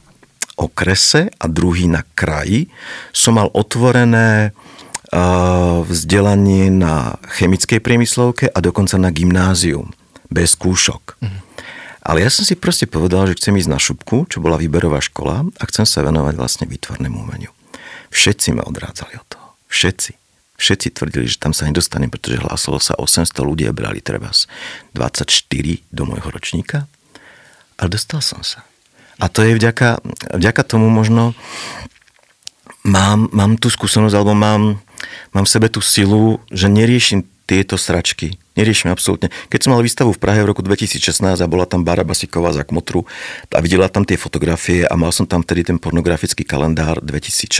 okrese 0.56 1.32
a 1.40 1.46
druhý 1.48 1.88
na 1.88 2.04
kraji. 2.16 2.72
Som 3.12 3.40
mal 3.40 3.52
otvorené 3.52 4.52
uh, 4.52 5.84
vzdelanie 5.84 6.72
na 6.72 7.20
chemickej 7.36 7.80
priemyslovke 7.84 8.52
a 8.52 8.58
dokonca 8.60 8.96
na 9.00 9.12
gymnázium 9.12 9.92
bez 10.32 10.56
skúšok. 10.56 11.20
Mhm. 11.22 11.40
Ale 12.06 12.22
ja 12.22 12.30
som 12.30 12.46
si 12.46 12.54
proste 12.54 12.86
povedal, 12.86 13.26
že 13.26 13.42
chcem 13.42 13.58
ísť 13.58 13.72
na 13.72 13.82
šupku, 13.82 14.30
čo 14.30 14.38
bola 14.38 14.62
výberová 14.62 15.02
škola 15.02 15.42
a 15.58 15.64
chcem 15.66 15.90
sa 15.90 16.06
venovať 16.06 16.38
vlastne 16.38 16.70
výtvarnému 16.70 17.18
umeniu. 17.18 17.50
Všetci 18.14 18.54
ma 18.54 18.62
odrádzali 18.62 19.18
od 19.18 19.26
toho. 19.26 19.45
Všetci. 19.76 20.16
Všetci 20.56 20.88
tvrdili, 20.96 21.28
že 21.28 21.36
tam 21.36 21.52
sa 21.52 21.68
nedostanem, 21.68 22.08
pretože 22.08 22.40
hlásalo 22.40 22.80
sa 22.80 22.96
800 22.96 23.36
ľudí 23.44 23.68
a 23.68 23.76
brali 23.76 24.00
treba 24.00 24.32
24 24.32 25.28
do 25.92 26.04
môjho 26.08 26.32
ročníka. 26.32 26.88
Ale 27.76 27.92
dostal 27.92 28.24
som 28.24 28.40
sa. 28.40 28.64
A 29.20 29.28
to 29.28 29.44
je 29.44 29.52
vďaka, 29.52 30.00
vďaka 30.32 30.64
tomu 30.64 30.88
možno 30.88 31.36
mám, 32.88 33.28
mám 33.36 33.60
tú 33.60 33.68
skúsenosť, 33.68 34.16
alebo 34.16 34.32
mám, 34.32 34.80
mám 35.36 35.44
v 35.44 35.52
sebe 35.52 35.68
tú 35.68 35.84
silu, 35.84 36.40
že 36.48 36.72
neriešim 36.72 37.28
tieto 37.44 37.76
sračky 37.76 38.40
Neriešime 38.56 38.96
absolútne. 38.96 39.28
Keď 39.52 39.68
som 39.68 39.76
mal 39.76 39.84
výstavu 39.84 40.16
v 40.16 40.20
Prahe 40.24 40.40
v 40.40 40.48
roku 40.48 40.64
2016 40.64 41.44
a 41.44 41.48
bola 41.52 41.68
tam 41.68 41.84
Bára 41.84 42.08
Basiková 42.08 42.56
za 42.56 42.64
Kmotru 42.64 43.04
a 43.52 43.60
videla 43.60 43.92
tam 43.92 44.08
tie 44.08 44.16
fotografie 44.16 44.88
a 44.88 44.96
mal 44.96 45.12
som 45.12 45.28
tam 45.28 45.44
vtedy 45.44 45.68
ten 45.68 45.78
pornografický 45.78 46.48
kalendár 46.48 47.04
2016, 47.04 47.52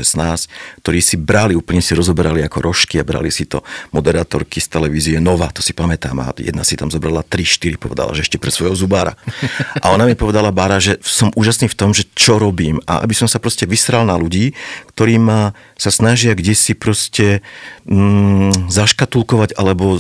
ktorý 0.80 1.00
si 1.04 1.20
brali, 1.20 1.52
úplne 1.52 1.84
si 1.84 1.92
rozoberali 1.92 2.48
ako 2.48 2.72
rožky 2.72 2.96
a 2.96 3.04
brali 3.04 3.28
si 3.28 3.44
to 3.44 3.60
moderátorky 3.92 4.64
z 4.64 4.72
televízie 4.72 5.20
Nova, 5.20 5.52
to 5.52 5.60
si 5.60 5.76
pamätám 5.76 6.16
a 6.24 6.32
jedna 6.40 6.64
si 6.64 6.80
tam 6.80 6.88
zobrala 6.88 7.28
3-4, 7.28 7.76
povedala, 7.76 8.16
že 8.16 8.24
ešte 8.24 8.40
pre 8.40 8.56
svojho 8.56 8.80
zubára. 8.80 9.20
A 9.84 9.92
ona 9.92 10.08
mi 10.08 10.16
povedala, 10.16 10.56
Bára, 10.56 10.80
že 10.80 10.96
som 11.04 11.28
úžasný 11.36 11.68
v 11.68 11.76
tom, 11.76 11.92
že 11.92 12.08
čo 12.16 12.40
robím 12.40 12.80
a 12.88 13.04
aby 13.04 13.12
som 13.12 13.28
sa 13.28 13.44
proste 13.44 13.68
vysral 13.68 14.08
na 14.08 14.16
ľudí, 14.16 14.56
ktorí 14.96 15.20
ma 15.20 15.52
sa 15.76 15.92
snažia 15.92 16.40
kde 16.40 16.56
si 16.56 16.72
proste 16.72 17.44
mm, 17.84 18.72
zaškatulkovať 18.72 19.60
alebo 19.60 20.00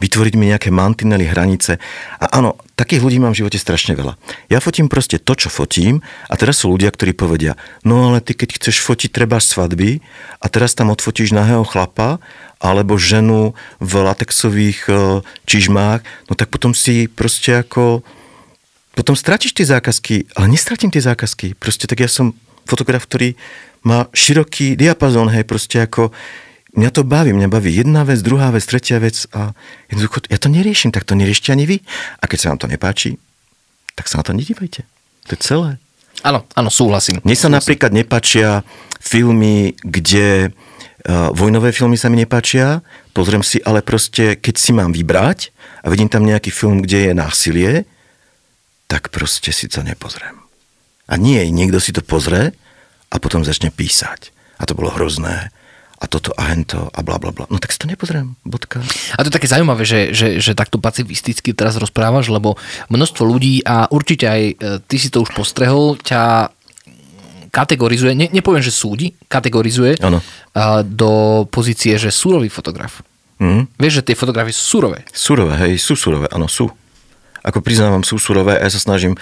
vytvoriť 0.00 0.34
mi 0.40 0.48
nejaké 0.48 0.72
mantinely, 0.72 1.28
hranice. 1.28 1.76
A 2.16 2.40
áno, 2.40 2.56
takých 2.72 3.04
ľudí 3.04 3.20
mám 3.20 3.36
v 3.36 3.44
živote 3.44 3.60
strašne 3.60 3.92
veľa. 3.92 4.16
Ja 4.48 4.64
fotím 4.64 4.88
proste 4.88 5.20
to, 5.20 5.36
čo 5.36 5.52
fotím 5.52 6.00
a 6.32 6.40
teraz 6.40 6.64
sú 6.64 6.72
ľudia, 6.72 6.88
ktorí 6.88 7.12
povedia, 7.12 7.60
no 7.84 8.08
ale 8.08 8.24
ty 8.24 8.32
keď 8.32 8.56
chceš 8.56 8.80
fotiť 8.80 9.12
treba 9.12 9.44
svadby 9.44 10.00
a 10.40 10.46
teraz 10.48 10.72
tam 10.72 10.88
odfotíš 10.88 11.36
nahého 11.36 11.68
chlapa 11.68 12.16
alebo 12.64 12.96
ženu 12.96 13.52
v 13.78 13.92
latexových 14.02 14.88
e, 14.88 14.92
čižmách, 15.46 16.00
no 16.26 16.32
tak 16.32 16.48
potom 16.48 16.72
si 16.72 17.06
proste 17.06 17.60
ako 17.60 18.00
potom 18.98 19.14
stratíš 19.14 19.54
tie 19.54 19.62
zákazky, 19.62 20.34
ale 20.34 20.50
nestratím 20.50 20.90
tie 20.90 20.98
zákazky. 20.98 21.54
Proste 21.54 21.86
tak 21.86 22.02
ja 22.02 22.10
som 22.10 22.34
fotograf, 22.66 23.06
ktorý 23.06 23.38
má 23.86 24.10
široký 24.10 24.74
diapazón, 24.74 25.30
hej, 25.30 25.46
proste 25.46 25.84
ako 25.84 26.10
mňa 26.78 26.90
to 26.94 27.02
baví, 27.02 27.34
mňa 27.34 27.48
baví 27.50 27.74
jedna 27.74 28.06
vec, 28.06 28.22
druhá 28.22 28.54
vec, 28.54 28.62
tretia 28.62 29.02
vec 29.02 29.26
a 29.34 29.56
jednoducho, 29.90 30.28
ja 30.30 30.38
to 30.38 30.52
neriešim, 30.52 30.94
tak 30.94 31.02
to 31.08 31.18
neriešte 31.18 31.50
ani 31.50 31.66
vy. 31.66 31.76
A 32.22 32.24
keď 32.30 32.38
sa 32.38 32.48
vám 32.54 32.60
to 32.60 32.68
nepáči, 32.70 33.18
tak 33.98 34.06
sa 34.06 34.22
na 34.22 34.24
to 34.24 34.32
nedívajte. 34.36 34.86
To 35.26 35.30
je 35.34 35.40
celé. 35.42 35.70
Áno, 36.22 36.46
áno, 36.54 36.70
súhlasím. 36.70 37.22
Mne 37.22 37.34
sa 37.34 37.46
súhlasím. 37.46 37.58
napríklad 37.58 37.90
nepáčia 37.94 38.62
filmy, 38.98 39.74
kde 39.82 40.50
uh, 40.50 41.30
vojnové 41.34 41.70
filmy 41.70 41.94
sa 41.94 42.10
mi 42.10 42.18
nepáčia, 42.18 42.82
pozriem 43.14 43.42
si, 43.42 43.62
ale 43.62 43.82
proste, 43.82 44.38
keď 44.38 44.54
si 44.58 44.70
mám 44.74 44.90
vybrať 44.90 45.54
a 45.82 45.90
vidím 45.90 46.10
tam 46.10 46.26
nejaký 46.26 46.50
film, 46.50 46.82
kde 46.82 47.10
je 47.10 47.12
násilie, 47.14 47.72
tak 48.90 49.14
proste 49.14 49.54
si 49.54 49.70
to 49.70 49.82
nepozriem. 49.84 50.38
A 51.08 51.16
nie, 51.16 51.40
niekto 51.48 51.78
si 51.78 51.94
to 51.94 52.02
pozrie 52.04 52.52
a 53.08 53.16
potom 53.20 53.44
začne 53.44 53.72
písať. 53.72 54.32
A 54.58 54.66
to 54.66 54.76
bolo 54.76 54.92
hrozné 54.92 55.54
a 55.98 56.04
toto 56.06 56.30
a 56.38 56.54
hento 56.54 56.86
a 56.94 57.02
bla 57.02 57.18
bla 57.18 57.34
bla. 57.34 57.50
No 57.50 57.58
tak 57.58 57.74
si 57.74 57.78
to 57.82 57.90
nepozriem, 57.90 58.38
bodka. 58.46 58.78
A 59.18 59.26
to 59.26 59.28
je 59.28 59.36
také 59.36 59.50
zaujímavé, 59.50 59.82
že, 59.82 60.14
že, 60.14 60.38
že 60.38 60.54
takto 60.54 60.78
pacifisticky 60.78 61.50
teraz 61.50 61.74
rozprávaš, 61.74 62.30
lebo 62.30 62.54
množstvo 62.86 63.22
ľudí 63.26 63.66
a 63.66 63.90
určite 63.90 64.30
aj 64.30 64.42
e, 64.42 64.54
ty 64.86 64.96
si 65.02 65.10
to 65.10 65.26
už 65.26 65.34
postrehol, 65.34 65.98
ťa 65.98 66.54
kategorizuje, 67.50 68.14
ne, 68.14 68.30
nepoviem, 68.30 68.62
že 68.62 68.70
súdi, 68.70 69.16
kategorizuje 69.26 69.98
ano. 70.04 70.22
do 70.84 71.42
pozície, 71.50 71.96
že 71.98 72.12
súrový 72.14 72.46
fotograf. 72.52 73.02
Mm. 73.42 73.66
Vieš, 73.78 74.02
že 74.02 74.06
tie 74.12 74.16
fotografie 74.18 74.54
sú 74.54 74.78
surové. 74.78 75.02
Surové, 75.10 75.54
hej, 75.66 75.80
sú 75.80 75.98
surové, 75.98 76.30
áno, 76.30 76.46
sú. 76.46 76.70
Ako 77.46 77.62
priznávam, 77.62 78.02
sú 78.02 78.18
surové 78.18 78.58
a 78.58 78.66
ja 78.66 78.70
sa 78.70 78.80
snažím 78.82 79.14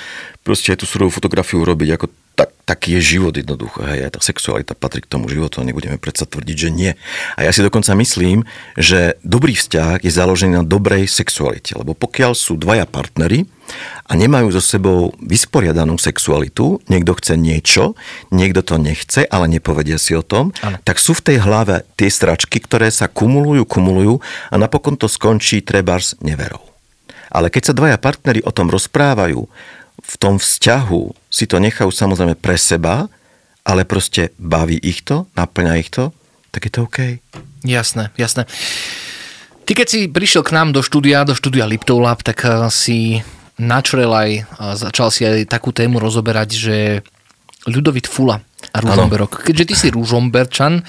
proste 0.46 0.72
aj 0.72 0.82
tú 0.82 0.86
surovú 0.86 1.10
fotografiu 1.10 1.62
urobiť 1.62 1.88
ako 1.98 2.06
tak, 2.36 2.52
taký 2.68 3.00
je 3.00 3.16
život 3.16 3.32
jednoducho. 3.32 3.80
Hej, 3.80 4.06
aj 4.06 4.12
tá 4.12 4.20
sexualita 4.20 4.76
patrí 4.76 5.00
k 5.00 5.08
tomu 5.08 5.32
životu 5.32 5.58
a 5.58 5.66
nebudeme 5.66 5.96
predsa 5.96 6.28
tvrdiť, 6.28 6.56
že 6.56 6.70
nie. 6.70 6.92
A 7.34 7.48
ja 7.48 7.50
si 7.50 7.64
dokonca 7.64 7.96
myslím, 7.96 8.44
že 8.76 9.16
dobrý 9.24 9.56
vzťah 9.56 10.04
je 10.04 10.12
založený 10.12 10.60
na 10.60 10.64
dobrej 10.68 11.08
sexualite. 11.08 11.72
Lebo 11.72 11.96
pokiaľ 11.96 12.36
sú 12.36 12.60
dvaja 12.60 12.84
partnery 12.84 13.48
a 14.04 14.12
nemajú 14.12 14.52
so 14.52 14.60
sebou 14.60 15.16
vysporiadanú 15.18 15.96
sexualitu, 15.96 16.84
niekto 16.92 17.16
chce 17.16 17.34
niečo, 17.40 17.96
niekto 18.28 18.60
to 18.60 18.76
nechce, 18.76 19.24
ale 19.26 19.48
nepovedia 19.48 19.96
si 19.96 20.12
o 20.12 20.22
tom, 20.22 20.52
ano. 20.60 20.76
tak 20.84 21.00
sú 21.00 21.16
v 21.16 21.32
tej 21.32 21.38
hlave 21.40 21.88
tie 21.96 22.12
stračky, 22.12 22.60
ktoré 22.60 22.92
sa 22.92 23.08
kumulujú, 23.08 23.64
kumulujú 23.64 24.20
a 24.52 24.54
napokon 24.60 25.00
to 25.00 25.08
skončí 25.08 25.64
trebárs 25.64 26.14
neverou. 26.20 26.75
Ale 27.36 27.52
keď 27.52 27.62
sa 27.68 27.74
dvaja 27.76 28.00
partnery 28.00 28.40
o 28.48 28.54
tom 28.54 28.72
rozprávajú, 28.72 29.44
v 30.00 30.14
tom 30.16 30.40
vzťahu 30.40 31.28
si 31.28 31.44
to 31.44 31.60
nechajú 31.60 31.92
samozrejme 31.92 32.32
pre 32.40 32.56
seba, 32.56 33.12
ale 33.60 33.84
proste 33.84 34.32
baví 34.40 34.80
ich 34.80 35.04
to, 35.04 35.28
naplňa 35.36 35.74
ich 35.76 35.92
to, 35.92 36.16
tak 36.48 36.64
je 36.64 36.72
to 36.72 36.80
OK. 36.88 37.20
Jasné, 37.66 38.08
jasné. 38.16 38.48
Ty 39.66 39.72
keď 39.74 39.86
si 39.90 40.00
prišiel 40.08 40.46
k 40.46 40.54
nám 40.54 40.70
do 40.72 40.80
štúdia, 40.80 41.26
do 41.26 41.34
štúdia 41.36 41.68
Liptov 41.68 42.00
Lab, 42.00 42.24
tak 42.24 42.46
eh, 42.46 42.70
si 42.72 43.20
načrel 43.60 44.12
aj, 44.12 44.30
začal 44.76 45.08
si 45.08 45.24
aj 45.24 45.48
takú 45.48 45.72
tému 45.72 45.96
rozoberať, 45.96 46.48
že 46.52 46.76
Ľudovit 47.66 48.06
Fula 48.06 48.38
a 48.72 48.78
Ružomberok. 48.82 49.42
Keďže 49.46 49.64
ty 49.66 49.74
si 49.74 49.86
Ružomberčan, 49.90 50.82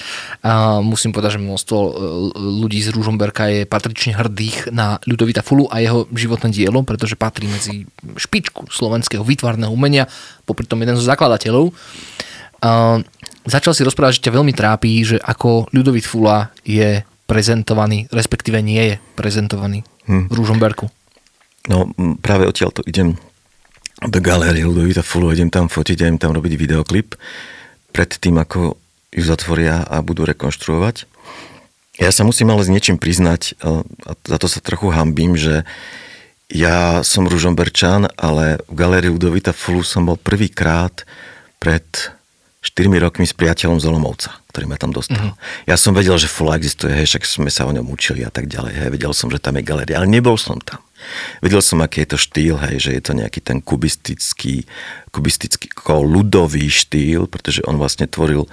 a 0.45 0.79
musím 0.81 1.13
povedať, 1.13 1.37
že 1.37 1.43
množstvo 1.43 1.77
e, 1.77 1.91
ľudí 2.37 2.79
z 2.81 2.93
Ružomberka 2.93 3.49
je 3.49 3.61
patrične 3.65 4.17
hrdých 4.17 4.71
na 4.73 5.01
Ľudovita 5.05 5.41
Fulu 5.41 5.69
a 5.69 5.81
jeho 5.81 6.05
životné 6.13 6.53
dielo, 6.53 6.81
pretože 6.85 7.19
patrí 7.19 7.49
medzi 7.49 7.85
špičku 8.17 8.69
slovenského 8.69 9.21
výtvarného 9.21 9.73
umenia, 9.73 10.09
popri 10.45 10.65
tom 10.65 10.81
jeden 10.81 10.97
zo 10.97 11.05
zakladateľov. 11.05 11.73
A 12.61 13.01
začal 13.45 13.77
si 13.77 13.85
rozprávať, 13.85 14.21
že 14.21 14.25
ťa 14.29 14.37
veľmi 14.37 14.53
trápí, 14.53 14.91
že 15.05 15.17
ako 15.21 15.69
Ľudovit 15.73 16.05
Fula 16.05 16.49
je 16.65 17.05
prezentovaný, 17.27 18.07
respektíve 18.09 18.63
nie 18.63 18.95
je 18.95 18.95
prezentovaný 19.19 19.83
hm. 20.07 20.31
v 20.31 20.33
Ružomberku. 20.33 20.85
No 21.67 21.91
práve 22.23 22.47
odtiaľ 22.47 22.71
to 22.71 22.81
idem 22.87 23.19
do 24.05 24.19
galérie 24.21 24.61
Ludovita 24.61 25.01
Fulu, 25.01 25.33
idem 25.33 25.49
tam 25.49 25.65
fotiť, 25.65 26.05
idem 26.05 26.17
tam 26.21 26.35
robiť 26.37 26.53
videoklip 26.53 27.17
pred 27.89 28.09
tým, 28.13 28.37
ako 28.37 28.77
ju 29.09 29.23
zatvoria 29.25 29.81
a 29.87 30.03
budú 30.05 30.27
rekonštruovať. 30.27 31.09
Ja 31.97 32.13
sa 32.13 32.21
musím 32.21 32.53
ale 32.53 32.61
s 32.61 32.69
niečím 32.69 33.01
priznať, 33.01 33.57
a 33.65 33.81
za 34.21 34.37
to 34.37 34.45
sa 34.45 34.61
trochu 34.61 34.93
hambím, 34.93 35.33
že 35.33 35.65
ja 36.47 37.01
som 37.01 37.25
Ružomberčan, 37.25 38.07
ale 38.15 38.61
v 38.69 38.73
galérii 38.77 39.09
Ludovita 39.09 39.49
Fulu 39.51 39.81
som 39.81 40.05
bol 40.05 40.15
prvýkrát 40.15 41.03
pred 41.57 41.83
4 42.61 42.87
rokmi 43.01 43.25
s 43.25 43.33
priateľom 43.33 43.81
z 43.81 43.89
Olomovca, 43.89 44.31
ktorý 44.53 44.69
ma 44.69 44.77
tam 44.77 44.93
dostal. 44.93 45.33
Mm-hmm. 45.33 45.67
Ja 45.67 45.75
som 45.75 45.97
vedel, 45.97 46.15
že 46.21 46.31
Fula 46.31 46.55
existuje, 46.55 46.93
hej, 46.93 47.17
však 47.17 47.23
sme 47.25 47.49
sa 47.51 47.67
o 47.67 47.73
ňom 47.73 47.89
učili 47.89 48.21
a 48.23 48.31
tak 48.31 48.45
ďalej. 48.45 48.73
Hej, 48.77 48.89
vedel 48.93 49.11
som, 49.11 49.27
že 49.33 49.41
tam 49.41 49.57
je 49.57 49.65
galéria, 49.65 49.99
ale 49.99 50.07
nebol 50.07 50.37
som 50.39 50.61
tam. 50.61 50.79
Vedel 51.39 51.61
som, 51.61 51.79
aký 51.81 52.03
je 52.03 52.09
to 52.13 52.17
štýl, 52.17 52.55
hej, 52.57 52.89
že 52.89 52.91
je 52.97 53.01
to 53.01 53.13
nejaký 53.13 53.39
ten 53.41 53.61
kubistický, 53.61 54.65
kubistický 55.13 55.69
ľudový 55.87 56.67
štýl, 56.67 57.29
pretože 57.29 57.61
on 57.65 57.77
vlastne 57.77 58.09
tvoril 58.09 58.49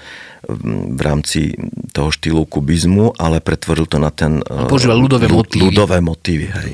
v 0.95 1.01
rámci 1.01 1.57
toho 1.97 2.13
štýlu 2.13 2.45
kubizmu, 2.45 3.17
ale 3.17 3.41
pretvoril 3.41 3.89
to 3.89 3.97
na 3.97 4.13
ten... 4.13 4.45
Používal 4.45 5.01
ľudové 5.01 5.27
motívy. 5.29 5.63
Ľudové 5.73 5.99
motívy, 6.05 6.47
hej. 6.53 6.71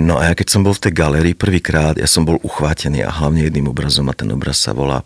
No 0.00 0.16
a 0.16 0.32
ja 0.32 0.34
keď 0.36 0.48
som 0.48 0.64
bol 0.64 0.72
v 0.72 0.88
tej 0.88 0.92
galerii 0.96 1.36
prvýkrát, 1.36 2.00
ja 2.00 2.08
som 2.08 2.24
bol 2.24 2.40
uchvátený 2.40 3.04
a 3.04 3.12
hlavne 3.12 3.44
jedným 3.44 3.68
obrazom 3.68 4.08
a 4.08 4.16
ten 4.16 4.28
obraz 4.32 4.60
sa 4.60 4.72
volá 4.72 5.04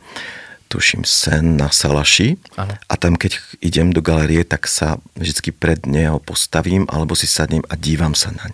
tuším, 0.68 1.06
sen 1.06 1.56
na 1.56 1.70
Salaši. 1.70 2.36
Ano. 2.58 2.74
A 2.76 2.94
tam, 2.98 3.14
keď 3.14 3.38
idem 3.62 3.94
do 3.94 4.02
galerie, 4.02 4.42
tak 4.42 4.66
sa 4.66 4.98
vždy 5.14 5.54
pred 5.54 5.86
neho 5.86 6.18
postavím 6.18 6.84
alebo 6.90 7.14
si 7.14 7.30
sadnem 7.30 7.62
a 7.70 7.74
dívam 7.78 8.12
sa 8.12 8.34
naň. 8.34 8.52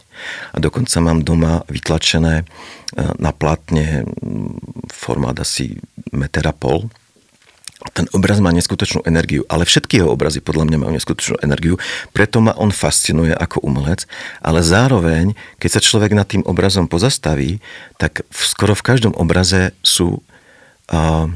A 0.52 0.60
dokonca 0.60 1.00
mám 1.00 1.24
doma 1.24 1.64
vytlačené 1.66 2.42
e, 2.42 2.44
na 3.18 3.32
platne 3.32 4.06
formát 4.92 5.34
asi 5.40 5.80
meter 6.12 6.44
a 6.46 6.54
pol. 6.54 6.86
Ten 7.90 8.06
obraz 8.14 8.38
má 8.38 8.54
neskutočnú 8.54 9.02
energiu, 9.02 9.42
ale 9.50 9.66
všetky 9.66 9.98
jeho 9.98 10.14
obrazy 10.14 10.38
podľa 10.38 10.70
mňa 10.70 10.78
majú 10.78 10.92
neskutočnú 10.94 11.42
energiu, 11.42 11.82
preto 12.14 12.38
ma 12.38 12.54
on 12.54 12.70
fascinuje 12.70 13.34
ako 13.34 13.58
umelec, 13.66 14.06
ale 14.38 14.62
zároveň, 14.62 15.34
keď 15.58 15.70
sa 15.74 15.80
človek 15.82 16.14
nad 16.14 16.30
tým 16.30 16.46
obrazom 16.46 16.86
pozastaví, 16.86 17.58
tak 17.98 18.22
v, 18.22 18.40
skoro 18.46 18.78
v 18.78 18.86
každom 18.86 19.18
obraze 19.18 19.74
sú 19.82 20.22
uh, 20.94 21.26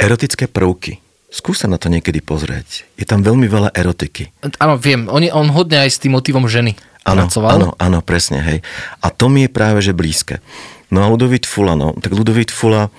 erotické 0.00 0.48
prvky. 0.48 0.98
Skús 1.30 1.62
sa 1.62 1.70
na 1.70 1.78
to 1.78 1.86
niekedy 1.92 2.18
pozrieť. 2.18 2.88
Je 2.98 3.06
tam 3.06 3.22
veľmi 3.22 3.46
veľa 3.46 3.70
erotiky. 3.70 4.34
Áno, 4.58 4.74
viem. 4.80 5.06
On, 5.06 5.22
je, 5.22 5.30
on 5.30 5.46
hodne 5.54 5.78
aj 5.78 5.90
s 5.94 6.02
tým 6.02 6.18
motivom 6.18 6.50
ženy. 6.50 6.74
Áno, 7.06 7.30
pracoval. 7.30 7.50
áno, 7.54 7.68
áno, 7.78 7.98
presne, 8.02 8.42
hej. 8.42 8.58
A 8.98 9.14
to 9.14 9.30
mi 9.30 9.46
je 9.46 9.50
práve, 9.52 9.78
že 9.78 9.94
blízke. 9.94 10.42
No 10.90 11.06
a 11.06 11.08
Ludovít 11.08 11.46
Fula, 11.46 11.78
no, 11.78 11.94
tak 11.94 12.10
Ludovít 12.10 12.50
Fula, 12.50 12.90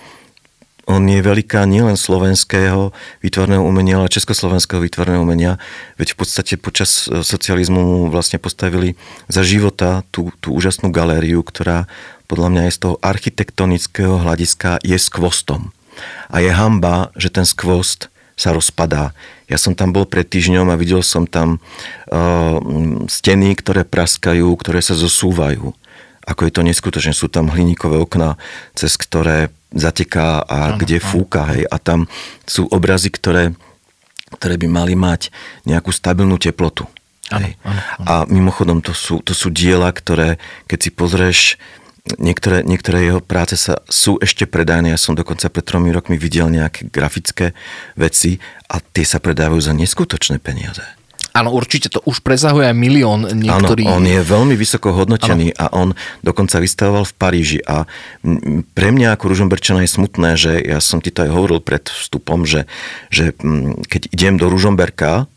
on 0.89 1.05
je 1.05 1.21
veľká 1.21 1.67
nielen 1.69 1.99
slovenského 1.99 2.95
výtvarného 3.21 3.61
umenia, 3.61 4.01
ale 4.01 4.09
československého 4.09 4.81
výtvarného 4.81 5.21
umenia, 5.21 5.61
veď 5.99 6.15
v 6.15 6.17
podstate 6.17 6.53
počas 6.57 7.05
e, 7.05 7.21
socializmu 7.21 7.77
mu 7.77 7.99
vlastne 8.09 8.41
postavili 8.41 8.97
za 9.29 9.45
života 9.45 10.01
tú, 10.09 10.33
tú 10.41 10.57
úžasnú 10.57 10.89
galériu, 10.89 11.45
ktorá 11.45 11.85
podľa 12.25 12.47
mňa 12.47 12.61
je 12.67 12.75
z 12.75 12.79
toho 12.79 12.95
architektonického 13.03 14.23
hľadiska 14.23 14.81
je 14.81 14.97
skvostom. 14.97 15.75
A 16.29 16.39
je 16.39 16.51
hamba, 16.51 17.09
že 17.19 17.33
ten 17.33 17.43
skvost 17.43 18.11
sa 18.41 18.55
rozpadá. 18.55 19.13
Ja 19.45 19.59
som 19.61 19.77
tam 19.77 19.93
bol 19.93 20.09
pred 20.09 20.25
týždňom 20.25 20.71
a 20.71 20.79
videl 20.79 21.05
som 21.05 21.29
tam 21.29 21.61
uh, 22.09 22.57
steny, 23.05 23.53
ktoré 23.53 23.85
praskajú, 23.85 24.47
ktoré 24.57 24.81
sa 24.81 24.97
zosúvajú. 24.97 25.75
Ako 26.25 26.41
je 26.47 26.53
to 26.53 26.65
neskutočné. 26.65 27.13
Sú 27.13 27.27
tam 27.27 27.53
hliníkové 27.53 28.01
okná, 28.01 28.39
cez 28.73 28.97
ktoré 28.97 29.53
zateká 29.75 30.41
a 30.41 30.73
ano, 30.73 30.79
kde 30.81 30.97
ano. 30.97 31.05
fúka. 31.05 31.53
Hej. 31.53 31.69
A 31.69 31.75
tam 31.77 32.09
sú 32.47 32.65
obrazy, 32.71 33.13
ktoré, 33.13 33.53
ktoré 34.33 34.55
by 34.57 34.67
mali 34.67 34.93
mať 34.97 35.29
nejakú 35.67 35.91
stabilnú 35.93 36.39
teplotu. 36.41 36.87
Ano. 37.31 37.47
Ano, 37.63 37.81
ano. 38.01 38.05
A 38.07 38.13
mimochodom 38.27 38.83
to 38.83 38.91
sú, 38.91 39.23
to 39.23 39.31
sú 39.31 39.47
diela, 39.51 39.87
ktoré 39.91 40.35
keď 40.67 40.79
si 40.79 40.89
pozrieš 40.91 41.39
Niektoré, 42.01 42.65
niektoré 42.65 43.05
jeho 43.05 43.21
práce 43.21 43.53
sa, 43.61 43.77
sú 43.85 44.17
ešte 44.17 44.49
predajné. 44.49 44.89
Ja 44.89 44.97
som 44.97 45.13
dokonca 45.13 45.53
pred 45.53 45.61
tromi 45.61 45.93
rokmi 45.93 46.17
videl 46.17 46.49
nejaké 46.49 46.89
grafické 46.89 47.53
veci 47.93 48.41
a 48.65 48.81
tie 48.81 49.05
sa 49.05 49.21
predávajú 49.21 49.61
za 49.61 49.73
neskutočné 49.77 50.41
peniaze. 50.41 50.81
Áno, 51.31 51.55
určite 51.55 51.87
to 51.87 52.03
už 52.03 52.19
presahuje 52.25 52.67
aj 52.67 52.75
milión 52.75 53.23
niektorých. 53.23 53.87
Áno, 53.87 54.03
on 54.03 54.03
je 54.03 54.19
veľmi 54.19 54.55
vysoko 54.59 54.91
hodnotený 54.91 55.55
ano. 55.55 55.61
a 55.61 55.65
on 55.71 55.89
dokonca 56.19 56.59
vystavoval 56.59 57.07
v 57.07 57.15
Paríži 57.15 57.59
a 57.63 57.87
pre 58.75 58.89
mňa 58.91 59.15
ako 59.15 59.31
Ružomberčana 59.31 59.87
je 59.87 59.95
smutné, 59.95 60.35
že 60.35 60.59
ja 60.59 60.83
som 60.83 60.99
ti 60.99 61.07
to 61.07 61.23
aj 61.23 61.31
hovoril 61.31 61.63
pred 61.63 61.87
vstupom, 61.87 62.43
že, 62.43 62.67
že 63.07 63.31
keď 63.87 64.11
idem 64.11 64.35
do 64.35 64.51
Ružomberka, 64.51 65.31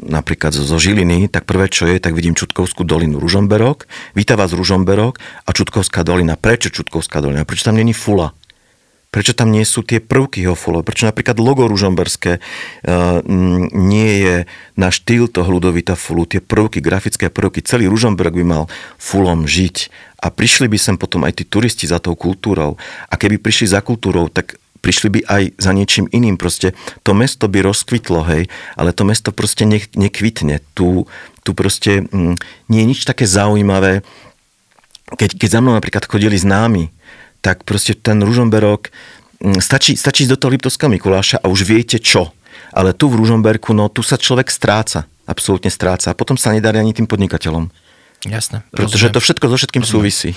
napríklad 0.00 0.56
zo 0.56 0.78
Žiliny, 0.80 1.28
tak 1.28 1.44
prvé, 1.44 1.68
čo 1.68 1.84
je, 1.84 2.00
tak 2.00 2.16
vidím 2.16 2.32
Čutkovskú 2.32 2.84
dolinu 2.84 3.20
Ružomberok, 3.20 3.84
víta 4.16 4.32
vás 4.38 4.56
Ružomberok 4.56 5.20
a 5.44 5.50
Čutkovská 5.52 6.00
dolina. 6.00 6.40
Prečo 6.40 6.72
Čutkovská 6.72 7.20
dolina? 7.20 7.44
Prečo 7.44 7.68
tam 7.68 7.76
není 7.76 7.92
fula? 7.92 8.32
Prečo 9.16 9.32
tam 9.32 9.48
nie 9.48 9.64
sú 9.64 9.80
tie 9.80 9.96
prvky 9.96 10.44
jeho 10.44 10.52
fulov? 10.52 10.84
Prečo 10.84 11.08
napríklad 11.08 11.40
logo 11.40 11.64
ružomberské 11.64 12.36
uh, 12.36 13.24
nie 13.72 14.12
je 14.20 14.36
na 14.76 14.92
štýl 14.92 15.32
toho 15.32 15.56
ľudovita 15.56 15.96
fulu? 15.96 16.28
Tie 16.28 16.44
prvky, 16.44 16.84
grafické 16.84 17.32
prvky, 17.32 17.64
celý 17.64 17.88
Ružomberok 17.88 18.36
by 18.36 18.44
mal 18.44 18.64
fulom 19.00 19.48
žiť. 19.48 19.88
A 20.20 20.28
prišli 20.28 20.68
by 20.68 20.76
sem 20.76 20.96
potom 21.00 21.24
aj 21.24 21.40
tí 21.40 21.44
turisti 21.48 21.88
za 21.88 21.96
tou 21.96 22.12
kultúrou. 22.12 22.76
A 23.08 23.14
keby 23.16 23.40
prišli 23.40 23.72
za 23.72 23.80
kultúrou, 23.80 24.28
tak 24.28 24.60
prišli 24.80 25.08
by 25.10 25.20
aj 25.26 25.42
za 25.58 25.72
niečím 25.72 26.06
iným. 26.10 26.36
Proste 26.36 26.72
to 27.02 27.12
mesto 27.12 27.48
by 27.48 27.64
rozkvitlo, 27.64 28.20
hej, 28.28 28.48
ale 28.76 28.90
to 28.92 29.02
mesto 29.02 29.30
proste 29.32 29.66
ne, 29.66 29.80
nekvitne. 29.80 30.62
Tu, 30.76 31.04
tu 31.42 31.50
proste 31.52 32.06
mm, 32.06 32.34
nie 32.70 32.80
je 32.84 32.90
nič 32.90 33.00
také 33.04 33.24
zaujímavé. 33.24 34.06
Keď, 35.14 35.38
keď 35.38 35.48
za 35.48 35.60
mnou 35.62 35.74
napríklad 35.74 36.06
chodili 36.06 36.34
známi, 36.34 36.90
tak 37.44 37.62
proste 37.62 37.94
ten 37.94 38.18
Ružomberok, 38.22 38.90
mm, 39.42 39.62
stačí, 39.62 39.94
stačí 39.94 40.26
do 40.26 40.34
toho 40.34 40.50
Liptovského 40.54 40.90
Mikuláša 40.90 41.42
a 41.42 41.46
už 41.46 41.62
viete 41.62 42.02
čo. 42.02 42.34
Ale 42.74 42.92
tu 42.92 43.08
v 43.08 43.18
Ružomberku, 43.20 43.72
no 43.72 43.88
tu 43.88 44.02
sa 44.02 44.18
človek 44.18 44.50
stráca, 44.50 45.06
absolútne 45.24 45.70
stráca. 45.70 46.12
A 46.12 46.18
potom 46.18 46.34
sa 46.34 46.52
nedarí 46.52 46.76
ani 46.82 46.92
tým 46.92 47.06
podnikateľom. 47.06 47.68
Jasné. 48.26 48.64
Pretože 48.72 49.06
rozumiem. 49.06 49.14
to 49.14 49.20
všetko 49.22 49.44
so 49.46 49.56
všetkým 49.60 49.84
rozumiem. 49.84 49.94
súvisí. 50.00 50.30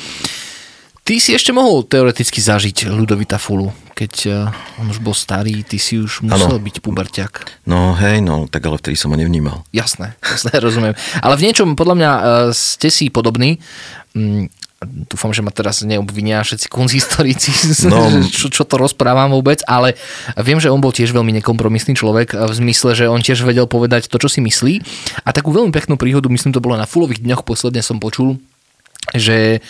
Ty 1.09 1.17
si 1.17 1.33
ešte 1.33 1.49
mohol 1.49 1.89
teoreticky 1.89 2.37
zažiť 2.37 2.85
Ludovita 2.85 3.41
Fulu, 3.41 3.73
keď 3.97 4.13
uh, 4.29 4.53
on 4.77 4.93
už 4.93 5.01
bol 5.01 5.17
starý, 5.17 5.65
ty 5.65 5.81
si 5.81 5.97
už 5.97 6.21
musel 6.21 6.53
ano. 6.53 6.61
byť 6.61 6.85
puberťak. 6.85 7.65
No 7.65 7.97
hej, 7.97 8.21
no, 8.21 8.45
tak 8.45 8.69
ale 8.69 8.77
vtedy 8.77 8.93
som 8.93 9.09
ho 9.09 9.17
nevnímal. 9.17 9.65
Jasné, 9.73 10.13
jasné, 10.21 10.53
rozumiem. 10.61 10.93
Ale 11.25 11.33
v 11.33 11.49
niečom 11.49 11.73
podľa 11.73 11.95
mňa 11.97 12.11
uh, 12.13 12.23
ste 12.53 12.93
si 12.93 13.09
podobní. 13.09 13.57
Mm, 14.13 14.53
dúfam, 15.09 15.33
že 15.33 15.41
ma 15.41 15.49
teraz 15.49 15.81
neobvinia 15.81 16.45
všetci 16.45 16.69
konzistorici, 16.69 17.57
no. 17.89 18.29
čo, 18.29 18.53
čo 18.53 18.61
to 18.61 18.77
rozprávam 18.77 19.33
vôbec, 19.33 19.65
ale 19.65 19.97
viem, 20.37 20.61
že 20.61 20.69
on 20.69 20.77
bol 20.77 20.93
tiež 20.93 21.09
veľmi 21.09 21.33
nekompromisný 21.41 21.97
človek 21.97 22.37
v 22.37 22.53
zmysle, 22.53 22.93
že 22.93 23.09
on 23.09 23.25
tiež 23.25 23.41
vedel 23.49 23.65
povedať 23.65 24.13
to, 24.13 24.21
čo 24.21 24.29
si 24.29 24.45
myslí. 24.45 24.77
A 25.25 25.33
takú 25.33 25.49
veľmi 25.49 25.73
peknú 25.73 25.97
príhodu, 25.97 26.29
myslím, 26.29 26.53
to 26.53 26.61
bolo 26.61 26.77
na 26.77 26.85
Fulových 26.85 27.25
dňoch, 27.25 27.41
posledne 27.49 27.81
som 27.81 27.97
počul, 27.97 28.37
že 29.15 29.63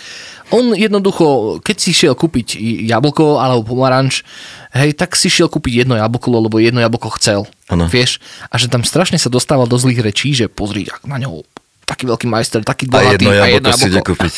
on 0.49 0.73
jednoducho, 0.73 1.59
keď 1.61 1.77
si 1.77 1.91
šiel 1.93 2.17
kúpiť 2.17 2.57
jablko 2.89 3.37
alebo 3.37 3.73
pomaranč, 3.73 4.25
hej, 4.73 4.97
tak 4.97 5.13
si 5.13 5.29
šiel 5.29 5.45
kúpiť 5.45 5.85
jedno 5.85 5.93
jablko, 5.93 6.27
lebo 6.49 6.57
jedno 6.57 6.81
jablko 6.81 7.13
chcel. 7.21 7.45
Ano. 7.69 7.85
Vieš? 7.85 8.17
A 8.49 8.57
že 8.57 8.65
tam 8.65 8.81
strašne 8.81 9.21
sa 9.21 9.29
dostával 9.29 9.69
do 9.69 9.77
zlých 9.77 10.01
rečí, 10.01 10.33
že 10.33 10.49
pozri, 10.49 10.89
ak 10.89 11.05
na 11.05 11.21
ňo 11.21 11.45
taký 11.85 12.05
veľký 12.05 12.27
majster, 12.29 12.61
taký 12.61 12.85
bohatý. 12.85 13.05
A 13.05 13.13
jedno 13.17 13.31
jablko, 13.33 13.45
a 13.45 13.49
jedno 13.49 13.69
jablko. 13.73 13.85
si 13.85 13.89
ide 13.89 14.01
kúpiť. 14.01 14.35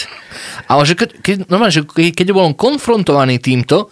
Ale 0.72 0.82
že 0.88 0.94
keď, 0.96 1.10
keď, 1.20 1.36
normálne, 1.52 1.76
že 1.76 1.84
keď 1.88 2.28
bol 2.32 2.48
on 2.48 2.56
konfrontovaný 2.56 3.40
týmto, 3.44 3.92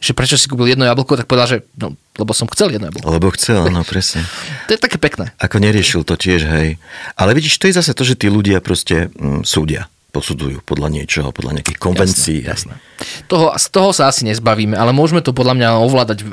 že 0.00 0.16
prečo 0.16 0.34
si 0.34 0.48
kúpil 0.48 0.74
jedno 0.74 0.86
jablko, 0.86 1.18
tak 1.18 1.28
povedal, 1.28 1.46
že 1.46 1.58
no, 1.76 1.94
lebo 2.18 2.32
som 2.34 2.50
chcel 2.50 2.74
jedno 2.74 2.90
jablko. 2.90 3.06
Lebo 3.10 3.30
chcel, 3.34 3.62
áno, 3.62 3.82
presne. 3.86 4.26
To 4.66 4.74
je 4.74 4.80
také 4.80 4.98
pekné. 4.98 5.30
Ako 5.38 5.62
neriešil 5.62 6.02
to 6.02 6.18
tiež, 6.18 6.46
hej. 6.46 6.82
Ale 7.14 7.30
vidíš, 7.36 7.58
to 7.62 7.70
je 7.70 7.78
zase 7.78 7.94
to, 7.94 8.02
že 8.02 8.18
tí 8.18 8.26
ľudia 8.26 8.58
proste 8.64 9.10
mm, 9.14 9.46
súdia 9.46 9.90
posudzujú 10.10 10.60
podľa 10.66 10.90
niečoho, 10.90 11.30
podľa 11.30 11.62
nejakých 11.62 11.78
konvencií. 11.78 12.42
Jasné, 12.42 12.74
jasné. 12.76 13.26
Toho, 13.30 13.54
z 13.54 13.66
toho 13.70 13.90
sa 13.94 14.10
asi 14.10 14.26
nezbavíme, 14.26 14.74
ale 14.74 14.90
môžeme 14.90 15.22
to 15.22 15.30
podľa 15.30 15.54
mňa 15.56 15.68
ovládať 15.80 16.26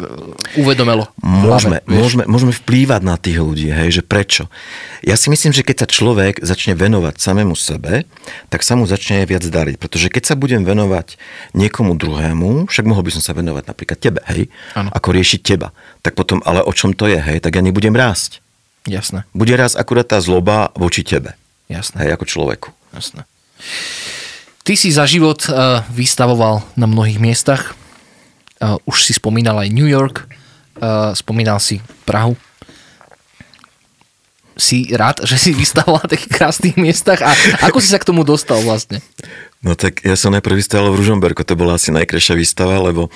uvedomelo. 0.58 1.08
Môžeme, 1.22 1.80
hlave, 1.86 1.88
môžeme, 1.88 2.24
môžeme 2.26 2.54
vplývať 2.54 3.02
na 3.06 3.16
tých 3.16 3.38
ľudí, 3.40 3.70
hej, 3.70 4.02
že 4.02 4.04
prečo. 4.04 4.50
Ja 5.06 5.16
si 5.16 5.30
myslím, 5.30 5.54
že 5.54 5.62
keď 5.62 5.86
sa 5.86 5.88
človek 5.88 6.42
začne 6.42 6.74
venovať 6.74 7.22
samému 7.22 7.54
sebe, 7.54 8.10
tak 8.50 8.66
sa 8.66 8.74
mu 8.74 8.90
začne 8.90 9.24
viac 9.24 9.46
dariť. 9.46 9.78
Pretože 9.78 10.10
keď 10.10 10.34
sa 10.34 10.36
budem 10.36 10.66
venovať 10.66 11.16
niekomu 11.54 11.96
druhému, 11.96 12.68
však 12.68 12.90
mohol 12.90 13.06
by 13.06 13.14
som 13.14 13.24
sa 13.24 13.38
venovať 13.38 13.64
napríklad 13.70 13.98
tebe, 14.02 14.20
hej, 14.28 14.50
ano. 14.74 14.90
ako 14.92 15.08
riešiť 15.14 15.40
teba, 15.46 15.72
tak 16.02 16.18
potom, 16.18 16.42
ale 16.44 16.66
o 16.66 16.74
čom 16.74 16.98
to 16.98 17.06
je, 17.06 17.22
hej, 17.22 17.40
tak 17.40 17.56
ja 17.56 17.62
nebudem 17.62 17.94
rásť. 17.94 18.42
Jasné. 18.88 19.28
Bude 19.36 19.54
rásť 19.54 19.78
akurát 19.78 20.08
tá 20.08 20.18
zloba 20.24 20.72
voči 20.74 21.04
tebe. 21.04 21.36
Jasné. 21.68 22.08
Hej, 22.08 22.16
ako 22.16 22.26
človeku. 22.26 22.70
Jasné. 22.96 23.28
Ty 24.68 24.74
si 24.76 24.92
za 24.92 25.08
život 25.08 25.48
uh, 25.48 25.80
vystavoval 25.96 26.60
na 26.76 26.92
mnohých 26.92 27.24
miestach. 27.24 27.72
Uh, 28.60 28.76
už 28.84 29.08
si 29.08 29.16
spomínal 29.16 29.56
aj 29.64 29.72
New 29.72 29.88
York, 29.88 30.28
uh, 30.84 31.16
spomínal 31.16 31.64
si 31.64 31.80
Prahu. 32.04 32.36
Si 34.60 34.92
rád, 34.92 35.24
že 35.24 35.40
si 35.40 35.56
vystavoval 35.56 36.04
na 36.04 36.12
takých 36.12 36.34
krásnych 36.36 36.76
miestach 36.76 37.24
a 37.24 37.32
ako 37.64 37.80
si 37.80 37.94
sa 37.94 38.02
k 38.02 38.12
tomu 38.12 38.28
dostal 38.28 38.60
vlastne? 38.60 39.00
No 39.64 39.80
tak 39.80 40.04
ja 40.04 40.20
som 40.20 40.36
najprv 40.36 40.60
vystával 40.60 40.92
v 40.92 41.00
Ružomberku, 41.00 41.48
to 41.48 41.56
bola 41.56 41.80
asi 41.80 41.96
najkrajšia 41.96 42.36
výstava, 42.36 42.78
lebo 42.84 43.08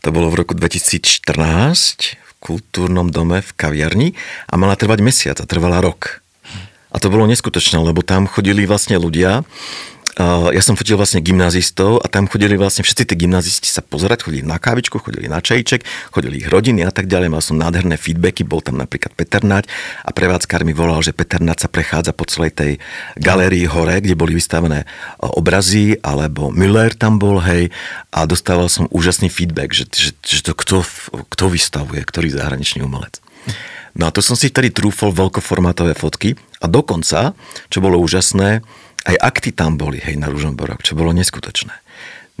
to 0.00 0.08
bolo 0.14 0.30
v 0.30 0.46
roku 0.46 0.54
2014 0.54 1.26
v 2.16 2.32
kultúrnom 2.38 3.10
dome 3.10 3.42
v 3.42 3.50
kaviarni 3.58 4.08
a 4.46 4.54
mala 4.54 4.78
trvať 4.78 5.02
mesiac 5.02 5.36
a 5.42 5.48
trvala 5.48 5.82
rok. 5.82 6.19
A 6.90 6.96
to 6.98 7.06
bolo 7.08 7.26
neskutočné, 7.30 7.78
lebo 7.78 8.02
tam 8.02 8.26
chodili 8.26 8.66
vlastne 8.66 8.98
ľudia, 8.98 9.46
ja 10.50 10.60
som 10.60 10.74
fotil 10.74 10.98
vlastne 11.00 11.22
gymnazistov 11.22 12.02
a 12.02 12.06
tam 12.10 12.28
chodili 12.28 12.58
vlastne 12.58 12.82
všetci 12.84 13.08
tí 13.08 13.14
gymnazisti 13.24 13.70
sa 13.70 13.80
pozerať, 13.80 14.26
chodili 14.26 14.44
na 14.44 14.60
kávičku, 14.60 14.98
chodili 15.00 15.30
na 15.30 15.40
čajček, 15.40 15.86
chodili 16.12 16.42
ich 16.42 16.50
rodiny 16.50 16.84
a 16.84 16.92
tak 16.92 17.08
ďalej. 17.08 17.32
Mal 17.32 17.40
som 17.40 17.56
nádherné 17.56 17.96
feedbacky, 17.96 18.44
bol 18.44 18.60
tam 18.60 18.76
napríklad 18.76 19.14
Peter 19.16 19.40
Nať 19.40 19.70
a 20.04 20.10
prevádzkar 20.12 20.66
mi 20.66 20.74
volal, 20.74 21.00
že 21.00 21.16
Peter 21.16 21.40
Nať 21.40 21.64
sa 21.64 21.68
prechádza 21.72 22.12
po 22.12 22.28
celej 22.28 22.52
tej 22.52 22.72
galérii 23.16 23.64
hore, 23.64 24.02
kde 24.02 24.18
boli 24.18 24.36
vystavené 24.36 24.84
obrazy, 25.22 25.96
alebo 26.04 26.52
Müller 26.52 26.92
tam 26.92 27.16
bol, 27.16 27.40
hej, 27.40 27.72
a 28.12 28.26
dostával 28.28 28.68
som 28.68 28.90
úžasný 28.92 29.30
feedback, 29.32 29.72
že, 29.72 29.88
že, 29.88 30.10
že 30.20 30.40
to 30.42 30.52
kto, 30.52 30.84
kto 31.32 31.44
vystavuje, 31.48 32.02
ktorý 32.02 32.34
zahraničný 32.34 32.84
umelec. 32.84 33.22
No 33.98 34.06
a 34.06 34.14
to 34.14 34.22
som 34.22 34.38
si 34.38 34.50
vtedy 34.50 34.70
trúfol 34.70 35.10
veľkoformátové 35.10 35.98
fotky 35.98 36.38
a 36.62 36.66
dokonca, 36.70 37.34
čo 37.72 37.78
bolo 37.82 37.98
úžasné, 37.98 38.62
aj 39.08 39.16
akty 39.16 39.50
tam 39.56 39.80
boli, 39.80 39.98
hej, 39.98 40.20
na 40.20 40.28
Ružomborok, 40.28 40.84
čo 40.84 40.94
bolo 40.94 41.10
neskutočné. 41.16 41.72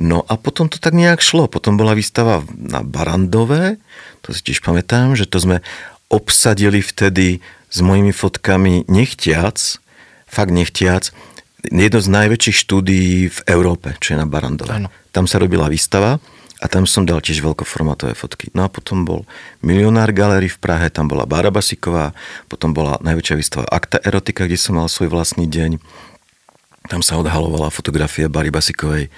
No 0.00 0.24
a 0.24 0.40
potom 0.40 0.68
to 0.72 0.80
tak 0.80 0.96
nejak 0.96 1.20
šlo. 1.20 1.44
Potom 1.44 1.76
bola 1.76 1.92
výstava 1.92 2.40
na 2.56 2.80
Barandové, 2.80 3.76
to 4.24 4.32
si 4.32 4.40
tiež 4.40 4.64
pamätám, 4.64 5.12
že 5.12 5.28
to 5.28 5.40
sme 5.40 5.60
obsadili 6.08 6.80
vtedy 6.80 7.44
s 7.68 7.78
mojimi 7.84 8.10
fotkami 8.10 8.88
nechtiac, 8.88 9.56
fakt 10.24 10.52
nechtiac, 10.52 11.12
jedno 11.68 12.00
z 12.00 12.08
najväčších 12.08 12.56
štúdií 12.56 13.28
v 13.28 13.40
Európe, 13.44 13.92
čo 14.00 14.16
je 14.16 14.18
na 14.18 14.26
Barandove. 14.26 14.72
Ano. 14.72 14.88
Tam 15.12 15.28
sa 15.28 15.36
robila 15.36 15.68
výstava 15.68 16.16
a 16.60 16.68
tam 16.68 16.84
som 16.84 17.08
dal 17.08 17.24
tiež 17.24 17.40
veľkoformátové 17.40 18.12
fotky. 18.12 18.52
No 18.52 18.68
a 18.68 18.68
potom 18.68 19.08
bol 19.08 19.24
Milionár 19.64 20.12
Galery 20.12 20.52
v 20.52 20.60
Prahe, 20.60 20.92
tam 20.92 21.08
bola 21.08 21.24
Bára 21.24 21.48
Basiková, 21.48 22.12
potom 22.52 22.76
bola 22.76 23.00
najväčšia 23.00 23.40
výstava 23.40 23.64
Akta 23.72 23.96
Erotika, 24.04 24.44
kde 24.44 24.60
som 24.60 24.76
mal 24.76 24.92
svoj 24.92 25.08
vlastný 25.08 25.48
deň. 25.48 25.80
Tam 26.92 27.00
sa 27.00 27.16
odhalovala 27.16 27.72
fotografia 27.72 28.28
Bary 28.28 28.52
Basikovej. 28.52 29.08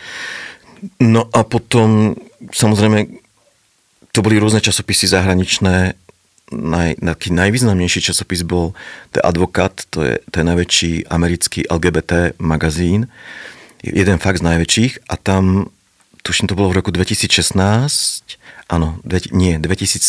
No 1.02 1.26
a 1.34 1.42
potom, 1.42 2.14
samozrejme, 2.54 3.10
to 4.14 4.22
boli 4.22 4.38
rôzne 4.38 4.62
časopisy 4.62 5.10
zahraničné. 5.10 5.98
Naj, 6.52 7.00
taký 7.00 7.32
najvýznamnejší 7.32 8.12
časopis 8.12 8.46
bol 8.46 8.76
The 9.16 9.24
Advocate, 9.24 9.88
to 9.90 9.98
je, 10.04 10.14
to 10.30 10.34
je 10.38 10.44
najväčší 10.46 10.92
americký 11.10 11.66
LGBT 11.66 12.38
magazín. 12.38 13.10
Jeden 13.82 14.22
fakt 14.22 14.38
z 14.38 14.46
najväčších 14.46 15.10
a 15.10 15.18
tam, 15.18 15.72
tuším, 16.22 16.50
to 16.50 16.58
bolo 16.58 16.70
v 16.70 16.78
roku 16.82 16.90
2016, 16.94 17.52
áno, 18.70 18.98
nie, 19.34 19.58
2017, 19.58 20.02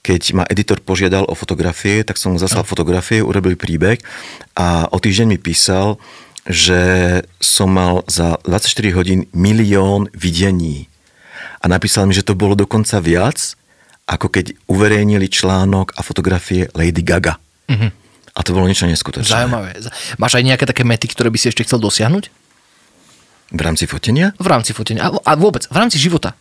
keď 0.00 0.22
ma 0.32 0.44
editor 0.48 0.80
požiadal 0.80 1.28
o 1.28 1.36
fotografie, 1.36 2.00
tak 2.06 2.16
som 2.16 2.32
mu 2.32 2.38
zaslal 2.40 2.64
fotografie, 2.64 3.20
urobil 3.20 3.58
príbeh 3.58 4.00
a 4.56 4.88
o 4.88 4.96
týždeň 4.96 5.36
mi 5.36 5.38
písal, 5.38 6.00
že 6.48 6.80
som 7.36 7.68
mal 7.68 8.00
za 8.08 8.40
24 8.48 8.96
hodín 8.96 9.28
milión 9.36 10.08
videní. 10.16 10.88
A 11.60 11.68
napísal 11.68 12.08
mi, 12.08 12.16
že 12.16 12.24
to 12.24 12.32
bolo 12.32 12.56
dokonca 12.56 12.96
viac, 13.04 13.60
ako 14.08 14.32
keď 14.32 14.56
uverejnili 14.64 15.28
článok 15.28 15.92
a 15.94 16.00
fotografie 16.00 16.72
Lady 16.72 17.04
Gaga. 17.04 17.36
Mm-hmm. 17.68 17.90
A 18.34 18.40
to 18.40 18.56
bolo 18.56 18.64
niečo 18.64 18.88
neskutočné. 18.88 19.28
Zaujímavé. 19.28 19.76
Máš 20.16 20.40
aj 20.40 20.44
nejaké 20.48 20.64
také 20.64 20.82
mety, 20.82 21.12
ktoré 21.12 21.28
by 21.28 21.38
si 21.38 21.52
ešte 21.52 21.62
chcel 21.68 21.76
dosiahnuť? 21.76 22.32
V 23.50 23.60
rámci 23.60 23.84
fotenia? 23.90 24.30
V 24.38 24.46
rámci 24.46 24.70
fotenia. 24.70 25.10
A 25.10 25.32
vôbec, 25.34 25.66
v 25.66 25.76
rámci 25.76 25.98
života. 25.98 26.38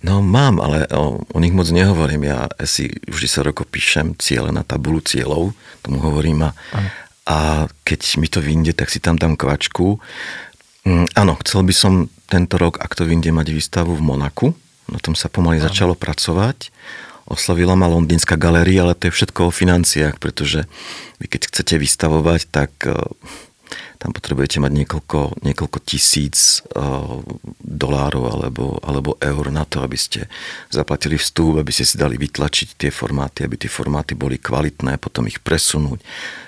No 0.00 0.22
mám, 0.22 0.62
ale 0.62 0.86
o, 0.94 1.20
o 1.26 1.38
nich 1.42 1.50
moc 1.50 1.66
nehovorím. 1.68 2.30
Ja 2.30 2.46
si 2.64 2.88
vždy 3.10 3.28
sa 3.28 3.40
roko 3.42 3.66
píšem 3.66 4.14
ciele 4.16 4.54
na 4.54 4.62
tabulu 4.62 5.02
cieľov, 5.02 5.52
tomu 5.82 5.98
hovorím 6.00 6.48
a, 6.48 6.50
a 7.26 7.66
keď 7.82 8.00
mi 8.22 8.30
to 8.30 8.38
vyjde, 8.38 8.78
tak 8.78 8.88
si 8.88 9.02
tam 9.02 9.18
dám 9.18 9.34
kvačku. 9.34 9.98
Mm, 10.86 11.10
áno, 11.18 11.34
chcel 11.42 11.66
by 11.66 11.74
som 11.74 11.92
tento 12.30 12.56
rok, 12.62 12.78
ak 12.78 12.94
to 12.94 13.02
vyjde, 13.02 13.34
mať 13.34 13.50
výstavu 13.50 13.92
v 13.98 14.06
Monaku. 14.06 14.54
Na 14.86 15.02
tom 15.02 15.18
sa 15.18 15.26
pomaly 15.26 15.58
ano. 15.58 15.66
začalo 15.66 15.98
pracovať. 15.98 16.70
Oslavila 17.26 17.74
ma 17.74 17.90
Londýnska 17.90 18.38
galéria, 18.38 18.86
ale 18.86 18.94
to 18.94 19.10
je 19.10 19.16
všetko 19.18 19.50
o 19.50 19.54
financiách, 19.54 20.22
pretože 20.22 20.70
vy 21.18 21.26
keď 21.26 21.50
chcete 21.50 21.74
vystavovať, 21.74 22.40
tak 22.54 22.70
e, 22.86 22.94
tam 23.96 24.12
potrebujete 24.12 24.60
mať 24.60 24.72
niekoľko, 24.72 25.42
niekoľko 25.42 25.78
tisíc 25.82 26.62
uh, 26.76 27.20
dolárov 27.60 28.24
alebo, 28.28 28.76
alebo 28.84 29.16
eur 29.18 29.44
na 29.50 29.64
to, 29.64 29.80
aby 29.80 29.96
ste 29.96 30.28
zaplatili 30.68 31.16
vstup, 31.16 31.58
aby 31.58 31.72
ste 31.72 31.88
si 31.88 31.96
dali 31.96 32.20
vytlačiť 32.20 32.76
tie 32.76 32.90
formáty, 32.92 33.42
aby 33.42 33.56
tie 33.56 33.70
formáty 33.72 34.12
boli 34.12 34.36
kvalitné, 34.36 35.00
potom 35.00 35.26
ich 35.26 35.40
presunúť. 35.40 36.00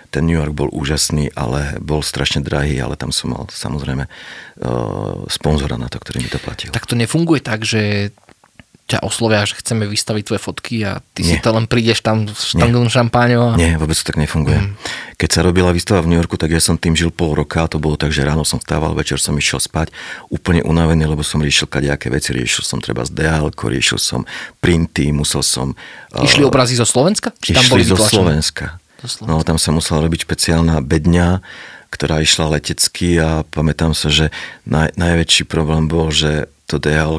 Ten 0.08 0.24
New 0.24 0.40
York 0.40 0.56
bol 0.56 0.72
úžasný, 0.72 1.28
ale 1.36 1.76
bol 1.84 2.00
strašne 2.00 2.40
drahý, 2.40 2.80
ale 2.80 2.96
tam 2.96 3.12
som 3.12 3.36
mal 3.36 3.44
samozrejme 3.52 4.08
uh, 4.08 5.28
sponzora 5.28 5.76
na 5.76 5.92
to, 5.92 6.00
ktorý 6.00 6.24
mi 6.24 6.32
to 6.32 6.40
platil. 6.40 6.72
Tak 6.72 6.88
to 6.88 6.96
nefunguje 6.96 7.44
tak, 7.44 7.68
že 7.68 8.12
ťa 8.88 9.04
oslovia, 9.04 9.44
že 9.44 9.60
chceme 9.60 9.84
vystaviť 9.84 10.24
tvoje 10.24 10.40
fotky 10.40 10.80
a 10.80 11.04
ty 11.12 11.20
Nie. 11.20 11.36
si 11.36 11.44
to 11.44 11.52
len 11.52 11.68
prídeš 11.68 12.00
tam 12.00 12.24
s 12.24 12.56
štangom 12.56 12.88
šampáňou. 12.88 13.52
A... 13.52 13.60
Nie, 13.60 13.76
vôbec 13.76 13.92
to 14.00 14.08
tak 14.08 14.16
nefunguje. 14.16 14.64
Mm. 14.64 14.72
Keď 15.20 15.28
sa 15.28 15.40
robila 15.44 15.76
výstava 15.76 16.00
v 16.00 16.08
New 16.08 16.18
Yorku, 16.18 16.40
tak 16.40 16.56
ja 16.56 16.62
som 16.62 16.80
tým 16.80 16.96
žil 16.96 17.12
pol 17.12 17.36
roka 17.36 17.68
to 17.68 17.76
bolo 17.76 18.00
tak, 18.00 18.16
že 18.16 18.24
ráno 18.24 18.48
som 18.48 18.56
stával, 18.56 18.96
večer 18.96 19.20
som 19.20 19.36
išiel 19.36 19.60
spať 19.60 19.92
úplne 20.32 20.64
unavený, 20.64 21.04
lebo 21.04 21.20
som 21.20 21.44
riešil 21.44 21.68
kadejaké 21.68 22.08
veci, 22.08 22.32
riešil 22.32 22.64
som 22.64 22.80
treba 22.80 23.04
z 23.04 23.12
DL, 23.12 23.52
riešil 23.52 24.00
som 24.00 24.24
printy, 24.64 25.12
musel 25.12 25.44
som... 25.44 25.76
Išli 26.16 26.42
uh, 26.42 26.48
obrazy 26.48 26.80
zo 26.80 26.88
Slovenska? 26.88 27.36
Či 27.44 27.52
tam 27.52 27.68
išli 27.68 27.72
boli 27.76 27.84
zo 27.84 28.00
Slovenska. 28.00 28.80
Slovenska. 29.04 29.26
No 29.28 29.44
tam 29.44 29.60
sa 29.60 29.70
musela 29.70 30.00
robiť 30.02 30.24
špeciálna 30.24 30.80
bedňa, 30.80 31.44
ktorá 31.92 32.24
išla 32.24 32.56
letecky 32.56 33.20
a 33.20 33.44
pamätám 33.46 33.92
sa, 33.92 34.08
že 34.08 34.32
naj, 34.64 34.96
najväčší 34.96 35.44
problém 35.44 35.86
bol, 35.86 36.08
že 36.10 36.48
to 36.68 36.76
dhl 36.76 37.18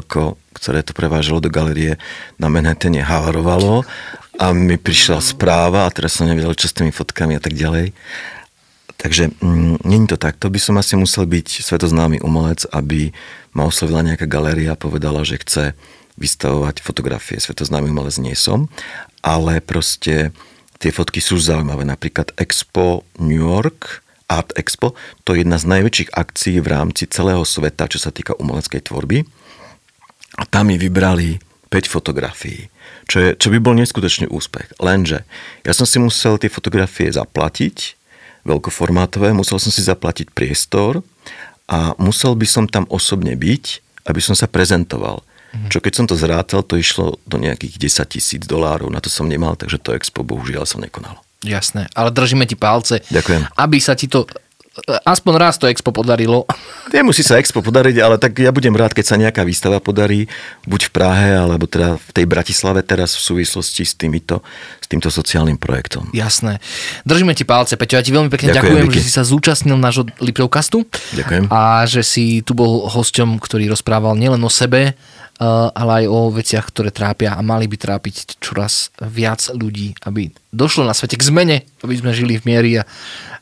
ktoré 0.60 0.84
to 0.84 0.92
prevážalo 0.92 1.40
do 1.40 1.48
galerie 1.48 1.96
na 2.36 2.52
Manhattane, 2.52 3.00
havarovalo 3.00 3.86
a 4.36 4.52
mi 4.52 4.76
prišla 4.76 5.22
správa 5.24 5.88
a 5.88 5.92
teraz 5.94 6.20
som 6.20 6.28
nevedel, 6.28 6.52
čo 6.52 6.68
s 6.68 6.76
tými 6.76 6.92
fotkami 6.92 7.38
a 7.38 7.42
tak 7.42 7.56
ďalej. 7.56 7.96
Takže 9.00 9.32
mm, 9.40 9.80
není 9.88 10.04
to 10.04 10.20
tak. 10.20 10.36
By 10.36 10.60
som 10.60 10.76
asi 10.76 11.00
musel 11.00 11.24
byť 11.24 11.64
svetoznámy 11.64 12.20
umelec, 12.20 12.68
aby 12.68 13.16
ma 13.56 13.64
oslovila 13.64 14.04
nejaká 14.04 14.28
galéria 14.28 14.76
a 14.76 14.80
povedala, 14.80 15.24
že 15.24 15.40
chce 15.40 15.72
vystavovať 16.20 16.84
fotografie. 16.84 17.40
Svetoznámy 17.40 17.88
umelec 17.88 18.20
nie 18.20 18.36
som, 18.36 18.68
ale 19.24 19.64
proste 19.64 20.36
tie 20.76 20.92
fotky 20.92 21.24
sú 21.24 21.40
zaujímavé. 21.40 21.88
Napríklad 21.88 22.36
Expo 22.36 23.08
New 23.16 23.40
York, 23.40 24.04
Art 24.28 24.52
Expo, 24.60 24.92
to 25.24 25.32
je 25.32 25.48
jedna 25.48 25.56
z 25.56 25.64
najväčších 25.72 26.12
akcií 26.12 26.60
v 26.60 26.68
rámci 26.68 27.08
celého 27.08 27.40
sveta, 27.48 27.88
čo 27.88 27.96
sa 27.96 28.12
týka 28.12 28.36
umeleckej 28.36 28.84
tvorby 28.84 29.24
a 30.40 30.42
tam 30.48 30.72
mi 30.72 30.80
vybrali 30.80 31.36
5 31.68 31.86
fotografií, 31.86 32.72
čo, 33.04 33.20
je, 33.20 33.30
čo 33.36 33.52
by 33.52 33.58
bol 33.60 33.76
neskutočný 33.76 34.26
úspech. 34.32 34.80
Lenže 34.80 35.22
ja 35.62 35.72
som 35.76 35.84
si 35.84 36.00
musel 36.00 36.40
tie 36.40 36.48
fotografie 36.48 37.12
zaplatiť, 37.12 38.00
veľkoformátové, 38.48 39.36
musel 39.36 39.60
som 39.60 39.68
si 39.68 39.84
zaplatiť 39.84 40.32
priestor 40.32 41.04
a 41.68 41.92
musel 42.00 42.32
by 42.34 42.46
som 42.48 42.64
tam 42.64 42.88
osobne 42.88 43.36
byť, 43.36 43.64
aby 44.08 44.20
som 44.24 44.32
sa 44.32 44.48
prezentoval. 44.48 45.20
Mhm. 45.50 45.68
Čo 45.68 45.78
keď 45.82 45.92
som 45.92 46.06
to 46.08 46.16
zrátal, 46.16 46.64
to 46.64 46.80
išlo 46.80 47.20
do 47.26 47.36
nejakých 47.36 47.76
10 47.76 48.14
tisíc 48.16 48.42
dolárov, 48.48 48.88
na 48.88 49.02
to 49.02 49.12
som 49.12 49.28
nemal, 49.28 49.58
takže 49.58 49.82
to 49.82 49.92
expo 49.92 50.24
bohužiaľ 50.24 50.64
sa 50.64 50.80
nekonalo. 50.80 51.20
Jasné, 51.40 51.88
ale 51.96 52.12
držíme 52.12 52.44
ti 52.44 52.52
palce, 52.52 53.00
Ďakujem. 53.08 53.48
aby 53.56 53.78
sa 53.80 53.96
ti 53.96 54.12
to 54.12 54.28
aspoň 55.02 55.34
raz 55.34 55.58
to 55.58 55.66
expo 55.66 55.90
podarilo. 55.90 56.46
Nemusí 56.94 57.26
sa 57.26 57.38
expo 57.42 57.62
podariť, 57.62 57.96
ale 58.02 58.16
tak 58.18 58.38
ja 58.38 58.54
budem 58.54 58.74
rád, 58.74 58.94
keď 58.94 59.04
sa 59.04 59.16
nejaká 59.18 59.42
výstava 59.42 59.82
podarí, 59.82 60.30
buď 60.66 60.90
v 60.90 60.90
Prahe, 60.94 61.28
alebo 61.34 61.66
teda 61.66 61.98
v 61.98 62.10
tej 62.14 62.26
Bratislave 62.26 62.82
teraz 62.86 63.18
v 63.18 63.22
súvislosti 63.22 63.82
s, 63.82 63.94
týmito, 63.98 64.42
s 64.78 64.86
týmto 64.86 65.10
sociálnym 65.10 65.58
projektom. 65.58 66.10
Jasné. 66.14 66.62
Držíme 67.02 67.34
ti 67.34 67.42
palce, 67.42 67.74
Peťo, 67.74 67.98
ja 67.98 68.04
ti 68.06 68.14
veľmi 68.14 68.30
pekne 68.30 68.54
ďakujem, 68.54 68.86
ďakujem 68.86 68.94
že 68.94 69.02
si 69.02 69.10
sa 69.10 69.26
zúčastnil 69.26 69.78
nášho 69.78 70.06
Liptovkastu. 70.22 70.86
Ďakujem. 71.18 71.50
A 71.50 71.86
že 71.86 72.02
si 72.06 72.42
tu 72.46 72.54
bol 72.54 72.86
hosťom, 72.86 73.42
ktorý 73.42 73.70
rozprával 73.70 74.14
nielen 74.14 74.42
o 74.42 74.50
sebe, 74.50 74.94
ale 75.48 76.04
aj 76.04 76.12
o 76.12 76.28
veciach, 76.28 76.68
ktoré 76.68 76.92
trápia 76.92 77.32
a 77.32 77.40
mali 77.40 77.64
by 77.64 77.80
trápiť 77.80 78.36
čoraz 78.44 78.92
viac 79.00 79.48
ľudí, 79.48 79.96
aby 80.04 80.28
došlo 80.52 80.84
na 80.84 80.92
svete 80.92 81.16
k 81.16 81.24
zmene, 81.24 81.56
aby 81.80 81.96
sme 81.96 82.12
žili 82.12 82.36
v 82.36 82.44
miery 82.44 82.70
a 82.76 82.84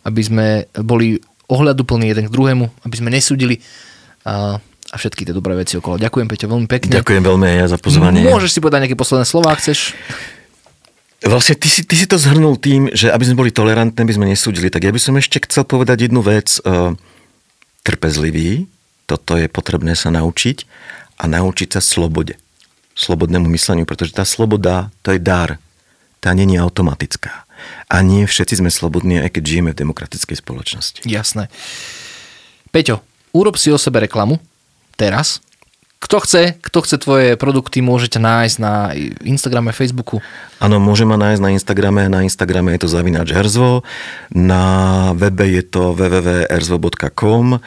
aby 0.07 0.22
sme 0.22 0.46
boli 0.78 1.18
ohľaduplní 1.51 2.14
jeden 2.14 2.30
k 2.30 2.34
druhému, 2.34 2.86
aby 2.86 2.94
sme 2.94 3.11
nesúdili 3.11 3.59
a, 4.22 4.62
a 4.62 4.94
všetky 4.94 5.26
tie 5.26 5.34
dobré 5.34 5.59
veci 5.59 5.74
okolo. 5.74 5.99
Ďakujem 5.99 6.26
Peťo 6.30 6.46
veľmi 6.46 6.68
pekne. 6.70 7.03
Ďakujem 7.03 7.22
veľmi 7.24 7.44
aj 7.51 7.57
ja 7.59 7.66
za 7.66 7.78
pozvanie. 7.82 8.22
Môžeš 8.22 8.55
si 8.55 8.61
povedať 8.62 8.86
nejaké 8.86 8.99
posledné 8.99 9.26
slova, 9.26 9.59
chceš? 9.59 9.99
Vlastne 11.18 11.59
ty 11.59 11.66
si, 11.66 11.82
ty 11.82 11.99
si 11.99 12.07
to 12.07 12.14
zhrnul 12.14 12.62
tým, 12.62 12.94
že 12.94 13.11
aby 13.11 13.26
sme 13.26 13.42
boli 13.42 13.51
tolerantní, 13.51 14.07
aby 14.07 14.14
sme 14.14 14.30
nesúdili. 14.30 14.70
Tak 14.70 14.86
ja 14.86 14.94
by 14.94 15.01
som 15.03 15.18
ešte 15.18 15.42
chcel 15.51 15.66
povedať 15.66 16.07
jednu 16.07 16.22
vec. 16.22 16.62
Eh, 16.62 16.94
trpezlivý, 17.82 18.70
toto 19.09 19.34
je 19.34 19.49
potrebné 19.49 19.96
sa 19.96 20.12
naučiť 20.12 20.68
a 21.18 21.24
naučiť 21.26 21.74
sa 21.74 21.82
slobode. 21.82 22.38
Slobodnému 22.94 23.50
mysleniu, 23.50 23.86
pretože 23.86 24.14
tá 24.14 24.22
sloboda, 24.22 24.94
to 25.02 25.14
je 25.14 25.20
dar. 25.22 25.58
Tá 26.18 26.34
není 26.34 26.58
automatická. 26.58 27.46
A 27.90 28.02
nie 28.06 28.26
všetci 28.26 28.62
sme 28.62 28.70
slobodní, 28.70 29.18
aj 29.18 29.38
keď 29.38 29.42
žijeme 29.44 29.70
v 29.74 29.80
demokratickej 29.82 30.36
spoločnosti. 30.38 30.98
Jasné. 31.06 31.50
Peťo, 32.70 33.02
urob 33.34 33.58
si 33.58 33.74
o 33.74 33.78
sebe 33.78 34.02
reklamu 34.02 34.38
teraz 34.94 35.42
kto 35.99 36.22
chce, 36.22 36.42
kto 36.62 36.78
chce 36.86 36.96
tvoje 37.03 37.28
produkty, 37.34 37.82
môžete 37.82 38.22
nájsť 38.22 38.57
na 38.62 38.94
Instagrame, 39.26 39.74
Facebooku. 39.74 40.22
Áno, 40.62 40.78
môže 40.78 41.03
ma 41.03 41.18
nájsť 41.18 41.42
na 41.42 41.51
Instagrame. 41.51 42.07
Na 42.07 42.22
Instagrame 42.22 42.78
je 42.78 42.86
to 42.86 42.88
zavinač 42.88 43.34
Herzvo, 43.34 43.82
na 44.30 44.62
webe 45.18 45.51
je 45.51 45.62
to 45.66 45.99
www.erzvo.com, 45.99 47.59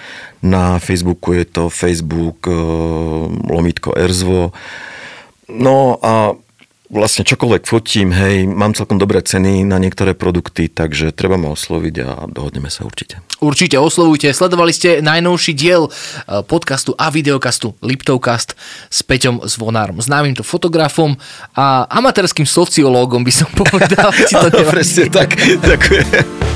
na 0.48 0.64
Facebooku 0.80 1.36
je 1.36 1.44
to 1.44 1.64
Facebook 1.68 2.48
uh, 2.48 3.28
lomitko 3.52 4.00
Erzvo. 4.00 4.56
No 5.52 6.00
a 6.00 6.32
vlastne 6.92 7.24
čokoľvek 7.24 7.64
fotím, 7.64 8.12
hej, 8.12 8.44
mám 8.46 8.76
celkom 8.76 9.00
dobré 9.00 9.24
ceny 9.24 9.64
na 9.64 9.80
niektoré 9.80 10.12
produkty, 10.12 10.68
takže 10.68 11.16
treba 11.16 11.40
ma 11.40 11.56
osloviť 11.56 11.96
a 12.04 12.08
dohodneme 12.28 12.68
sa 12.68 12.84
určite. 12.84 13.24
Určite 13.40 13.80
oslovujte. 13.80 14.36
Sledovali 14.36 14.76
ste 14.76 15.00
najnovší 15.00 15.56
diel 15.56 15.88
eh, 15.88 16.44
podcastu 16.44 16.92
a 17.00 17.08
videokastu 17.08 17.80
Liptovcast 17.80 18.60
s 18.92 19.00
Peťom 19.08 19.48
Zvonárom, 19.48 20.04
známym 20.04 20.36
to 20.36 20.44
fotografom 20.44 21.16
a 21.56 21.88
amatérským 21.88 22.46
sociológom 22.46 23.24
by 23.24 23.34
som 23.34 23.48
povedal. 23.64 24.12
Presne 24.76 25.08
tak, 25.08 25.40
ďakujem. 25.40 26.51